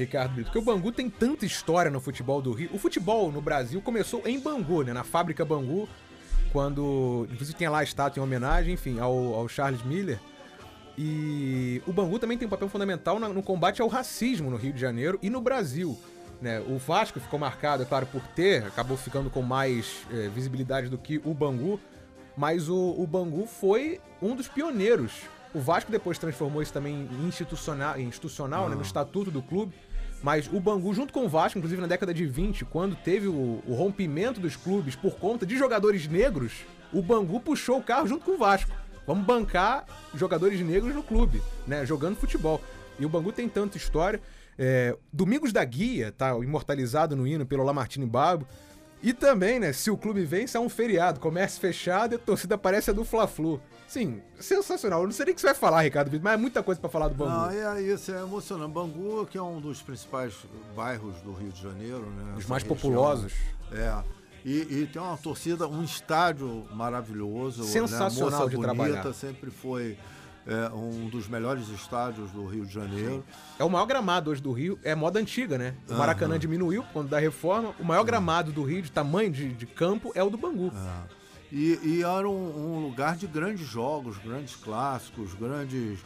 Ricardo 0.00 0.34
Brito, 0.34 0.46
porque 0.46 0.58
o 0.58 0.62
Bangu 0.62 0.92
tem 0.92 1.08
tanta 1.08 1.46
história 1.46 1.90
no 1.90 2.00
futebol 2.00 2.40
do 2.42 2.52
Rio. 2.52 2.70
O 2.72 2.78
futebol 2.78 3.30
no 3.30 3.40
Brasil 3.40 3.80
começou 3.80 4.22
em 4.26 4.38
Bangu, 4.38 4.82
né? 4.82 4.92
Na 4.92 5.04
fábrica 5.04 5.44
Bangu, 5.44 5.88
quando. 6.52 7.26
Inclusive 7.30 7.56
tem 7.56 7.68
lá 7.68 7.78
a 7.78 7.84
estátua 7.84 8.20
em 8.20 8.24
homenagem, 8.24 8.74
enfim, 8.74 8.98
ao, 8.98 9.34
ao 9.34 9.48
Charles 9.48 9.82
Miller. 9.82 10.18
E 10.98 11.82
o 11.86 11.92
Bangu 11.92 12.18
também 12.18 12.36
tem 12.36 12.46
um 12.46 12.50
papel 12.50 12.68
fundamental 12.68 13.18
no 13.18 13.42
combate 13.42 13.80
ao 13.80 13.88
racismo 13.88 14.50
no 14.50 14.56
Rio 14.56 14.72
de 14.72 14.80
Janeiro 14.80 15.18
e 15.22 15.30
no 15.30 15.40
Brasil. 15.40 15.98
Né? 16.40 16.60
O 16.60 16.78
Vasco 16.78 17.20
ficou 17.20 17.38
marcado, 17.38 17.82
é 17.82 17.86
claro, 17.86 18.06
por 18.06 18.22
ter, 18.34 18.64
acabou 18.66 18.96
ficando 18.96 19.30
com 19.30 19.42
mais 19.42 20.06
eh, 20.10 20.28
visibilidade 20.34 20.88
do 20.88 20.98
que 20.98 21.20
o 21.24 21.34
Bangu, 21.34 21.78
mas 22.36 22.68
o, 22.68 22.94
o 22.98 23.06
Bangu 23.06 23.46
foi 23.46 24.00
um 24.20 24.34
dos 24.34 24.48
pioneiros. 24.48 25.22
O 25.52 25.58
Vasco 25.58 25.90
depois 25.90 26.18
transformou 26.18 26.62
isso 26.62 26.72
também 26.72 27.08
em 27.10 27.26
institucional, 27.26 27.98
em 27.98 28.04
institucional 28.04 28.68
né, 28.68 28.76
no 28.76 28.82
estatuto 28.82 29.30
do 29.30 29.42
clube. 29.42 29.74
Mas 30.22 30.48
o 30.52 30.60
Bangu, 30.60 30.92
junto 30.92 31.12
com 31.12 31.24
o 31.24 31.28
Vasco, 31.28 31.58
inclusive 31.58 31.80
na 31.80 31.86
década 31.86 32.12
de 32.12 32.26
20, 32.26 32.64
quando 32.66 32.94
teve 32.94 33.26
o, 33.26 33.62
o 33.66 33.74
rompimento 33.74 34.40
dos 34.40 34.54
clubes 34.54 34.94
por 34.94 35.16
conta 35.16 35.46
de 35.46 35.56
jogadores 35.56 36.06
negros, 36.06 36.52
o 36.92 37.00
Bangu 37.00 37.40
puxou 37.40 37.78
o 37.78 37.82
carro 37.82 38.06
junto 38.06 38.24
com 38.24 38.32
o 38.32 38.38
Vasco. 38.38 38.70
Vamos 39.06 39.24
bancar 39.24 39.86
jogadores 40.14 40.60
negros 40.60 40.94
no 40.94 41.02
clube, 41.02 41.42
né? 41.66 41.86
Jogando 41.86 42.16
futebol. 42.16 42.60
E 42.98 43.06
o 43.06 43.08
Bangu 43.08 43.32
tem 43.32 43.48
tanta 43.48 43.76
história. 43.76 44.20
É, 44.58 44.94
Domingos 45.10 45.52
da 45.52 45.64
Guia, 45.64 46.12
tá 46.12 46.36
imortalizado 46.36 47.16
no 47.16 47.26
hino 47.26 47.46
pelo 47.46 47.64
Lamartine 47.64 48.04
Babo. 48.04 48.46
E 49.02 49.14
também, 49.14 49.58
né, 49.58 49.72
se 49.72 49.90
o 49.90 49.96
clube 49.96 50.22
vence, 50.24 50.56
é 50.56 50.60
um 50.60 50.68
feriado, 50.68 51.18
comércio 51.18 51.58
fechado 51.58 52.12
e 52.12 52.16
a 52.16 52.18
torcida 52.18 52.58
parece 52.58 52.90
a 52.90 52.92
do 52.92 53.04
Fla-Flu. 53.04 53.60
Sim, 53.90 54.22
sensacional. 54.38 55.00
Eu 55.00 55.06
não 55.06 55.12
sei 55.12 55.24
nem 55.24 55.32
o 55.32 55.34
que 55.34 55.40
você 55.40 55.48
vai 55.48 55.54
falar, 55.56 55.82
Ricardo 55.82 56.16
mas 56.22 56.34
é 56.34 56.36
muita 56.36 56.62
coisa 56.62 56.80
pra 56.80 56.88
falar 56.88 57.08
do 57.08 57.16
Bangu. 57.16 57.32
Não, 57.32 57.50
é 57.50 57.82
isso, 57.82 58.12
é 58.12 58.22
emocionante. 58.22 58.72
Bangu, 58.72 59.26
que 59.26 59.36
é 59.36 59.42
um 59.42 59.60
dos 59.60 59.82
principais 59.82 60.32
bairros 60.76 61.16
do 61.22 61.32
Rio 61.32 61.50
de 61.50 61.60
Janeiro, 61.60 62.06
né? 62.08 62.36
Os 62.38 62.46
mais 62.46 62.62
região. 62.62 62.76
populosos. 62.76 63.32
É. 63.72 63.92
E, 64.44 64.82
e 64.82 64.86
tem 64.86 65.02
uma 65.02 65.16
torcida, 65.16 65.66
um 65.66 65.82
estádio 65.82 66.68
maravilhoso. 66.72 67.64
Sensacional 67.64 68.44
né? 68.44 68.50
De 68.50 68.56
Bonita 68.56 68.74
trabalhar. 68.74 69.12
sempre 69.12 69.50
foi 69.50 69.98
é, 70.46 70.72
um 70.72 71.08
dos 71.08 71.26
melhores 71.26 71.66
estádios 71.70 72.30
do 72.30 72.46
Rio 72.46 72.64
de 72.64 72.72
Janeiro. 72.72 73.24
É 73.58 73.64
o 73.64 73.68
maior 73.68 73.86
gramado 73.86 74.30
hoje 74.30 74.40
do 74.40 74.52
Rio, 74.52 74.78
é 74.84 74.94
moda 74.94 75.18
antiga, 75.18 75.58
né? 75.58 75.74
O 75.88 75.94
Maracanã 75.94 76.38
diminuiu 76.38 76.84
quando 76.92 77.08
da 77.08 77.18
reforma. 77.18 77.74
O 77.80 77.84
maior 77.84 78.04
gramado 78.04 78.52
do 78.52 78.62
Rio, 78.62 78.82
de 78.82 78.92
tamanho 78.92 79.32
de, 79.32 79.52
de 79.52 79.66
campo, 79.66 80.12
é 80.14 80.22
o 80.22 80.30
do 80.30 80.38
Bangu. 80.38 80.68
É. 80.68 81.19
E, 81.52 81.78
e 81.82 82.02
era 82.02 82.28
um, 82.28 82.76
um 82.76 82.80
lugar 82.86 83.16
de 83.16 83.26
grandes 83.26 83.66
jogos, 83.66 84.16
grandes 84.18 84.54
clássicos, 84.56 85.34
grandes. 85.34 85.98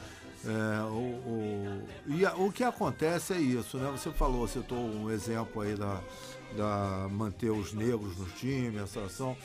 é, 0.45 0.83
o, 0.85 0.95
o- 1.27 1.83
e 2.07 2.25
a- 2.27 2.35
o 2.35 2.51
que 2.53 2.63
acontece 2.65 3.33
é 3.35 3.39
isso, 3.39 3.77
né? 3.79 3.91
Você 3.91 4.11
falou, 4.11 4.47
citou 4.49 4.79
um 4.79 5.11
exemplo 5.11 5.63
aí 5.63 5.75
da, 5.75 6.01
da 6.57 7.09
manter 7.11 7.51
os 7.51 7.73
negros 7.73 8.17
no 8.19 8.27
time, 8.27 8.77
essa 8.79 9.01
ação, 9.01 9.37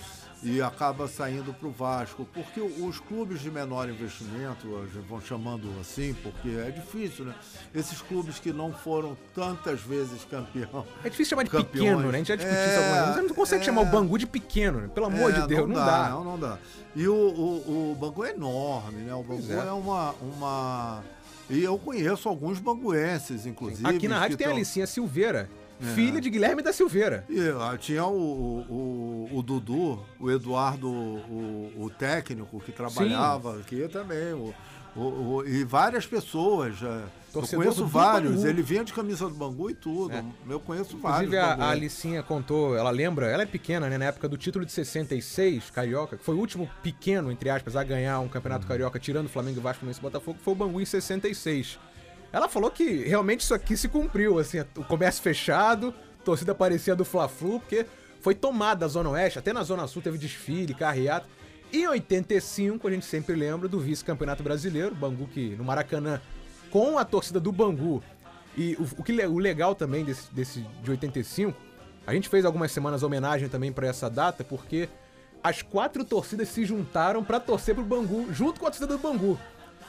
e 0.42 0.62
acaba 0.62 1.08
saindo 1.08 1.54
para 1.54 1.68
o 1.68 1.72
Vasco, 1.72 2.26
porque 2.34 2.62
os 2.62 3.00
clubes 3.00 3.42
de 3.42 3.52
menor 3.52 3.90
investimento, 3.90 4.68
a 4.78 5.00
vão 5.08 5.20
chamando 5.20 5.68
assim, 5.82 6.14
porque 6.24 6.50
é 6.50 6.72
difícil, 6.72 7.26
né? 7.26 7.36
Esses 7.76 8.02
clubes 8.02 8.40
que 8.40 8.54
não 8.54 8.72
foram 8.72 9.18
tantas 9.36 9.82
vezes 9.82 10.24
campeão. 10.26 10.86
É 11.04 11.10
difícil 11.10 11.32
chamar 11.32 11.44
de 11.44 11.50
Campeões. 11.50 11.90
pequeno, 11.90 12.02
né? 12.04 12.10
A 12.10 12.18
gente 12.20 12.28
já 12.30 12.36
discutiu 12.36 12.60
isso 12.60 12.70
É, 12.72 12.78
algumas 12.78 13.00
vezes. 13.00 13.16
Você 13.16 13.22
não 13.28 13.36
consegue 13.36 13.62
é. 13.62 13.66
chamar 13.66 13.82
o 13.82 13.86
Bangu 13.86 14.18
de 14.18 14.26
pequeno, 14.28 14.80
né? 14.82 14.88
Pelo 14.88 15.06
amor 15.08 15.32
É, 15.34 15.42
de 15.42 15.48
Deus, 15.48 15.68
não, 15.68 15.76
dá. 15.76 16.10
Não, 16.10 16.24
não 16.24 16.40
dá. 16.40 16.58
E 16.96 17.08
o, 17.08 17.14
o, 17.14 17.92
o 17.92 17.96
Bangu 18.00 18.24
é 18.26 18.32
enorme, 18.32 18.98
né? 19.04 19.14
O 19.14 19.24
Bangu 19.24 19.52
é. 19.52 19.68
é. 19.68 19.72
uma, 19.72 20.14
uma. 20.22 21.04
E 21.50 21.64
eu 21.64 21.78
conheço 21.80 22.30
alguns 22.30 22.60
banguenses, 22.60 23.46
inclusive. 23.46 23.88
Aqui 23.88 24.08
na 24.08 24.20
rádio 24.20 24.38
tem 24.38 24.46
a 24.46 24.50
tão- 24.50 24.58
Alicinha 24.58 24.86
Silveira, 24.88 25.50
filha 25.80 26.20
de 26.22 26.30
Guilherme 26.30 26.62
da 26.62 26.74
Silveira. 26.74 27.26
E, 27.30 27.40
tinha 27.80 28.06
o, 28.06 28.60
o, 28.70 29.30
o 29.38 29.42
Dudu, 29.44 30.00
o 30.20 30.30
Eduardo, 30.32 30.90
o, 30.90 31.74
o 31.78 31.90
técnico 31.90 32.60
que 32.60 32.72
trabalhava 32.72 33.58
aqui 33.60 33.88
também. 33.88 34.34
O, 34.34 34.54
o- 34.96 35.44
e 35.46 35.64
várias 35.64 36.06
pessoas. 36.08 36.82
é, 36.82 37.04
Eu 37.34 37.42
conheço 37.48 37.86
vários. 37.86 38.44
Ele 38.44 38.62
vinha 38.64 38.84
de 38.84 38.92
camisa 38.92 39.30
do 39.30 39.36
Bangu 39.36 39.70
e 39.70 39.74
tudo. 39.76 40.14
É. 40.14 40.24
Eu 40.50 40.60
conheço 40.60 40.98
vários. 40.98 41.32
Inclusive, 41.32 41.38
a. 41.64 41.70
Alicinha 41.70 42.24
contou, 42.24 42.76
ela 42.76 42.90
lembra, 42.90 43.28
ela 43.28 43.44
é 43.44 43.46
pequena, 43.46 43.88
né? 43.88 43.98
Na 44.00 44.06
época 44.06 44.28
do 44.28 44.36
título 44.36 44.66
de 44.66 44.72
66, 44.72 45.70
Carioca, 45.70 46.18
que 46.18 46.24
foi 46.24 46.36
o 46.36 46.40
último 46.40 46.68
pequeno, 46.82 47.32
entre 47.32 47.50
aspas, 47.52 47.76
a 47.76 47.84
ganhar 47.84 48.20
um 48.20 48.28
campeonato 48.28 48.66
carioca, 48.68 49.00
tirando 49.00 49.28
o 49.28 49.30
Flamengo, 49.30 49.62
Vasco, 49.62 49.80
Fluminense 49.82 50.00
e 50.00 50.02
Botafogo, 50.02 50.40
foi 50.44 50.54
o 50.54 50.56
Bangu 50.56 50.82
em 50.82 50.86
66. 50.86 51.80
Ela 52.32 52.48
falou 52.48 52.70
que 52.70 53.04
realmente 53.04 53.42
isso 53.42 53.54
aqui 53.54 53.76
se 53.76 53.88
cumpriu, 53.88 54.38
assim, 54.38 54.60
o 54.76 54.84
comércio 54.84 55.22
fechado, 55.22 55.94
torcida 56.24 56.54
parecia 56.54 56.96
do 56.96 57.04
Fla-Flu, 57.04 57.60
porque 57.60 57.86
foi 58.22 58.36
tomada 58.36 58.86
a 58.86 58.88
Zona 58.88 59.10
Oeste, 59.10 59.40
até 59.40 59.52
na 59.52 59.64
Zona 59.64 59.88
Sul 59.88 60.02
teve 60.02 60.18
desfile, 60.18 60.74
carreata. 60.74 61.28
Em 61.72 61.88
85, 61.88 62.88
a 62.88 62.92
gente 62.92 63.06
sempre 63.06 63.36
lembra 63.36 63.68
do 63.68 63.80
vice-campeonato 63.80 64.44
brasileiro, 64.44 64.94
Bangu 64.96 65.28
que 65.28 65.56
no 65.56 65.64
Maracanã, 65.64 66.20
com 66.70 66.98
a 66.98 67.06
torcida 67.06 67.40
do 67.40 67.52
Bangu. 67.52 68.04
E 68.58 68.76
o, 68.76 68.88
o 68.98 69.04
que 69.04 69.14
o 69.26 69.38
legal 69.38 69.76
também 69.76 70.04
desse, 70.04 70.34
desse 70.34 70.62
de 70.84 70.92
85, 70.92 71.56
a 72.06 72.14
gente 72.14 72.28
fez 72.28 72.44
algumas 72.44 72.72
semanas 72.72 73.04
homenagem 73.04 73.48
também 73.50 73.72
pra 73.72 73.88
essa 73.88 74.10
data, 74.10 74.44
porque 74.44 74.90
as 75.44 75.62
quatro 75.62 76.04
torcidas 76.04 76.50
se 76.50 76.66
juntaram 76.66 77.24
pra 77.24 77.40
torcer 77.40 77.76
pro 77.76 77.84
Bangu, 77.84 78.34
junto 78.34 78.60
com 78.60 78.66
a 78.66 78.72
torcida 78.72 78.88
do 78.88 78.98
Bangu. 78.98 79.40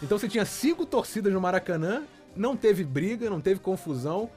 Então 0.03 0.19
você 0.19 0.29
tinha 0.29 0.45
cinco 0.45 0.87
torcidas 0.87 1.33
no 1.33 1.41
Maracanã, 1.41 2.03
não 2.37 2.57
teve 2.57 2.85
briga, 2.85 3.29
não 3.31 3.41
teve 3.41 3.61
confusão. 3.61 4.31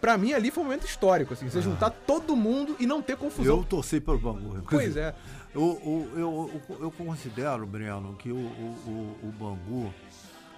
Pra 0.00 0.16
mim 0.16 0.32
ali 0.32 0.50
foi 0.50 0.62
um 0.62 0.66
momento 0.66 0.86
histórico, 0.86 1.34
assim, 1.34 1.48
você 1.48 1.60
juntar 1.60 1.90
todo 1.90 2.34
mundo 2.34 2.74
e 2.80 2.86
não 2.86 3.02
ter 3.02 3.16
confusão. 3.18 3.58
Eu 3.58 3.64
torci 3.64 4.00
pelo 4.00 4.18
Bangu. 4.18 4.62
Pois 4.68 4.96
é. 4.96 5.14
Eu, 5.54 6.08
eu, 6.14 6.18
eu, 6.18 6.60
eu- 6.80 6.90
considero, 6.92 7.66
Breno, 7.66 8.14
que 8.14 8.30
o, 8.32 8.36
o, 8.36 9.18
o- 9.22 9.28
o 9.28 9.32
Bangu, 9.32 9.92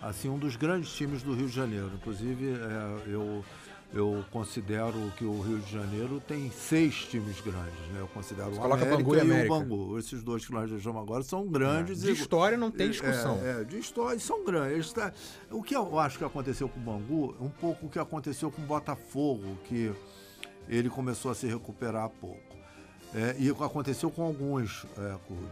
assim, 0.00 0.28
um 0.28 0.38
dos 0.38 0.54
grandes 0.54 0.92
times 0.92 1.22
do 1.22 1.34
Rio 1.34 1.48
de 1.48 1.54
Janeiro. 1.56 1.90
Inclusive, 1.94 2.52
é, 2.52 3.10
eu, 3.10 3.44
eu 3.92 4.24
considero 4.30 4.94
que 5.18 5.24
o 5.24 5.40
Rio 5.40 5.58
de 5.58 5.70
Janeiro 5.70 6.20
tem 6.26 6.50
seis 6.50 6.94
times 7.04 7.40
grandes, 7.40 7.78
né? 7.92 8.00
Eu 8.00 8.08
considero 8.08 8.50
o 8.50 8.56
coloca 8.56 8.82
América 8.84 8.96
Bangu 9.02 9.16
e 9.16 9.20
América. 9.20 9.54
o 9.54 9.58
Bangu. 9.60 9.98
Esses 9.98 10.22
dois 10.22 10.46
que 10.46 10.52
nós 10.52 10.70
deixamos 10.70 11.02
agora 11.02 11.22
são 11.22 11.46
grandes. 11.46 12.00
De 12.00 12.10
e- 12.10 12.14
história 12.14 12.56
não 12.56 12.70
tem 12.70 12.90
discussão. 12.90 13.38
é, 13.42 13.60
é, 13.60 13.64
de 13.64 13.78
história 13.78 14.18
são 14.18 14.44
grandes. 14.44 14.92
Tá- 14.92 15.12
O 15.50 15.62
que 15.62 15.76
eu 15.76 15.98
acho 15.98 16.16
que 16.18 16.24
aconteceu 16.24 16.68
com 16.68 16.80
o 16.80 16.82
Bangu 16.82 17.36
é 17.38 17.44
um 17.44 17.50
pouco 17.50 17.86
o 17.86 17.88
que 17.90 17.98
aconteceu 17.98 18.50
com 18.50 18.62
o 18.62 18.64
Botafogo, 18.64 19.58
que 19.64 19.92
ele 20.68 20.88
começou 20.88 21.30
a 21.30 21.34
se 21.34 21.46
recuperar 21.46 22.04
há 22.04 22.08
pouco. 22.08 22.40
É, 23.14 23.36
e 23.38 23.50
aconteceu 23.50 24.10
com 24.10 24.22
alguns 24.22 24.86
é, 24.96 25.16
clubes. 25.26 25.50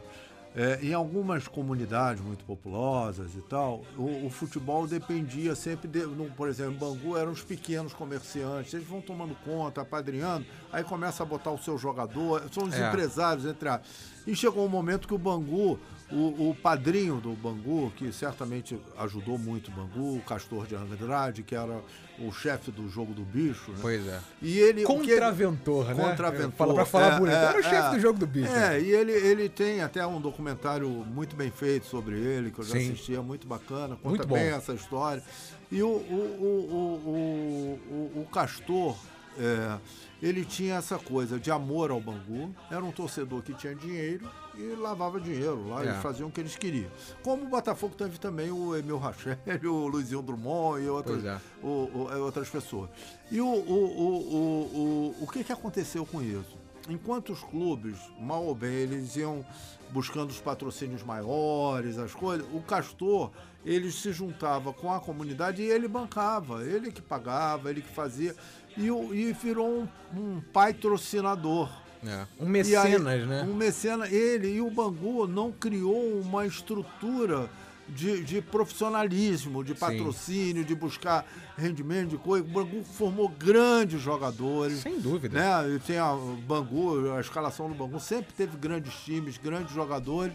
É, 0.54 0.80
em 0.82 0.92
algumas 0.92 1.46
comunidades 1.46 2.22
muito 2.22 2.44
populosas 2.44 3.34
e 3.36 3.40
tal, 3.42 3.82
o, 3.96 4.26
o 4.26 4.30
futebol 4.30 4.86
dependia 4.86 5.54
sempre, 5.54 5.86
de, 5.88 6.00
no, 6.00 6.24
por 6.32 6.48
exemplo, 6.48 6.72
em 6.74 6.76
Bangu 6.78 7.16
eram 7.16 7.30
os 7.32 7.42
pequenos 7.42 7.92
comerciantes, 7.92 8.74
eles 8.74 8.86
vão 8.86 9.00
tomando 9.00 9.34
conta, 9.44 9.82
apadrinhando, 9.82 10.44
aí 10.72 10.82
começa 10.82 11.22
a 11.22 11.26
botar 11.26 11.50
o 11.52 11.58
seu 11.58 11.78
jogador, 11.78 12.42
são 12.52 12.64
os 12.64 12.74
É. 12.74 12.88
empresários, 12.88 13.46
entre 13.46 13.68
a... 13.68 13.80
E 14.26 14.34
chegou 14.34 14.64
um 14.64 14.68
momento 14.68 15.06
que 15.08 15.14
o 15.14 15.18
Bangu, 15.18 15.78
o, 16.12 16.50
o 16.50 16.54
padrinho 16.60 17.20
do 17.20 17.32
Bangu, 17.34 17.92
que 17.96 18.12
certamente 18.12 18.78
ajudou 18.98 19.38
muito 19.38 19.68
o 19.68 19.70
Bangu, 19.74 20.16
o 20.16 20.20
Castor 20.22 20.66
de 20.66 20.74
Andrade, 20.74 21.42
que 21.42 21.54
era 21.54 21.80
o 22.18 22.32
chefe 22.32 22.70
do 22.70 22.88
jogo 22.88 23.14
do 23.14 23.22
bicho, 23.22 23.70
né? 23.70 23.78
Pois 23.80 24.06
é. 24.06 24.20
E 24.42 24.58
ele. 24.58 24.84
que 24.84 24.92
ele- 24.92 24.98
Contraventor, 25.08 25.86
né? 25.94 25.94
Contraventor. 26.10 26.52
Fala 26.56 26.74
pra 26.74 26.84
falar 26.84 27.14
É, 27.14 27.18
bonito. 27.18 27.34
é, 27.36 27.44
Era 27.44 27.58
o 27.58 27.62
chefe 27.62 27.88
é. 27.88 27.90
do 27.90 28.00
jogo 28.00 28.18
do 28.18 28.26
bicho. 28.26 28.50
né? 28.52 28.76
É, 28.76 28.80
e 28.80 28.90
ele, 28.90 29.12
ele 29.12 29.48
tem 29.48 29.80
até 29.82 30.06
um 30.06 30.20
documentário 30.20 30.88
muito 30.88 31.34
bem 31.36 31.50
feito 31.50 31.86
sobre 31.86 32.16
ele, 32.18 32.50
que 32.50 32.58
eu 32.58 32.64
já 32.64 32.72
Sim. 32.74 32.92
assisti, 32.92 33.14
é 33.14 33.20
muito 33.20 33.46
bacana, 33.46 33.94
conta 33.96 34.08
Muito 34.08 34.26
bem 34.26 34.48
essa 34.48 34.74
história. 34.74 35.22
E 35.70 35.82
o, 35.82 35.86
o, 35.86 35.90
o, 35.90 37.10
o, 37.10 38.14
o, 38.16 38.20
o 38.22 38.26
Castor, 38.32 38.96
é, 39.38 39.78
ele 40.20 40.44
tinha 40.44 40.74
essa 40.74 40.98
coisa 40.98 41.38
de 41.38 41.50
amor 41.50 41.90
ao 41.90 42.00
Bangu, 42.00 42.54
era 42.70 42.84
um 42.84 42.90
torcedor 42.90 43.40
que 43.42 43.54
tinha 43.54 43.74
dinheiro 43.74 44.28
e 44.60 44.74
lavava 44.76 45.20
dinheiro 45.20 45.68
lá, 45.68 45.82
É. 45.82 45.88
eles 45.88 46.02
faziam 46.02 46.28
o 46.28 46.32
que 46.32 46.40
eles 46.40 46.56
queriam. 46.56 46.90
Como 47.22 47.44
o 47.44 47.48
Botafogo 47.48 47.94
teve 47.96 48.18
também 48.18 48.50
o 48.50 48.76
Emil 48.76 48.98
Rachel, 48.98 49.36
o 49.64 49.86
Luizinho 49.88 50.22
Drummond 50.22 50.82
e 50.84 50.88
outras, 50.88 51.24
é. 51.24 51.40
o- 51.62 51.66
o- 51.94 52.08
é, 52.12 52.16
outras 52.16 52.48
pessoas. 52.48 52.90
E 53.30 53.40
o, 53.40 53.46
o, 53.46 53.50
o, 53.52 54.34
o, 54.34 55.14
o, 55.20 55.24
o 55.24 55.26
que, 55.26 55.42
que 55.44 55.52
aconteceu 55.52 56.04
com 56.04 56.22
isso? 56.22 56.58
Enquanto 56.88 57.32
os 57.32 57.40
clubes, 57.42 57.96
mal 58.18 58.44
ou 58.44 58.54
bem, 58.54 58.70
eles 58.72 59.14
iam 59.16 59.44
buscando 59.90 60.30
os 60.30 60.40
patrocínios 60.40 61.02
maiores, 61.02 61.98
as 61.98 62.14
coisas, 62.14 62.46
o 62.52 62.60
Castor, 62.62 63.30
ele 63.64 63.90
se 63.92 64.12
juntava 64.12 64.72
com 64.72 64.92
a 64.92 64.98
comunidade 65.00 65.62
e 65.62 65.66
ele 65.66 65.86
bancava, 65.86 66.64
ele 66.64 66.90
que 66.90 67.02
pagava, 67.02 67.70
ele 67.70 67.82
que 67.82 67.92
fazia, 67.92 68.34
e, 68.76 68.86
e 68.86 69.32
virou 69.32 69.68
um, 69.68 69.88
um 70.16 70.40
patrocinador. 70.52 71.68
É. 72.06 72.26
Um 72.38 72.48
mecenas, 72.48 73.06
aí, 73.06 73.26
né? 73.26 73.46
Um 73.48 73.54
mecenas, 73.54 74.10
ele 74.12 74.54
e 74.54 74.60
o 74.60 74.70
Bangu 74.70 75.26
não 75.26 75.52
criou 75.52 76.20
uma 76.20 76.46
estrutura 76.46 77.50
de, 77.88 78.22
de 78.22 78.40
profissionalismo, 78.40 79.64
de 79.64 79.74
patrocínio, 79.74 80.64
de 80.64 80.74
buscar 80.74 81.26
rendimento, 81.56 82.10
de 82.10 82.18
coisa. 82.18 82.44
O 82.44 82.48
Bangu 82.48 82.82
formou 82.84 83.28
grandes 83.28 84.00
jogadores. 84.00 84.78
Sem 84.78 85.00
dúvida. 85.00 85.38
Né? 85.38 85.80
Tem 85.86 85.98
a 85.98 86.14
Bangu, 86.46 87.12
a 87.12 87.20
escalação 87.20 87.68
do 87.68 87.74
Bangu 87.74 88.00
sempre 88.00 88.32
teve 88.32 88.56
grandes 88.56 88.94
times, 89.04 89.36
grandes 89.38 89.74
jogadores. 89.74 90.34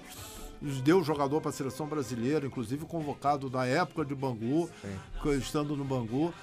Deu 0.84 1.04
jogador 1.04 1.42
para 1.42 1.50
a 1.50 1.54
seleção 1.54 1.86
brasileira, 1.86 2.46
inclusive 2.48 2.86
convocado 2.86 3.50
da 3.50 3.66
época 3.66 4.06
de 4.06 4.16
Bangu, 4.16 4.70
estando 5.38 5.76
no 5.76 5.84
Bangu. 5.84 6.34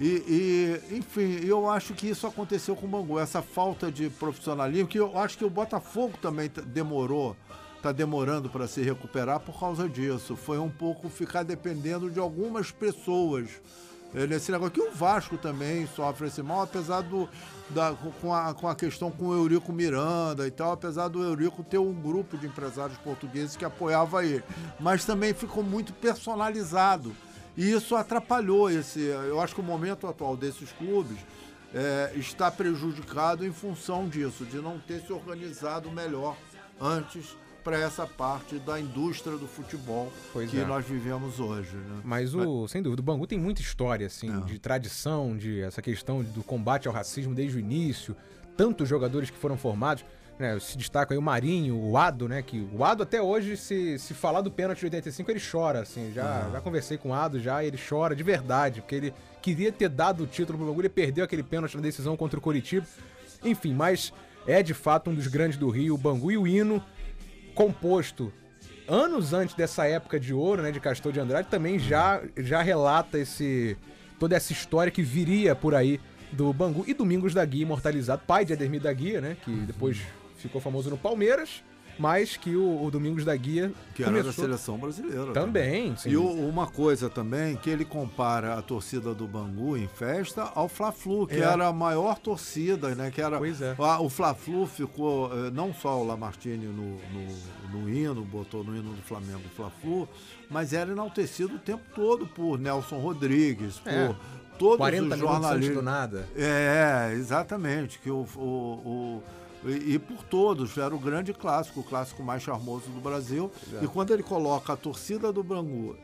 E, 0.00 0.80
e, 0.90 0.96
enfim, 0.96 1.44
eu 1.44 1.68
acho 1.68 1.92
que 1.92 2.08
isso 2.08 2.26
aconteceu 2.26 2.74
com 2.74 2.86
o 2.86 2.88
Bangu, 2.88 3.18
essa 3.18 3.42
falta 3.42 3.92
de 3.92 4.08
profissionalismo, 4.08 4.88
que 4.88 4.98
eu 4.98 5.18
acho 5.18 5.36
que 5.36 5.44
o 5.44 5.50
Botafogo 5.50 6.16
também 6.22 6.50
demorou, 6.66 7.36
está 7.76 7.92
demorando 7.92 8.48
para 8.48 8.66
se 8.66 8.80
recuperar 8.80 9.40
por 9.40 9.60
causa 9.60 9.86
disso. 9.86 10.36
Foi 10.36 10.58
um 10.58 10.70
pouco 10.70 11.10
ficar 11.10 11.42
dependendo 11.42 12.10
de 12.10 12.18
algumas 12.18 12.70
pessoas. 12.70 13.50
É, 14.14 14.26
Nesse 14.26 14.50
negócio 14.50 14.72
que 14.72 14.80
o 14.80 14.90
Vasco 14.90 15.36
também 15.36 15.86
sofre 15.86 16.28
esse 16.28 16.42
mal, 16.42 16.62
apesar 16.62 17.02
do. 17.02 17.28
Da, 17.68 17.94
com, 18.20 18.34
a, 18.34 18.52
com 18.52 18.68
a 18.68 18.74
questão 18.74 19.12
com 19.12 19.28
o 19.28 19.34
Eurico 19.34 19.72
Miranda 19.72 20.44
e 20.44 20.50
tal, 20.50 20.72
apesar 20.72 21.06
do 21.06 21.22
Eurico 21.22 21.62
ter 21.62 21.78
um 21.78 21.92
grupo 21.92 22.36
de 22.36 22.46
empresários 22.46 22.98
portugueses 22.98 23.54
que 23.54 23.64
apoiava 23.64 24.24
ele. 24.24 24.42
Mas 24.80 25.04
também 25.04 25.32
ficou 25.32 25.62
muito 25.62 25.92
personalizado. 25.92 27.14
E 27.60 27.72
isso 27.72 27.94
atrapalhou 27.94 28.70
esse. 28.70 29.00
Eu 29.00 29.38
acho 29.38 29.54
que 29.54 29.60
o 29.60 29.64
momento 29.64 30.06
atual 30.06 30.34
desses 30.34 30.72
clubes 30.72 31.18
é, 31.74 32.10
está 32.16 32.50
prejudicado 32.50 33.46
em 33.46 33.52
função 33.52 34.08
disso, 34.08 34.46
de 34.46 34.56
não 34.56 34.78
ter 34.78 35.02
se 35.02 35.12
organizado 35.12 35.90
melhor 35.90 36.38
antes 36.80 37.36
para 37.62 37.78
essa 37.78 38.06
parte 38.06 38.58
da 38.58 38.80
indústria 38.80 39.36
do 39.36 39.46
futebol 39.46 40.10
Pois 40.32 40.50
que 40.50 40.58
é. 40.58 40.64
nós 40.64 40.86
vivemos 40.86 41.38
hoje. 41.38 41.76
Né? 41.76 42.00
Mas 42.02 42.34
o, 42.34 42.66
sem 42.66 42.80
dúvida, 42.80 43.02
o 43.02 43.04
Bangu 43.04 43.26
tem 43.26 43.38
muita 43.38 43.60
história, 43.60 44.06
assim, 44.06 44.34
É. 44.34 44.40
de 44.46 44.58
tradição, 44.58 45.36
de 45.36 45.60
essa 45.60 45.82
questão 45.82 46.22
do 46.22 46.42
combate 46.42 46.88
ao 46.88 46.94
racismo 46.94 47.34
desde 47.34 47.58
o 47.58 47.60
início. 47.60 48.16
Tantos 48.56 48.88
jogadores 48.88 49.28
que 49.28 49.36
foram 49.36 49.58
formados. 49.58 50.02
Né, 50.40 50.58
se 50.58 50.78
destaca 50.78 51.12
aí 51.12 51.18
o 51.18 51.22
Marinho, 51.22 51.76
o 51.78 51.98
Ado, 51.98 52.26
né? 52.26 52.40
Que 52.40 52.66
o 52.72 52.82
Ado 52.82 53.02
até 53.02 53.20
hoje, 53.20 53.58
se, 53.58 53.98
se 53.98 54.14
falar 54.14 54.40
do 54.40 54.50
pênalti 54.50 54.78
de 54.78 54.86
85, 54.86 55.30
ele 55.30 55.38
chora, 55.38 55.80
assim. 55.80 56.10
Já, 56.14 56.48
já 56.50 56.62
conversei 56.62 56.96
com 56.96 57.10
o 57.10 57.12
Ado, 57.12 57.38
já, 57.38 57.62
ele 57.62 57.76
chora 57.76 58.16
de 58.16 58.22
verdade, 58.22 58.80
porque 58.80 58.94
ele 58.94 59.14
queria 59.42 59.70
ter 59.70 59.90
dado 59.90 60.24
o 60.24 60.26
título 60.26 60.56
pro 60.56 60.66
Bangu, 60.68 60.80
ele 60.80 60.88
perdeu 60.88 61.26
aquele 61.26 61.42
pênalti 61.42 61.76
na 61.76 61.82
decisão 61.82 62.16
contra 62.16 62.38
o 62.38 62.42
Coritiba. 62.42 62.86
Enfim, 63.44 63.74
mas 63.74 64.14
é 64.46 64.62
de 64.62 64.72
fato 64.72 65.10
um 65.10 65.14
dos 65.14 65.26
grandes 65.26 65.58
do 65.58 65.68
Rio, 65.68 65.94
o 65.94 65.98
Bangu 65.98 66.32
e 66.32 66.38
o 66.38 66.46
hino 66.46 66.82
composto 67.54 68.32
anos 68.88 69.34
antes 69.34 69.54
dessa 69.54 69.86
época 69.86 70.18
de 70.18 70.32
ouro, 70.32 70.62
né, 70.62 70.72
de 70.72 70.80
Castor 70.80 71.12
de 71.12 71.20
Andrade, 71.20 71.48
também 71.48 71.78
já, 71.78 72.22
já 72.38 72.62
relata 72.62 73.18
esse 73.18 73.76
toda 74.18 74.36
essa 74.36 74.52
história 74.52 74.90
que 74.90 75.02
viria 75.02 75.54
por 75.54 75.74
aí 75.74 76.00
do 76.32 76.50
Bangu 76.52 76.84
e 76.86 76.94
Domingos 76.94 77.34
da 77.34 77.44
Guia 77.44 77.62
imortalizado, 77.62 78.22
pai 78.26 78.44
de 78.44 78.54
Ademir 78.54 78.80
da 78.80 78.92
Guia, 78.92 79.20
né, 79.20 79.36
que 79.44 79.50
depois 79.50 80.00
ficou 80.40 80.60
famoso 80.60 80.90
no 80.90 80.96
Palmeiras, 80.98 81.62
mas 81.98 82.34
que 82.34 82.56
o, 82.56 82.82
o 82.82 82.90
Domingos 82.90 83.26
da 83.26 83.36
Guia 83.36 83.72
Que 83.94 84.02
era 84.02 84.10
da 84.12 84.18
começou 84.20 84.44
seleção 84.44 84.78
brasileira. 84.78 85.32
também, 85.32 85.94
sim. 85.96 86.08
E 86.10 86.16
o- 86.16 86.48
uma 86.48 86.66
coisa 86.66 87.10
também, 87.10 87.56
que 87.56 87.68
ele 87.68 87.84
compara 87.84 88.54
a 88.54 88.62
torcida 88.62 89.12
do 89.12 89.26
Bangu 89.28 89.76
em 89.76 89.86
festa 89.86 90.50
ao 90.54 90.66
Fla-Flu, 90.66 91.26
que 91.26 91.34
É. 91.34 91.40
era 91.40 91.66
a 91.66 91.72
maior 91.74 92.18
torcida, 92.18 92.94
né? 92.94 93.10
Que 93.10 93.20
era, 93.20 93.36
Pois 93.36 93.60
é. 93.60 93.74
a- 93.78 94.00
o 94.00 94.08
Fla-Flu 94.08 94.66
ficou, 94.66 95.30
eh, 95.30 95.50
não 95.50 95.74
só 95.74 96.00
o 96.00 96.06
Lamartine 96.06 96.64
no, 96.66 96.96
no, 97.12 97.80
no 97.82 97.90
hino, 97.90 98.24
botou 98.24 98.64
no 98.64 98.74
hino 98.74 98.94
do 98.94 99.02
Flamengo 99.02 99.42
o 99.44 99.50
Fla-Flu, 99.54 100.08
mas 100.48 100.72
era 100.72 100.90
enaltecido 100.92 101.56
o 101.56 101.58
tempo 101.58 101.82
todo 101.94 102.26
por 102.26 102.58
Nelson 102.58 102.96
Rodrigues, 102.98 103.78
por 103.78 103.92
É. 103.92 104.14
todos 104.58 104.78
40 104.78 105.14
os 105.16 105.20
jornalistas. 105.20 105.76
do 105.76 105.82
nada. 105.82 106.26
É, 106.34 107.12
exatamente. 107.12 107.98
Que 107.98 108.10
o, 108.10 108.26
o, 108.36 108.40
o- 108.40 109.22
e, 109.64 109.94
e 109.94 109.98
por 109.98 110.22
todos, 110.24 110.76
era 110.78 110.94
o 110.94 110.98
grande 110.98 111.32
clássico, 111.32 111.80
o 111.80 111.84
clássico 111.84 112.22
mais 112.22 112.42
charmoso 112.42 112.88
do 112.90 113.00
Brasil. 113.00 113.50
é. 113.80 113.84
E 113.84 113.88
quando 113.88 114.12
ele 114.12 114.22
coloca 114.22 114.72
a 114.72 114.76
torcida 114.76 115.32
do 115.32 115.42
Bangu 115.42 115.96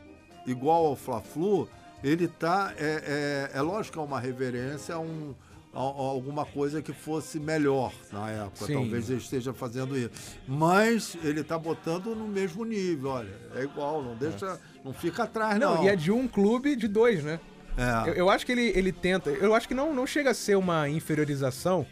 igual 0.45 0.85
ao 0.87 0.95
Fla-Flu, 0.95 1.67
ele 2.03 2.27
tá. 2.27 2.73
É, 2.77 3.49
é, 3.53 3.57
é 3.57 3.61
lógico 3.61 3.93
que 3.93 3.99
é 3.99 4.01
uma 4.03 4.19
reverência 4.19 4.95
a, 4.95 4.99
um, 4.99 5.33
a- 5.73 5.79
a 5.79 5.81
alguma 5.81 6.45
coisa 6.45 6.81
que 6.81 6.93
fosse 6.93 7.39
melhor 7.39 7.91
na 8.11 8.29
época. 8.29 8.65
Sim. 8.65 8.73
Talvez 8.73 9.09
ele 9.09 9.19
esteja 9.19 9.53
fazendo 9.53 9.97
isso. 9.97 10.11
Mas 10.47 11.17
ele 11.23 11.43
tá 11.43 11.57
botando 11.57 12.15
no 12.15 12.27
mesmo 12.27 12.63
nível, 12.63 13.09
olha. 13.09 13.33
É 13.55 13.63
igual, 13.63 14.01
não 14.03 14.15
deixa. 14.15 14.59
Não 14.85 14.93
fica 14.93 15.23
atrás, 15.23 15.59
não. 15.59 15.75
Não, 15.75 15.83
e 15.83 15.87
é 15.89 15.95
de 15.95 16.11
um 16.11 16.27
clube 16.27 16.75
de 16.75 16.87
dois, 16.87 17.23
né? 17.23 17.39
É. 17.77 18.09
Eu, 18.09 18.13
eu 18.13 18.29
acho 18.29 18.45
que 18.45 18.51
ele, 18.51 18.71
ele 18.75 18.91
tenta. 18.91 19.29
Eu 19.29 19.53
acho 19.53 19.67
que 19.67 19.73
não, 19.75 19.93
não 19.93 20.07
chega 20.07 20.31
a 20.31 20.33
ser 20.33 20.55
uma 20.55 20.87
inferiorização. 20.89 21.85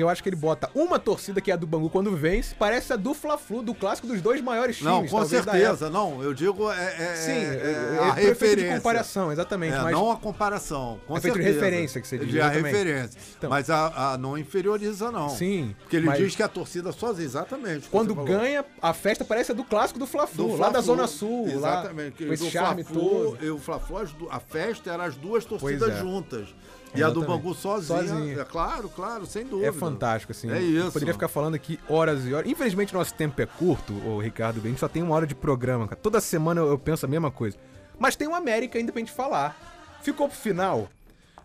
Porque 0.00 0.04
eu 0.04 0.08
acho 0.08 0.22
que 0.22 0.28
ele 0.30 0.36
bota 0.36 0.70
uma 0.74 0.98
torcida 0.98 1.40
que 1.42 1.50
é 1.50 1.54
a 1.54 1.56
do 1.56 1.66
Bangu 1.66 1.90
quando 1.90 2.16
vence, 2.16 2.54
parece 2.54 2.90
a 2.92 2.96
do 2.96 3.12
Fla-Flu, 3.12 3.62
do 3.62 3.74
clássico 3.74 4.06
dos 4.06 4.22
dois 4.22 4.40
maiores 4.40 4.78
times. 4.78 4.90
Não, 4.90 5.06
com 5.06 5.24
certeza, 5.26 5.90
não. 5.90 6.22
Eu 6.22 6.32
digo 6.32 6.70
é, 6.72 6.94
é, 6.98 7.16
Sim, 7.16 7.30
é, 7.32 7.34
é, 7.34 7.38
é 7.38 7.96
é 7.96 7.98
a 7.98 8.08
efeito 8.08 8.22
de 8.22 8.28
referência. 8.28 8.76
comparação, 8.76 9.30
exatamente. 9.32 9.74
É, 9.74 9.80
mas 9.82 9.92
não 9.92 10.10
a 10.10 10.16
comparação. 10.16 10.98
Com 11.06 11.16
de 11.16 11.20
certeza. 11.20 11.48
referência 11.52 12.00
que 12.00 12.08
você 12.08 12.18
diz, 12.18 12.30
De 12.30 12.40
referência. 12.40 13.20
Então. 13.36 13.50
mas 13.50 13.68
a, 13.68 14.12
a 14.12 14.18
não 14.18 14.38
inferioriza, 14.38 15.12
não. 15.12 15.28
Sim, 15.28 15.74
Porque 15.80 15.96
ele 15.96 16.06
mas- 16.06 16.18
diz 16.18 16.34
que 16.34 16.42
a 16.42 16.48
torcida 16.48 16.92
sozinha, 16.92 17.26
exatamente. 17.26 17.88
quando 17.90 18.14
ganha, 18.14 18.64
a 18.80 18.94
festa 18.94 19.22
parece 19.22 19.52
a 19.52 19.54
do 19.54 19.64
clássico 19.64 19.98
do 19.98 20.06
Fla-Flu, 20.06 20.56
lá 20.56 20.70
da 20.70 20.80
Zona 20.80 21.06
Sul. 21.06 21.46
Exatamente. 21.46 22.22
Lá, 22.22 22.28
com 22.28 22.32
esse 22.32 22.50
charme 22.50 22.84
Fla-Flu, 22.84 23.10
todo. 23.32 23.44
e 23.44 23.50
o 23.50 23.58
Fla-Flu, 23.58 24.28
a 24.30 24.40
festa 24.40 24.90
era 24.90 25.04
as 25.04 25.14
duas 25.14 25.44
torcidas 25.44 25.90
é. 25.90 25.98
juntas. 26.00 26.48
E 26.94 27.02
a 27.02 27.08
do. 27.10 27.22
Bangu 27.22 27.54
sozinha, 27.54 27.98
Sozinha. 28.06 28.40
É 28.40 28.44
claro, 28.44 28.88
claro, 28.88 29.24
sem 29.26 29.44
dúvida. 29.46 29.68
É 29.68 29.72
fantástico, 29.72 30.32
assim. 30.32 30.50
É 30.50 30.56
Eu 30.60 30.82
isso. 30.84 30.92
poderia 30.92 31.14
ficar 31.14 31.28
falando 31.28 31.54
aqui 31.54 31.78
horas 31.88 32.26
e 32.26 32.34
horas. 32.34 32.50
Infelizmente, 32.50 32.92
nosso 32.92 33.14
tempo 33.14 33.40
é 33.40 33.46
curto, 33.46 33.92
o 33.92 34.18
Ricardo. 34.20 34.60
A 34.64 34.68
gente 34.68 34.80
só 34.80 34.88
tem 34.88 35.02
uma 35.02 35.14
hora 35.14 35.26
de 35.26 35.34
programa, 35.34 35.86
cara. 35.86 36.00
Toda 36.00 36.20
semana 36.20 36.60
eu, 36.60 36.68
eu 36.68 36.78
penso 36.78 37.06
a 37.06 37.08
mesma 37.08 37.30
coisa. 37.30 37.56
Mas 37.98 38.16
tem 38.16 38.26
o 38.26 38.34
América 38.34 38.78
ainda 38.78 38.90
pra 38.92 38.98
gente 39.00 39.12
falar. 39.12 39.56
Ficou 40.02 40.28
pro 40.28 40.36
final, 40.36 40.88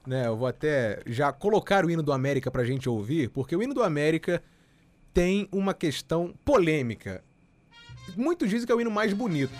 né? 0.08 0.26
Eu 0.28 0.36
vou 0.38 0.48
até 0.48 1.02
já 1.06 1.32
colocar 1.32 1.86
o 1.86 1.92
hino 1.92 2.02
do 2.02 2.12
América 2.14 2.50
pra 2.50 2.64
gente 2.64 2.88
ouvir, 2.90 3.30
porque 3.30 3.56
o 3.56 3.62
hino 3.62 3.74
do 3.74 3.84
América 3.84 4.42
tem 5.14 5.48
uma 5.52 5.74
questão 5.74 6.34
polêmica. 6.44 7.24
Muitos 8.16 8.50
dizem 8.50 8.66
que 8.66 8.72
é 8.72 8.76
o 8.76 8.82
hino 8.82 8.92
mais 8.92 9.14
bonito 9.14 9.54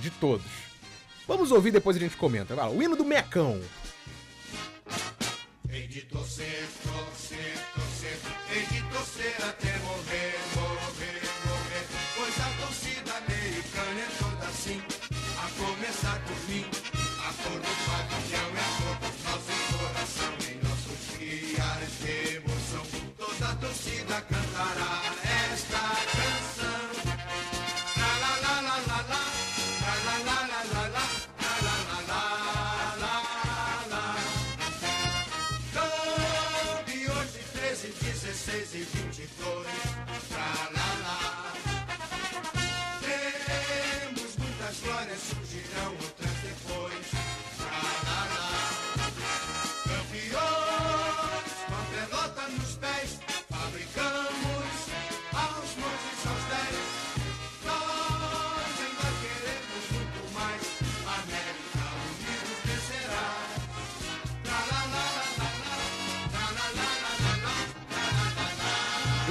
de 0.00 0.10
todos. 0.10 0.46
Vamos 1.26 1.50
ouvir 1.50 1.72
depois 1.72 1.96
a 1.96 2.00
gente 2.00 2.16
comenta. 2.16 2.54
Vai 2.54 2.64
lá, 2.66 2.70
o 2.70 2.82
hino 2.82 2.94
do 2.96 3.04
Mecão. 3.04 3.60
Hei 5.68 5.86
de 5.88 6.02
torcer, 6.02 6.68
torcer, 6.82 7.54
torcer, 7.74 8.18
hei 8.50 8.66
de 8.66 8.82
torcer 8.92 9.34
até 9.48 9.78
morrer, 9.78 10.25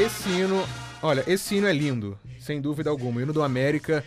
Esse 0.05 0.29
hino, 0.29 0.63
olha, 1.01 1.23
esse 1.25 1.55
hino 1.55 1.65
é 1.65 1.73
lindo, 1.73 2.15
sem 2.39 2.61
dúvida 2.61 2.91
alguma. 2.91 3.17
O 3.17 3.23
hino 3.23 3.33
do 3.33 3.41
América, 3.41 4.05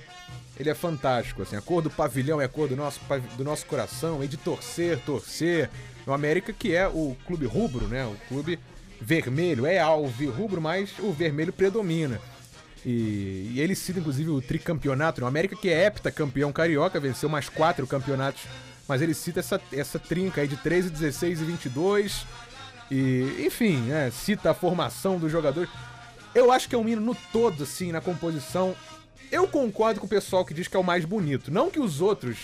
ele 0.57 0.71
é 0.71 0.75
fantástico, 0.75 1.43
assim. 1.43 1.57
A 1.57 1.61
cor 1.61 1.83
do 1.83 1.91
pavilhão 1.91 2.41
é 2.41 2.45
a 2.45 2.49
cor 2.49 2.69
do 2.69 2.77
nosso, 2.77 3.01
do 3.37 3.43
nosso 3.43 3.67
coração, 3.67 4.23
e 4.23 4.29
de 4.29 4.37
torcer, 4.37 5.01
torcer. 5.01 5.69
O 6.07 6.13
América 6.13 6.53
que 6.53 6.73
é 6.73 6.87
o 6.87 7.17
clube 7.27 7.47
rubro, 7.47 7.89
né? 7.89 8.07
O 8.07 8.15
clube 8.29 8.61
vermelho, 9.01 9.67
é 9.67 9.81
alve 9.81 10.27
rubro, 10.27 10.61
mas 10.61 10.93
o 11.01 11.11
vermelho 11.11 11.53
predomina. 11.53 12.21
E, 12.87 13.55
e 13.55 13.61
ele 13.61 13.75
cita, 13.75 13.99
inclusive, 13.99 14.31
o 14.31 14.41
tricampeonato. 14.41 15.21
né? 15.21 15.25
O 15.25 15.29
América 15.29 15.57
que 15.57 15.69
é 15.69 15.87
heptacampeão 15.87 16.53
carioca, 16.53 17.01
venceu 17.01 17.29
mais 17.29 17.49
quatro 17.49 17.89
campeonatos. 17.89 18.43
Mas 18.87 19.03
ele 19.03 19.15
cita 19.15 19.41
essa, 19.41 19.61
essa 19.73 19.99
trinca 19.99 20.43
aí 20.43 20.47
de 20.47 20.57
13, 20.59 20.91
16 20.91 21.41
e 21.41 21.45
22. 21.45 22.25
E, 22.91 23.45
enfim, 23.47 23.77
né, 23.83 24.11
cita 24.11 24.51
a 24.51 24.55
formação 24.55 25.19
dos 25.19 25.31
jogadores. 25.31 25.71
Eu 26.35 26.53
acho 26.53 26.69
que 26.69 26.75
é 26.75 26.79
um 26.79 26.89
hino 26.89 27.01
no 27.01 27.15
todo, 27.33 27.65
assim, 27.65 27.93
na 27.93 28.01
composição. 28.01 28.75
Eu 29.31 29.47
concordo 29.47 30.01
com 30.01 30.07
o 30.07 30.09
pessoal 30.09 30.45
que 30.45 30.55
diz 30.55 30.69
que 30.69 30.77
é 30.77 30.81
o 30.81 30.85
mais 30.85 31.05
bonito. 31.05 31.51
Não 31.51 31.71
que 31.71 31.81
os 31.81 32.01
outros 32.01 32.39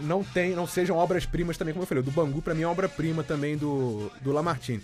não 0.00 0.22
tem, 0.22 0.54
não 0.54 0.66
sejam 0.66 0.96
obras-primas 0.96 1.56
também, 1.56 1.74
como 1.74 1.82
eu 1.82 1.86
falei. 1.86 2.02
O 2.02 2.04
do 2.04 2.10
Bangu, 2.10 2.42
pra 2.42 2.54
mim, 2.54 2.62
é 2.62 2.66
obra-prima 2.66 3.22
também 3.22 3.56
do, 3.56 4.10
do 4.20 4.32
Lamartine. 4.32 4.82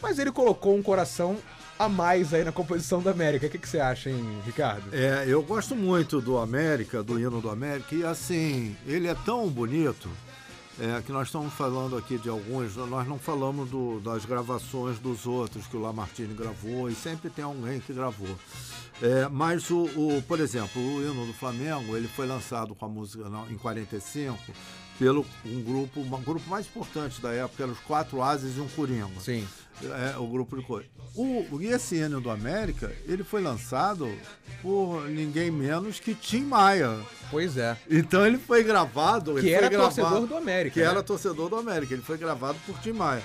Mas 0.00 0.18
ele 0.18 0.32
colocou 0.32 0.76
um 0.76 0.82
coração 0.82 1.36
a 1.78 1.88
mais 1.88 2.34
aí 2.34 2.44
na 2.44 2.52
composição 2.52 3.02
da 3.02 3.10
América. 3.10 3.46
O 3.46 3.50
que, 3.50 3.58
que 3.58 3.68
você 3.68 3.80
acha, 3.80 4.10
hein, 4.10 4.38
Ricardo? 4.44 4.94
É, 4.94 5.24
eu 5.26 5.42
gosto 5.42 5.74
muito 5.74 6.20
do 6.20 6.38
América, 6.38 7.02
do 7.02 7.18
hino 7.18 7.40
do 7.40 7.48
América, 7.48 7.94
e 7.94 8.04
assim, 8.04 8.76
ele 8.86 9.08
é 9.08 9.14
tão 9.14 9.48
bonito 9.48 10.08
é, 10.80 11.02
que 11.02 11.12
nós 11.12 11.28
estamos 11.28 11.52
falando 11.52 11.96
aqui 11.96 12.16
de 12.18 12.28
alguns, 12.28 12.74
nós 12.76 13.06
não 13.06 13.18
falamos 13.18 13.68
do- 13.70 14.00
das 14.00 14.24
gravações 14.24 14.98
dos 14.98 15.26
outros 15.26 15.66
que 15.66 15.76
o 15.76 15.80
Lamartine 15.80 16.32
gravou, 16.34 16.88
e 16.88 16.94
sempre 16.94 17.28
tem 17.30 17.44
alguém 17.44 17.80
que 17.80 17.92
gravou. 17.92 18.34
É, 19.02 19.28
mas, 19.28 19.70
o, 19.70 19.84
o- 19.84 20.22
por 20.26 20.40
exemplo, 20.40 20.80
o 20.80 21.00
hino 21.02 21.26
do 21.26 21.32
Flamengo, 21.34 21.96
ele 21.96 22.08
foi 22.08 22.26
lançado 22.26 22.74
com 22.74 22.84
a 22.84 22.88
música 22.88 23.24
em 23.50 23.56
45 23.56 24.38
pelo 25.00 25.24
um 25.46 25.62
grupo, 25.62 26.00
um 26.00 26.22
grupo 26.22 26.48
mais 26.50 26.66
importante 26.66 27.20
da 27.22 27.32
época, 27.32 27.62
eram 27.62 27.72
os 27.72 27.80
Quatro 27.80 28.22
Ases 28.22 28.56
e 28.56 28.60
um 28.60 28.68
Coringa. 28.68 29.08
Sim. 29.18 29.48
É, 29.82 30.18
o 30.18 30.26
grupo 30.26 30.58
de 30.58 30.62
coisa. 30.62 30.86
O, 31.14 31.46
o- 31.50 32.20
do 32.20 32.30
América, 32.30 32.92
ele 33.06 33.24
foi 33.24 33.40
lançado 33.42 34.06
por 34.60 35.08
ninguém 35.08 35.50
menos 35.50 35.98
que 35.98 36.14
Tim 36.14 36.42
Maia. 36.42 36.98
Pois 37.30 37.56
é. 37.56 37.76
Então 37.90 38.26
ele 38.26 38.36
foi 38.36 38.62
gravado. 38.62 39.32
ele 39.38 39.40
Que 39.40 39.46
foi 39.46 39.56
era 39.56 39.68
gravado- 39.70 39.94
torcedor 39.94 40.26
do 40.26 40.36
América, 40.36 40.74
Que 40.74 40.80
né? 40.80 40.86
era 40.86 41.02
torcedor 41.02 41.48
do 41.48 41.56
América. 41.56 41.94
Ele 41.94 42.02
foi 42.02 42.18
gravado 42.18 42.58
por 42.66 42.78
Tim 42.80 42.92
Maia. 42.92 43.22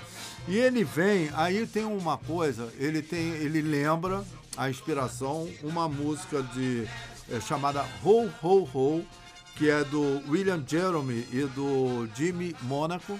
E 0.47 0.55
ele 0.57 0.83
vem, 0.85 1.29
aí 1.33 1.67
tem 1.67 1.83
uma 1.83 2.17
coisa, 2.17 2.69
ele 2.79 3.01
tem, 3.01 3.31
ele 3.33 3.61
lembra 3.61 4.23
a 4.55 4.69
inspiração, 4.69 5.49
uma 5.61 5.89
música 5.89 6.41
de 6.41 6.87
é, 7.29 7.41
chamada 7.41 7.83
Ho 8.03 8.29
Ho 8.41 8.69
Ho, 8.73 9.05
que 9.55 9.69
é 9.69 9.83
do 9.83 10.21
William 10.29 10.63
Jeremy 10.67 11.25
e 11.31 11.43
do 11.55 12.07
Jimmy 12.15 12.55
Monaco. 12.63 13.17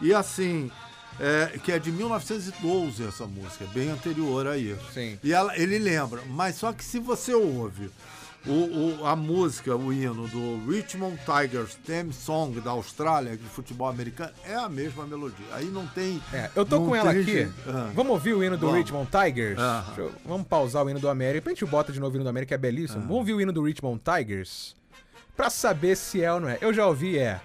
E 0.00 0.12
assim, 0.12 0.70
é, 1.18 1.58
que 1.62 1.72
é 1.72 1.78
de 1.78 1.90
1912 1.90 3.06
essa 3.06 3.26
música, 3.26 3.64
bem 3.72 3.88
anterior 3.90 4.46
a 4.46 4.56
isso. 4.58 4.84
Sim. 4.92 5.18
E 5.22 5.32
ela- 5.32 5.56
ele 5.58 5.78
lembra, 5.78 6.22
mas 6.28 6.56
só 6.56 6.72
que 6.72 6.84
se 6.84 6.98
você 6.98 7.32
ouve 7.32 7.90
o, 8.46 8.50
o- 9.00 9.06
a 9.06 9.16
música, 9.16 9.74
o 9.74 9.90
hino 9.90 10.28
do 10.28 10.70
Richmond 10.70 11.18
Tigers 11.24 11.76
Theme 11.86 12.12
Song 12.12 12.60
da 12.60 12.72
Austrália, 12.72 13.34
de 13.38 13.44
futebol 13.44 13.88
americano, 13.88 14.32
é 14.44 14.54
a 14.54 14.68
mesma 14.68 15.06
melodia. 15.06 15.46
Aí 15.52 15.64
não 15.66 15.86
tem. 15.86 16.20
É, 16.30 16.50
eu 16.54 16.66
tô 16.66 16.80
com 16.84 16.94
ela 16.94 17.10
aqui. 17.12 17.48
Ah. 17.66 17.90
Vamos 17.94 18.12
ouvir 18.12 18.34
o 18.34 18.44
hino 18.44 18.58
do. 18.58 18.66
Richmond 18.70 19.08
Tigers? 19.10 19.58
Deixa 19.86 20.00
eu- 20.02 20.12
vamos 20.26 20.46
pausar 20.46 20.84
o 20.84 20.90
hino 20.90 21.00
do 21.00 21.08
América. 21.08 21.48
A 21.48 21.54
gente 21.54 21.64
bota 21.64 21.90
de 21.90 21.98
novo 22.00 22.12
o 22.12 22.16
hino 22.16 22.24
do 22.24 22.28
América, 22.28 22.48
que 22.48 22.54
é 22.54 22.58
belíssimo. 22.58 23.00
Vamos 23.02 23.16
ouvir 23.16 23.32
o 23.32 23.40
hino 23.40 23.52
do 23.52 23.62
Richmond 23.62 24.02
Tigers? 24.04 24.76
Pra 25.36 25.50
saber 25.50 25.96
se 25.96 26.22
é 26.22 26.32
ou 26.32 26.40
não 26.40 26.48
é. 26.48 26.58
Eu 26.60 26.72
já 26.72 26.86
ouvi, 26.86 27.18
é. 27.18 27.40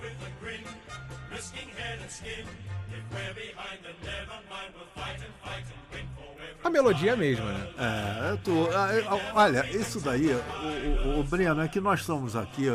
With 0.00 0.64
a 6.62 6.68
melodia 6.68 7.10
é 7.10 7.14
a 7.14 7.16
mesma, 7.16 7.52
né? 7.52 7.68
É, 7.78 8.30
eu 8.32 8.38
tô. 8.38 8.68
ah, 8.76 8.92
eu- 8.92 9.20
Olha, 9.34 9.66
isso 9.70 9.98
daí, 10.00 10.26
o, 10.26 11.08
o, 11.08 11.20
o 11.20 11.24
Breno, 11.24 11.62
é 11.62 11.68
que 11.68 11.80
nós 11.80 12.00
estamos 12.00 12.36
aqui 12.36 12.66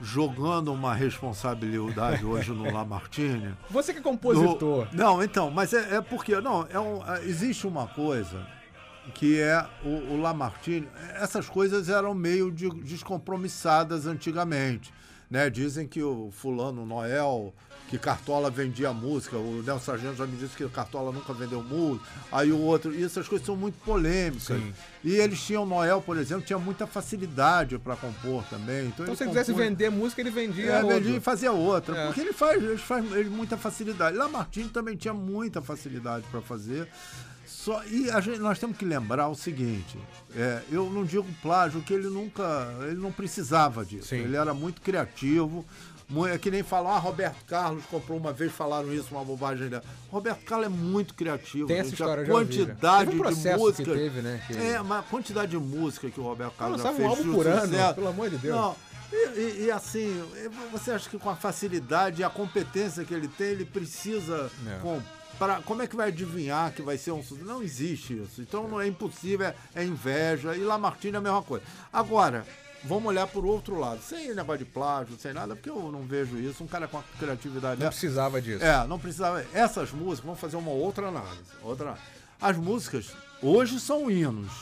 jogando 0.00 0.72
uma 0.72 0.94
responsabilidade 0.94 2.24
hoje 2.24 2.50
no 2.52 2.70
Lamartine. 2.72 3.54
Você 3.70 3.92
que 3.92 3.98
é 4.00 4.02
compositor. 4.02 4.88
No- 4.92 4.98
não, 4.98 5.22
então, 5.22 5.50
mas 5.50 5.72
é, 5.72 5.96
é 5.96 6.00
porque. 6.00 6.40
Não, 6.40 6.66
é 6.70 6.78
um- 6.78 7.02
é- 7.08 7.24
existe 7.24 7.66
uma 7.66 7.86
coisa 7.86 8.46
que 9.14 9.38
é 9.40 9.64
o, 9.84 10.14
o 10.14 10.20
Lamartine. 10.20 10.88
Essas 11.14 11.48
coisas 11.48 11.88
eram 11.88 12.14
meio 12.14 12.50
de- 12.50 12.70
descompromissadas 12.82 14.06
antigamente. 14.06 14.92
Né? 15.30 15.48
Dizem 15.50 15.86
que 15.86 16.02
o 16.02 16.30
fulano 16.32 16.84
Noel, 16.86 17.52
que 17.88 17.98
Cartola 17.98 18.50
vendia 18.50 18.92
música, 18.92 19.36
o 19.36 19.62
Nelson 19.62 19.84
Sargento 19.84 20.16
já 20.16 20.26
me 20.26 20.36
disse 20.36 20.56
que 20.56 20.66
Cartola 20.68 21.12
nunca 21.12 21.32
vendeu 21.32 21.62
música, 21.62 22.04
aí 22.32 22.50
o 22.50 22.58
outro, 22.58 22.94
e 22.94 23.04
essas 23.04 23.28
coisas 23.28 23.46
são 23.46 23.54
muito 23.54 23.76
polêmicas. 23.84 24.42
Sim. 24.58 24.72
E 25.04 25.12
eles 25.14 25.40
tinham, 25.42 25.66
Noel, 25.66 26.00
por 26.00 26.16
exemplo, 26.16 26.44
tinha 26.44 26.58
muita 26.58 26.86
facilidade 26.86 27.78
para 27.78 27.94
compor 27.94 28.42
também. 28.44 28.86
Então, 28.86 29.04
Então, 29.04 29.14
se 29.14 29.22
ele 29.22 29.30
quisesse 29.30 29.50
compunha- 29.52 29.68
vender 29.70 29.90
música, 29.90 30.20
ele 30.20 30.30
vendia. 30.30 30.72
é, 30.72 30.82
vendia 30.82 31.16
e 31.16 31.20
fazia 31.20 31.52
outra. 31.52 31.96
É. 31.96 32.06
Porque 32.06 32.20
ele 32.22 32.32
faz, 32.32 32.62
ele 32.62 32.78
faz 32.78 33.04
ele 33.12 33.28
muita 33.28 33.56
facilidade. 33.56 34.16
Lamartine 34.16 34.70
também 34.70 34.96
tinha 34.96 35.14
muita 35.14 35.60
facilidade 35.60 36.24
para 36.30 36.40
fazer. 36.40 36.88
Só, 37.46 37.84
e 37.84 38.10
gente- 38.22 38.38
nós 38.40 38.58
temos 38.58 38.76
que 38.78 38.84
lembrar 38.86 39.28
o 39.28 39.34
seguinte: 39.34 39.98
é, 40.34 40.62
eu 40.72 40.88
não 40.90 41.04
digo 41.04 41.26
plágio, 41.42 41.82
que 41.82 41.92
ele 41.92 42.08
nunca. 42.08 42.74
Ele 42.82 42.96
não 42.96 43.12
precisava 43.12 43.84
disso. 43.84 44.08
Sim. 44.08 44.16
Ele 44.16 44.36
era 44.36 44.54
muito 44.54 44.80
criativo. 44.80 45.64
É 46.32 46.38
que 46.38 46.50
nem 46.50 46.62
falar, 46.62 46.96
ah, 46.96 46.98
Roberto 46.98 47.44
Carlos 47.46 47.84
comprou 47.86 48.18
uma 48.18 48.32
vez, 48.32 48.52
falaram 48.52 48.92
isso, 48.92 49.08
uma 49.10 49.24
bobagem 49.24 49.68
dela. 49.68 49.82
Roberto 50.10 50.44
Carlos 50.44 50.66
é 50.66 50.70
muito 50.70 51.14
criativo. 51.14 51.66
Tem 51.66 51.78
essa 51.78 51.90
gente, 51.90 52.00
história, 52.00 52.22
a 52.22 52.26
já. 52.26 52.32
quantidade 52.32 53.04
Teve 53.10 53.16
um 53.20 53.22
processo 53.22 53.44
de 53.44 53.52
que 53.54 53.58
música. 53.58 53.92
teve, 53.94 54.20
né, 54.22 54.44
que- 54.46 54.56
É, 54.56 54.82
mas 54.82 54.98
a 55.00 55.02
quantidade 55.02 55.50
de 55.52 55.56
música 55.58 56.10
que 56.10 56.20
o 56.20 56.22
Roberto 56.22 56.54
Carlos 56.56 56.82
já 56.82 56.92
fez. 56.92 57.00
um 57.00 57.10
álbum 57.10 57.32
por 57.32 57.46
ano, 57.46 57.60
sucesso. 57.68 57.94
pelo 57.94 58.08
amor 58.08 58.30
de 58.30 58.36
Deus. 58.38 58.54
Não, 58.56 58.76
e, 59.12 59.16
e- 59.40 59.64
e 59.66 59.70
assim, 59.70 60.22
você 60.70 60.90
acha 60.92 61.08
que 61.08 61.18
com 61.18 61.30
a 61.30 61.36
facilidade 61.36 62.20
e 62.20 62.24
a 62.24 62.30
competência 62.30 63.04
que 63.04 63.14
ele 63.14 63.28
tem, 63.28 63.48
ele 63.48 63.64
precisa. 63.64 64.50
É. 64.66 64.78
Como 65.64 65.82
é 65.82 65.86
que 65.88 65.96
vai 65.96 66.08
adivinhar 66.08 66.72
que 66.72 66.80
vai 66.80 66.96
ser 66.96 67.10
um 67.10 67.20
sucesso? 67.22 67.44
Não 67.44 67.60
existe 67.62 68.12
isso. 68.22 68.40
Então 68.40 68.68
não 68.68 68.80
é 68.80 68.86
impossível, 68.86 69.46
é, 69.48 69.54
é 69.74 69.84
inveja. 69.84 70.54
E 70.54 70.60
Lamartine 70.60 71.14
é 71.14 71.18
a 71.18 71.20
mesma 71.20 71.42
coisa. 71.42 71.64
Agora, 71.92 72.46
vamos 72.84 73.06
olhar 73.06 73.26
por 73.26 73.44
outro 73.44 73.78
lado. 73.78 74.00
Sem 74.02 74.34
negócio 74.34 74.58
de 74.58 74.64
plágio, 74.64 75.16
sem 75.18 75.32
nada, 75.32 75.54
porque 75.54 75.70
eu 75.70 75.90
não 75.90 76.02
vejo 76.02 76.38
isso. 76.38 76.62
Um 76.62 76.66
cara 76.66 76.86
com 76.86 76.98
a 76.98 77.02
criatividade 77.18 77.80
Não 77.80 77.86
dessa. 77.86 77.98
precisava 77.98 78.40
disso. 78.40 78.64
É, 78.64 78.86
não 78.86 78.98
precisava. 78.98 79.44
Essas 79.52 79.90
músicas, 79.92 80.24
vamos 80.24 80.40
fazer 80.40 80.56
uma 80.56 80.70
outra 80.70 81.08
análise. 81.08 81.42
Outra. 81.62 81.96
As 82.40 82.56
músicas 82.56 83.12
hoje 83.42 83.80
são 83.80 84.10
hinos. 84.10 84.52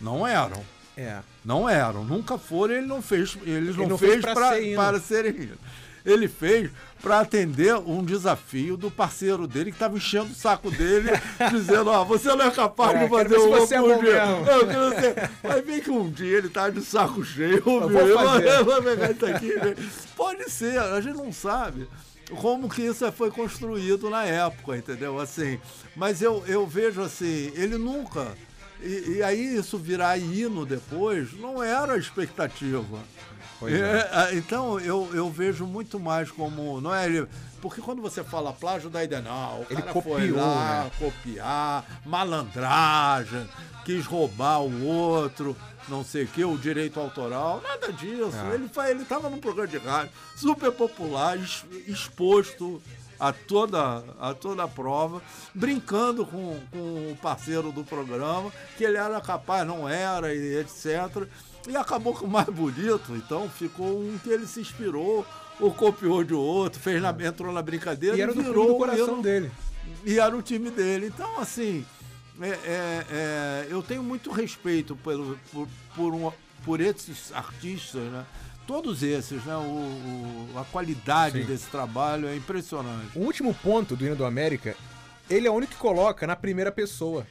Não 0.00 0.26
eram. 0.26 0.62
É. 0.96 1.20
Não 1.44 1.68
eram, 1.68 2.04
nunca 2.04 2.36
foram, 2.36 2.74
ele 2.74 2.86
não 2.86 3.00
fez, 3.00 3.36
eles 3.44 3.74
não, 3.76 3.88
não 3.88 3.96
fez 3.98 4.22
fez 4.22 4.34
para 4.74 5.00
serem 5.00 5.32
hino. 5.34 5.58
Ele 6.04 6.28
fez 6.28 6.70
para 7.00 7.20
atender 7.20 7.74
um 7.76 8.04
desafio 8.04 8.76
do 8.76 8.90
parceiro 8.90 9.46
dele 9.46 9.70
que 9.70 9.76
estava 9.76 9.96
enchendo 9.96 10.30
o 10.32 10.34
saco 10.34 10.70
dele, 10.70 11.10
dizendo: 11.50 11.90
Ó, 11.90 12.04
você 12.04 12.28
não 12.34 12.44
é 12.46 12.50
capaz 12.50 12.94
É, 12.96 13.04
de 13.04 13.10
fazer 13.10 13.36
o 13.36 13.50
outro 13.50 13.80
bom 13.80 14.00
dia. 14.02 14.26
mesmo. 14.26 14.46
Eu 14.50 14.66
quero 14.66 14.90
ser. 15.00 15.30
Mas 15.42 15.64
vem 15.66 15.80
que 15.80 15.90
um 15.90 16.10
dia 16.10 16.38
ele 16.38 16.48
tá 16.48 16.70
de 16.70 16.80
saco 16.82 17.24
cheio, 17.24 17.62
viu? 17.62 17.90
fazer. 17.90 18.48
Eu 18.48 18.64
vou 18.64 18.82
pegar 18.82 19.10
isso 19.10 19.26
aqui. 19.26 19.54
né? 19.54 19.74
Pode 20.16 20.50
ser, 20.50 20.78
a 20.78 21.00
gente 21.00 21.16
não 21.16 21.32
sabe 21.32 21.88
como 22.40 22.68
que 22.68 22.82
isso 22.82 23.10
foi 23.12 23.30
construído 23.30 24.08
na 24.08 24.24
época, 24.24 24.76
entendeu? 24.76 25.18
Assim, 25.18 25.58
mas 25.96 26.22
eu, 26.22 26.42
eu 26.46 26.66
vejo 26.66 27.02
assim, 27.02 27.52
ele 27.54 27.76
nunca. 27.76 28.28
E, 28.80 29.16
e 29.18 29.22
aí 29.22 29.56
isso 29.56 29.76
virar 29.78 30.16
hino 30.18 30.64
depois, 30.64 31.32
não 31.38 31.62
era 31.62 31.92
a 31.92 31.98
expectativa. 31.98 32.98
Pois 33.62 33.74
É, 33.80 34.10
ah, 34.12 34.28
então 34.34 34.80
eu, 34.80 35.08
eu 35.14 35.30
vejo 35.30 35.64
muito 35.66 35.98
mais 36.00 36.30
como. 36.30 36.80
Não 36.80 36.92
é 36.94 37.06
ele. 37.06 37.28
Porque 37.60 37.80
quando 37.80 38.02
você 38.02 38.24
fala 38.24 38.52
plágio 38.52 38.90
da 38.90 39.04
ideia, 39.04 39.22
não, 39.22 39.60
o 39.60 39.66
Ele 39.70 39.80
cara 39.80 39.92
foi 39.92 40.02
copiou, 40.02 40.36
lá 40.36 40.84
né? 40.84 40.90
copiar, 40.98 41.84
malandragem, 42.04 43.48
quis 43.84 44.04
roubar 44.04 44.60
o 44.62 44.84
outro, 44.84 45.56
não 45.88 46.04
sei 46.04 46.24
o 46.24 46.26
que, 46.26 46.44
o 46.44 46.58
direito 46.58 46.98
autoral, 46.98 47.60
nada 47.62 47.92
disso. 47.92 48.32
Ah. 48.34 48.52
Ele, 48.54 48.68
fa- 48.68 48.90
ele 48.90 49.04
num 49.30 49.38
programa 49.38 49.68
de 49.68 49.78
rádio 49.78 50.10
super 50.36 50.72
popular, 50.72 51.36
ex- 51.38 51.64
exposto 51.86 52.82
a 53.22 53.32
toda, 53.32 54.02
a 54.18 54.34
toda 54.34 54.64
a 54.64 54.68
prova, 54.68 55.22
brincando 55.54 56.26
com, 56.26 56.58
com 56.72 57.12
o 57.12 57.16
parceiro 57.22 57.70
do 57.70 57.84
programa, 57.84 58.50
que 58.76 58.82
ele 58.82 58.96
era 58.96 59.20
capaz, 59.20 59.64
não 59.64 59.88
era, 59.88 60.34
e 60.34 60.56
etc. 60.58 61.28
E 61.68 61.76
acabou 61.76 62.14
com 62.14 62.26
o 62.26 62.28
mais 62.28 62.48
bonito, 62.48 63.14
então 63.14 63.48
ficou 63.48 63.86
um 64.00 64.18
que 64.18 64.28
ele 64.28 64.44
se 64.44 64.60
inspirou, 64.60 65.24
ou 65.60 65.72
copiou 65.72 66.24
de 66.24 66.34
outro, 66.34 66.80
fez 66.80 67.00
na, 67.00 67.14
entrou 67.24 67.52
na 67.52 67.62
brincadeira 67.62 68.16
E 68.16 68.20
era 68.20 68.34
do, 68.34 68.42
virou 68.42 68.66
do 68.66 68.74
o 68.74 68.78
coração 68.78 69.22
dele. 69.22 69.52
e 70.04 70.18
era 70.18 70.36
o 70.36 70.42
time 70.42 70.70
dele. 70.72 71.06
Então, 71.06 71.38
assim, 71.38 71.86
é- 72.40 72.48
é- 72.48 73.06
é, 73.10 73.66
eu 73.70 73.80
tenho 73.84 74.02
muito 74.02 74.32
respeito 74.32 74.96
pelo, 74.96 75.38
por, 75.52 75.68
por, 75.94 76.12
um- 76.12 76.32
por 76.64 76.80
esses 76.80 77.32
artistas, 77.32 78.02
né? 78.02 78.24
Todos 78.72 79.02
esses, 79.02 79.44
né? 79.44 79.54
O, 79.54 79.60
o- 79.60 80.58
a 80.58 80.64
qualidade 80.64 81.42
Sim. 81.42 81.44
desse 81.46 81.66
trabalho 81.66 82.26
é 82.26 82.34
impressionante. 82.34 83.18
O 83.18 83.20
último 83.20 83.52
ponto 83.52 83.94
do 83.94 84.06
hino 84.06 84.16
do 84.16 84.24
América, 84.24 84.74
ele 85.28 85.46
é 85.46 85.50
o 85.50 85.54
único 85.54 85.72
que 85.74 85.78
coloca 85.78 86.26
na 86.26 86.34
primeira 86.34 86.72
pessoa. 86.72 87.26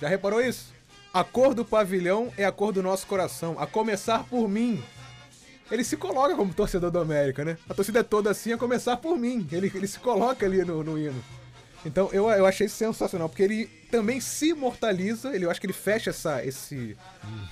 Já 0.00 0.08
reparou 0.08 0.40
isso? 0.40 0.72
A 1.12 1.22
cor 1.22 1.52
do 1.52 1.66
pavilhão 1.66 2.32
é 2.38 2.46
a 2.46 2.50
cor 2.50 2.72
do 2.72 2.82
nosso 2.82 3.06
coração, 3.06 3.56
a 3.58 3.66
começar 3.66 4.24
por 4.24 4.48
mim. 4.48 4.82
Ele 5.70 5.84
se 5.84 5.98
coloca 5.98 6.34
como 6.34 6.54
torcedor 6.54 6.90
do 6.90 6.98
América, 6.98 7.44
né? 7.44 7.58
A 7.68 7.74
torcida 7.74 7.98
é 8.00 8.02
toda 8.02 8.30
assim, 8.30 8.54
a 8.54 8.56
começar 8.56 8.96
por 8.96 9.18
mim. 9.18 9.46
Ele, 9.52 9.70
ele 9.74 9.86
se 9.86 9.98
coloca 9.98 10.46
ali 10.46 10.64
no, 10.64 10.82
no 10.82 10.98
hino. 10.98 11.22
Então 11.84 12.08
eu, 12.12 12.28
eu 12.30 12.46
achei 12.46 12.68
sensacional, 12.68 13.28
porque 13.28 13.42
ele 13.42 13.66
também 13.90 14.20
se 14.20 14.48
imortaliza, 14.50 15.34
ele, 15.34 15.44
eu 15.44 15.50
acho 15.50 15.60
que 15.60 15.66
ele 15.66 15.72
fecha 15.72 16.10
essa, 16.10 16.44
esse, 16.44 16.96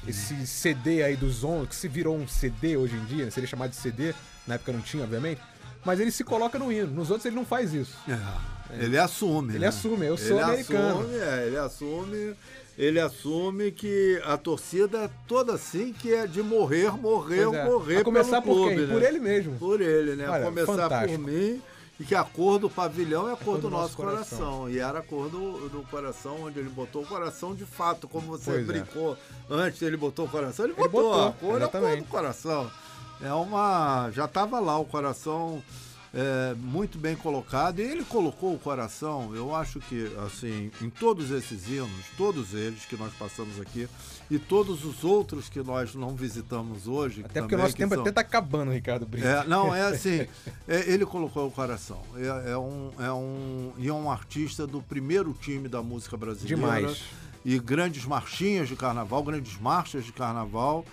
esse 0.09 0.47
CD 0.47 1.03
aí 1.03 1.17
dos 1.17 1.45
11, 1.45 1.69
que 1.69 1.77
se 1.77 1.87
virou 1.89 2.17
um 2.17 2.27
CD 2.27 2.77
hoje 2.77 2.97
em 2.97 3.05
dia, 3.05 3.25
né? 3.27 3.31
seria 3.31 3.49
chamado 3.49 3.71
de 3.71 3.77
CD, 3.77 4.15
na 4.47 4.55
época 4.55 4.73
não 4.73 4.81
tinha, 4.81 5.05
obviamente, 5.05 5.41
mas 5.85 6.01
ele 6.01 6.11
se 6.11 6.25
coloca 6.25 6.59
no 6.59 6.73
hino, 6.73 6.89
nos 6.89 7.11
outros 7.11 7.27
ele 7.27 7.37
não 7.37 7.45
faz 7.45 7.75
isso. 7.75 7.97
É, 8.09 8.85
Ele 8.85 8.97
assume. 8.99 9.51
Ele 9.51 9.59
né? 9.61 9.67
assume, 9.67 10.07
eu 10.07 10.17
sou 10.17 10.37
ele 10.39 10.43
americano. 10.43 11.01
Assume, 11.01 11.17
é, 11.19 11.47
ele 11.47 11.57
assume. 11.59 12.35
Ele 12.79 13.01
assume 13.01 13.71
que 13.71 14.21
a 14.25 14.39
torcida 14.39 15.03
é 15.05 15.11
toda 15.29 15.53
assim, 15.53 15.93
que 15.93 16.13
é 16.15 16.27
de 16.27 16.43
morrer, 16.43 16.91
morrer, 16.97 17.43
é. 17.43 17.65
morrer 17.65 17.99
A 17.99 18.05
começar 18.05 18.41
pelo 18.41 18.55
por 18.55 18.61
clube, 18.63 18.77
quem? 18.77 18.87
né? 18.87 18.95
Por 18.95 19.03
ele 19.03 19.19
mesmo. 19.19 19.59
Por 19.59 19.81
ele, 19.83 20.17
né? 20.17 20.27
Olha, 20.27 20.45
Começar 20.47 20.75
fantástico. 20.75 21.19
por 21.23 21.31
mim 21.31 21.61
e 22.01 22.05
que 22.05 22.15
a 22.15 22.25
cor 22.25 22.59
do 22.59 22.69
pavilhão 22.71 23.29
é 23.29 23.33
a 23.33 23.37
cor, 23.37 23.59
do, 23.59 23.71
nosso 23.71 23.97
coração. 23.97 24.39
coração. 24.39 24.71
E 24.71 24.79
era 24.79 25.01
a 25.01 25.03
cor 25.03 25.29
do, 25.29 25.69
do 25.69 25.83
coração, 25.91 26.43
onde 26.43 26.59
ele 26.59 26.69
botou 26.69 27.03
o 27.03 27.07
coração 27.07 27.55
de 27.55 27.65
fato, 27.65 28.09
como 28.09 28.27
você 28.27 28.51
Pois 28.51 28.63
é. 28.63 28.65
brincou 28.65 29.17
antes, 29.49 29.83
ele 29.83 29.97
botou 29.97 30.27
o 30.27 30.29
coração, 30.29 30.65
ele, 30.65 30.75
Ele 30.77 30.89
botou, 30.89 31.13
botou, 31.13 31.29
a 31.29 31.33
cor 31.33 31.61
é 31.61 31.65
a 31.65 31.69
cor 31.69 31.97
do 31.97 32.05
coração. 32.05 32.71
É 33.21 33.33
uma. 33.33 34.11
Já 34.11 34.25
estava 34.25 34.59
lá 34.59 34.79
o 34.79 34.85
coração 34.85 35.63
é, 36.13 36.55
muito 36.57 36.99
bem 36.99 37.17
colocado. 37.17 37.81
E 37.81 37.83
ele 37.83 38.05
colocou 38.05 38.55
o 38.55 38.59
coração, 38.59 39.35
eu 39.35 39.55
acho 39.55 39.81
que, 39.81 40.13
assim, 40.27 40.71
em 40.81 40.91
todos 40.91 41.31
esses 41.31 41.69
hinos, 41.69 42.05
todos 42.17 42.53
eles 42.53 42.85
que 42.85 42.97
nós 42.97 43.13
passamos 43.15 43.61
aqui, 43.61 43.89
e 44.31 44.39
todos 44.39 44.85
os 44.85 45.05
outros 45.05 45.49
que 45.49 45.61
nós 45.63 45.95
não 45.95 46.15
visitamos 46.17 46.87
hoje. 46.89 47.21
Até 47.25 47.41
porque 47.41 47.55
o 47.55 47.59
também, 47.59 47.65
nosso 47.65 47.77
tempo 47.77 47.95
são- 47.95 48.03
até 48.03 48.13
tá 48.13 48.21
acabando, 48.23 48.73
Ricardo 48.73 49.07
Brito. 49.07 49.27
é, 49.27 49.45
não, 49.47 49.75
é 49.75 49.83
assim. 49.93 50.27
é, 50.67 50.91
ele 50.91 51.05
colocou 51.05 51.47
o 51.47 51.51
coração. 51.51 52.01
É, 52.17 52.53
é 52.53 52.59
um, 52.59 52.91
é 52.99 53.13
um. 53.13 53.73
E 53.79 53.89
é 53.89 53.93
um 53.93 54.11
artista 54.11 54.67
do 54.67 54.81
primeiro 54.81 55.33
time 55.35 55.69
da 55.69 55.83
música 55.83 56.17
brasileira. 56.17 56.57
Demais. 56.57 57.03
E 57.45 57.59
grandes 57.59 58.05
marchinhas 58.05 58.69
de 58.69 58.77
carnaval, 58.77 59.23
grandes 59.23 59.59
marchas 59.61 60.05
de 60.05 60.13
carnaval. 60.13 60.85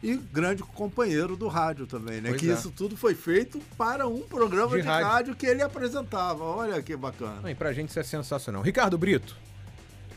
E 0.00 0.14
grande 0.16 0.62
companheiro 0.62 1.36
do 1.36 1.48
rádio 1.48 1.84
também, 1.84 2.20
né? 2.20 2.28
Pois 2.30 2.40
que 2.40 2.48
é. 2.48 2.54
isso 2.54 2.70
tudo 2.70 2.96
foi 2.96 3.16
feito 3.16 3.58
para 3.76 4.06
um 4.06 4.20
programa 4.20 4.76
De 4.76 4.82
de, 4.82 4.86
rádio. 4.88 5.06
rádio. 5.08 5.34
que 5.34 5.44
ele 5.44 5.60
apresentava. 5.60 6.44
Olha 6.44 6.80
que 6.80 6.94
bacana. 6.96 7.50
E 7.50 7.54
pra 7.54 7.72
gente 7.72 7.88
isso 7.90 7.98
é 7.98 8.04
sensacional. 8.04 8.62
Ricardo 8.62 8.96
Brito, 8.96 9.36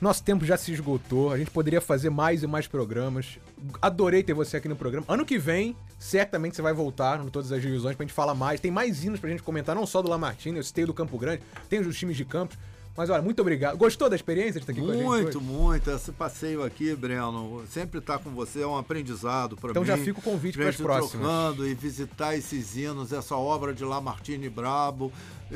nosso 0.01 0.23
tempo 0.23 0.43
já 0.43 0.57
se 0.57 0.71
esgotou, 0.73 1.31
a 1.31 1.37
gente 1.37 1.51
poderia 1.51 1.79
fazer 1.79 2.09
mais 2.09 2.41
e 2.41 2.47
mais 2.47 2.65
programas. 2.65 3.37
Adorei 3.79 4.23
ter 4.23 4.33
você 4.33 4.57
aqui 4.57 4.67
no 4.67 4.75
programa. 4.75 5.05
Ano 5.07 5.23
que 5.23 5.37
vem, 5.37 5.77
certamente 5.99 6.55
você 6.55 6.61
vai 6.61 6.73
voltar 6.73 7.19
no 7.19 7.29
Todas 7.29 7.51
as 7.51 7.61
Divisões 7.61 7.95
pra 7.95 8.03
gente 8.03 8.13
falar 8.13 8.33
mais. 8.33 8.59
Tem 8.59 8.71
mais 8.71 9.03
hinos 9.03 9.19
pra 9.19 9.29
gente 9.29 9.43
comentar, 9.43 9.75
não 9.75 9.85
só 9.85 10.01
do 10.01 10.09
Lamartine, 10.09 10.57
eu 10.57 10.63
citei 10.63 10.85
do 10.85 10.93
Campo 10.93 11.17
Grande, 11.19 11.43
tem 11.69 11.79
os 11.79 11.97
times 11.97 12.17
de 12.17 12.25
campos. 12.25 12.57
Mas 12.95 13.09
olha, 13.09 13.21
muito 13.21 13.41
obrigado. 13.41 13.77
Gostou 13.77 14.09
da 14.09 14.15
experiência 14.17 14.53
de 14.53 14.59
estar 14.59 14.73
aqui 14.73 14.81
com 14.81 14.91
a 14.91 14.95
gente? 14.95 15.05
Muito, 15.05 15.41
muito. 15.41 15.89
Esse 15.91 16.11
passeio 16.11 16.61
aqui, 16.63 16.93
Breno, 16.93 17.63
sempre 17.71 17.99
estar 17.99 18.19
com 18.19 18.29
você 18.31 18.61
é 18.63 18.67
um 18.67 18.77
aprendizado 18.77 19.55
para 19.55 19.71
Então 19.71 19.81
mim. 19.81 19.87
já 19.87 19.97
fica 19.97 20.19
o 20.19 20.21
convite 20.21 20.57
pras 20.57 20.75
gente 20.75 20.83
próximas. 20.83 21.25
trocando 21.25 21.65
e 21.67 21.73
visitar 21.73 22.35
esses 22.35 22.75
hinos, 22.75 23.13
essa 23.13 23.35
obra 23.35 23.73
de 23.73 23.85
Lamartine 23.85 24.49
Brabo. 24.49 25.11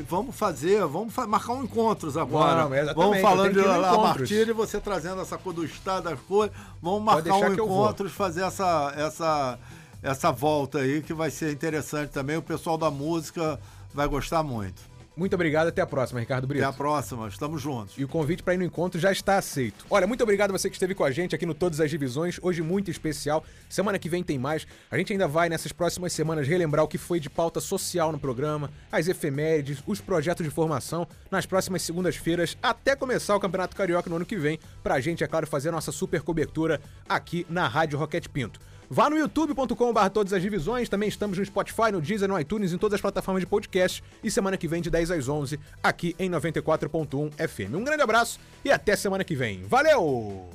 Vamos 0.08 0.34
fazer, 0.34 0.84
vamos 0.86 1.14
marcar 1.14 1.52
um 1.52 1.64
encontros 1.64 2.16
agora. 2.16 2.66
Vamos, 2.66 2.94
vamos 2.94 3.20
falando 3.20 3.52
de 3.52 3.60
Lamartine 3.60 4.50
e 4.50 4.52
você 4.52 4.80
trazendo 4.80 5.20
essa 5.20 5.36
cor 5.36 5.52
do 5.52 5.64
estado, 5.64 6.04
das 6.04 6.18
coisas. 6.20 6.56
Vamos 6.82 7.02
marcar 7.02 7.34
um 7.34 7.52
encontros, 7.52 8.12
fazer 8.12 8.42
essa, 8.44 8.94
essa, 8.96 9.58
essa 10.02 10.32
volta 10.32 10.78
aí 10.78 11.02
que 11.02 11.12
vai 11.12 11.30
ser 11.30 11.52
interessante 11.52 12.10
também. 12.10 12.36
O 12.38 12.42
pessoal 12.42 12.78
da 12.78 12.90
música 12.90 13.60
vai 13.94 14.08
gostar 14.08 14.42
muito. 14.42 14.95
Muito 15.16 15.32
obrigado, 15.32 15.68
até 15.68 15.80
a 15.80 15.86
próxima, 15.86 16.20
Ricardo 16.20 16.44
Até 16.44 16.48
Brito. 16.48 16.66
a 16.66 16.72
próxima, 16.74 17.26
estamos 17.26 17.62
juntos. 17.62 17.94
E 17.96 18.04
o 18.04 18.08
convite 18.08 18.42
para 18.42 18.52
ir 18.52 18.58
no 18.58 18.64
encontro 18.64 19.00
já 19.00 19.10
está 19.10 19.38
aceito. 19.38 19.86
Olha, 19.88 20.06
muito 20.06 20.22
obrigado 20.22 20.50
a 20.50 20.52
você 20.52 20.68
que 20.68 20.76
esteve 20.76 20.94
com 20.94 21.04
a 21.04 21.10
gente 21.10 21.34
aqui 21.34 21.46
no 21.46 21.54
Todas 21.54 21.80
as 21.80 21.90
Divisões, 21.90 22.38
hoje 22.42 22.60
muito 22.60 22.90
especial. 22.90 23.42
Semana 23.66 23.98
que 23.98 24.10
vem 24.10 24.22
tem 24.22 24.38
mais. 24.38 24.66
A 24.90 24.98
gente 24.98 25.14
ainda 25.14 25.26
vai 25.26 25.48
nessas 25.48 25.72
próximas 25.72 26.12
semanas 26.12 26.46
relembrar 26.46 26.84
o 26.84 26.88
que 26.88 26.98
foi 26.98 27.18
de 27.18 27.30
pauta 27.30 27.60
social 27.60 28.12
no 28.12 28.18
programa, 28.18 28.70
as 28.92 29.08
efemérides, 29.08 29.82
os 29.86 30.02
projetos 30.02 30.44
de 30.44 30.50
formação 30.50 31.08
nas 31.30 31.46
próximas 31.46 31.80
segundas-feiras, 31.80 32.54
até 32.62 32.94
começar 32.94 33.34
o 33.34 33.40
Campeonato 33.40 33.74
Carioca 33.74 34.10
no 34.10 34.16
ano 34.16 34.26
que 34.26 34.36
vem, 34.36 34.60
pra 34.82 35.00
gente, 35.00 35.24
é 35.24 35.26
claro, 35.26 35.46
fazer 35.46 35.70
a 35.70 35.72
nossa 35.72 35.92
super 35.92 36.20
cobertura 36.20 36.78
aqui 37.08 37.46
na 37.48 37.66
Rádio 37.66 37.98
Roquete 37.98 38.28
Pinto. 38.28 38.60
Vá 38.88 39.10
no 39.10 39.16
youtube.com.br 39.16 40.08
todas 40.12 40.32
as 40.32 40.40
divisões, 40.40 40.88
também 40.88 41.08
estamos 41.08 41.38
no 41.38 41.44
Spotify, 41.44 41.90
no 41.92 42.00
Deezer, 42.00 42.28
no 42.28 42.38
iTunes, 42.38 42.72
em 42.72 42.78
todas 42.78 42.94
as 42.94 43.00
plataformas 43.00 43.40
de 43.40 43.46
podcast 43.46 44.02
e 44.22 44.30
semana 44.30 44.56
que 44.56 44.68
vem 44.68 44.80
de 44.80 44.90
10 44.90 45.10
às 45.10 45.28
11 45.28 45.58
aqui 45.82 46.14
em 46.18 46.30
94.1 46.30 47.32
FM. 47.48 47.74
Um 47.74 47.84
grande 47.84 48.02
abraço 48.02 48.38
e 48.64 48.70
até 48.70 48.94
semana 48.94 49.24
que 49.24 49.34
vem. 49.34 49.64
Valeu! 49.64 50.48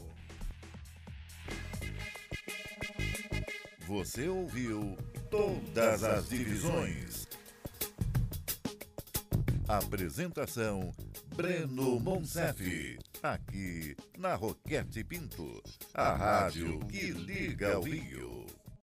Você 3.88 4.28
ouviu 4.30 4.98
Todas 5.30 6.04
as 6.04 6.30
Divisões. 6.30 7.28
Apresentação: 9.68 10.94
Breno 11.36 12.00
Monsef. 12.00 12.98
Aqui 13.24 13.96
na 14.18 14.36
Roquete 14.36 15.04
Pinto, 15.04 15.62
a 15.94 16.14
rádio 16.14 16.80
que 16.88 17.12
liga 17.12 17.80
o 17.80 17.84
Rio. 17.84 18.46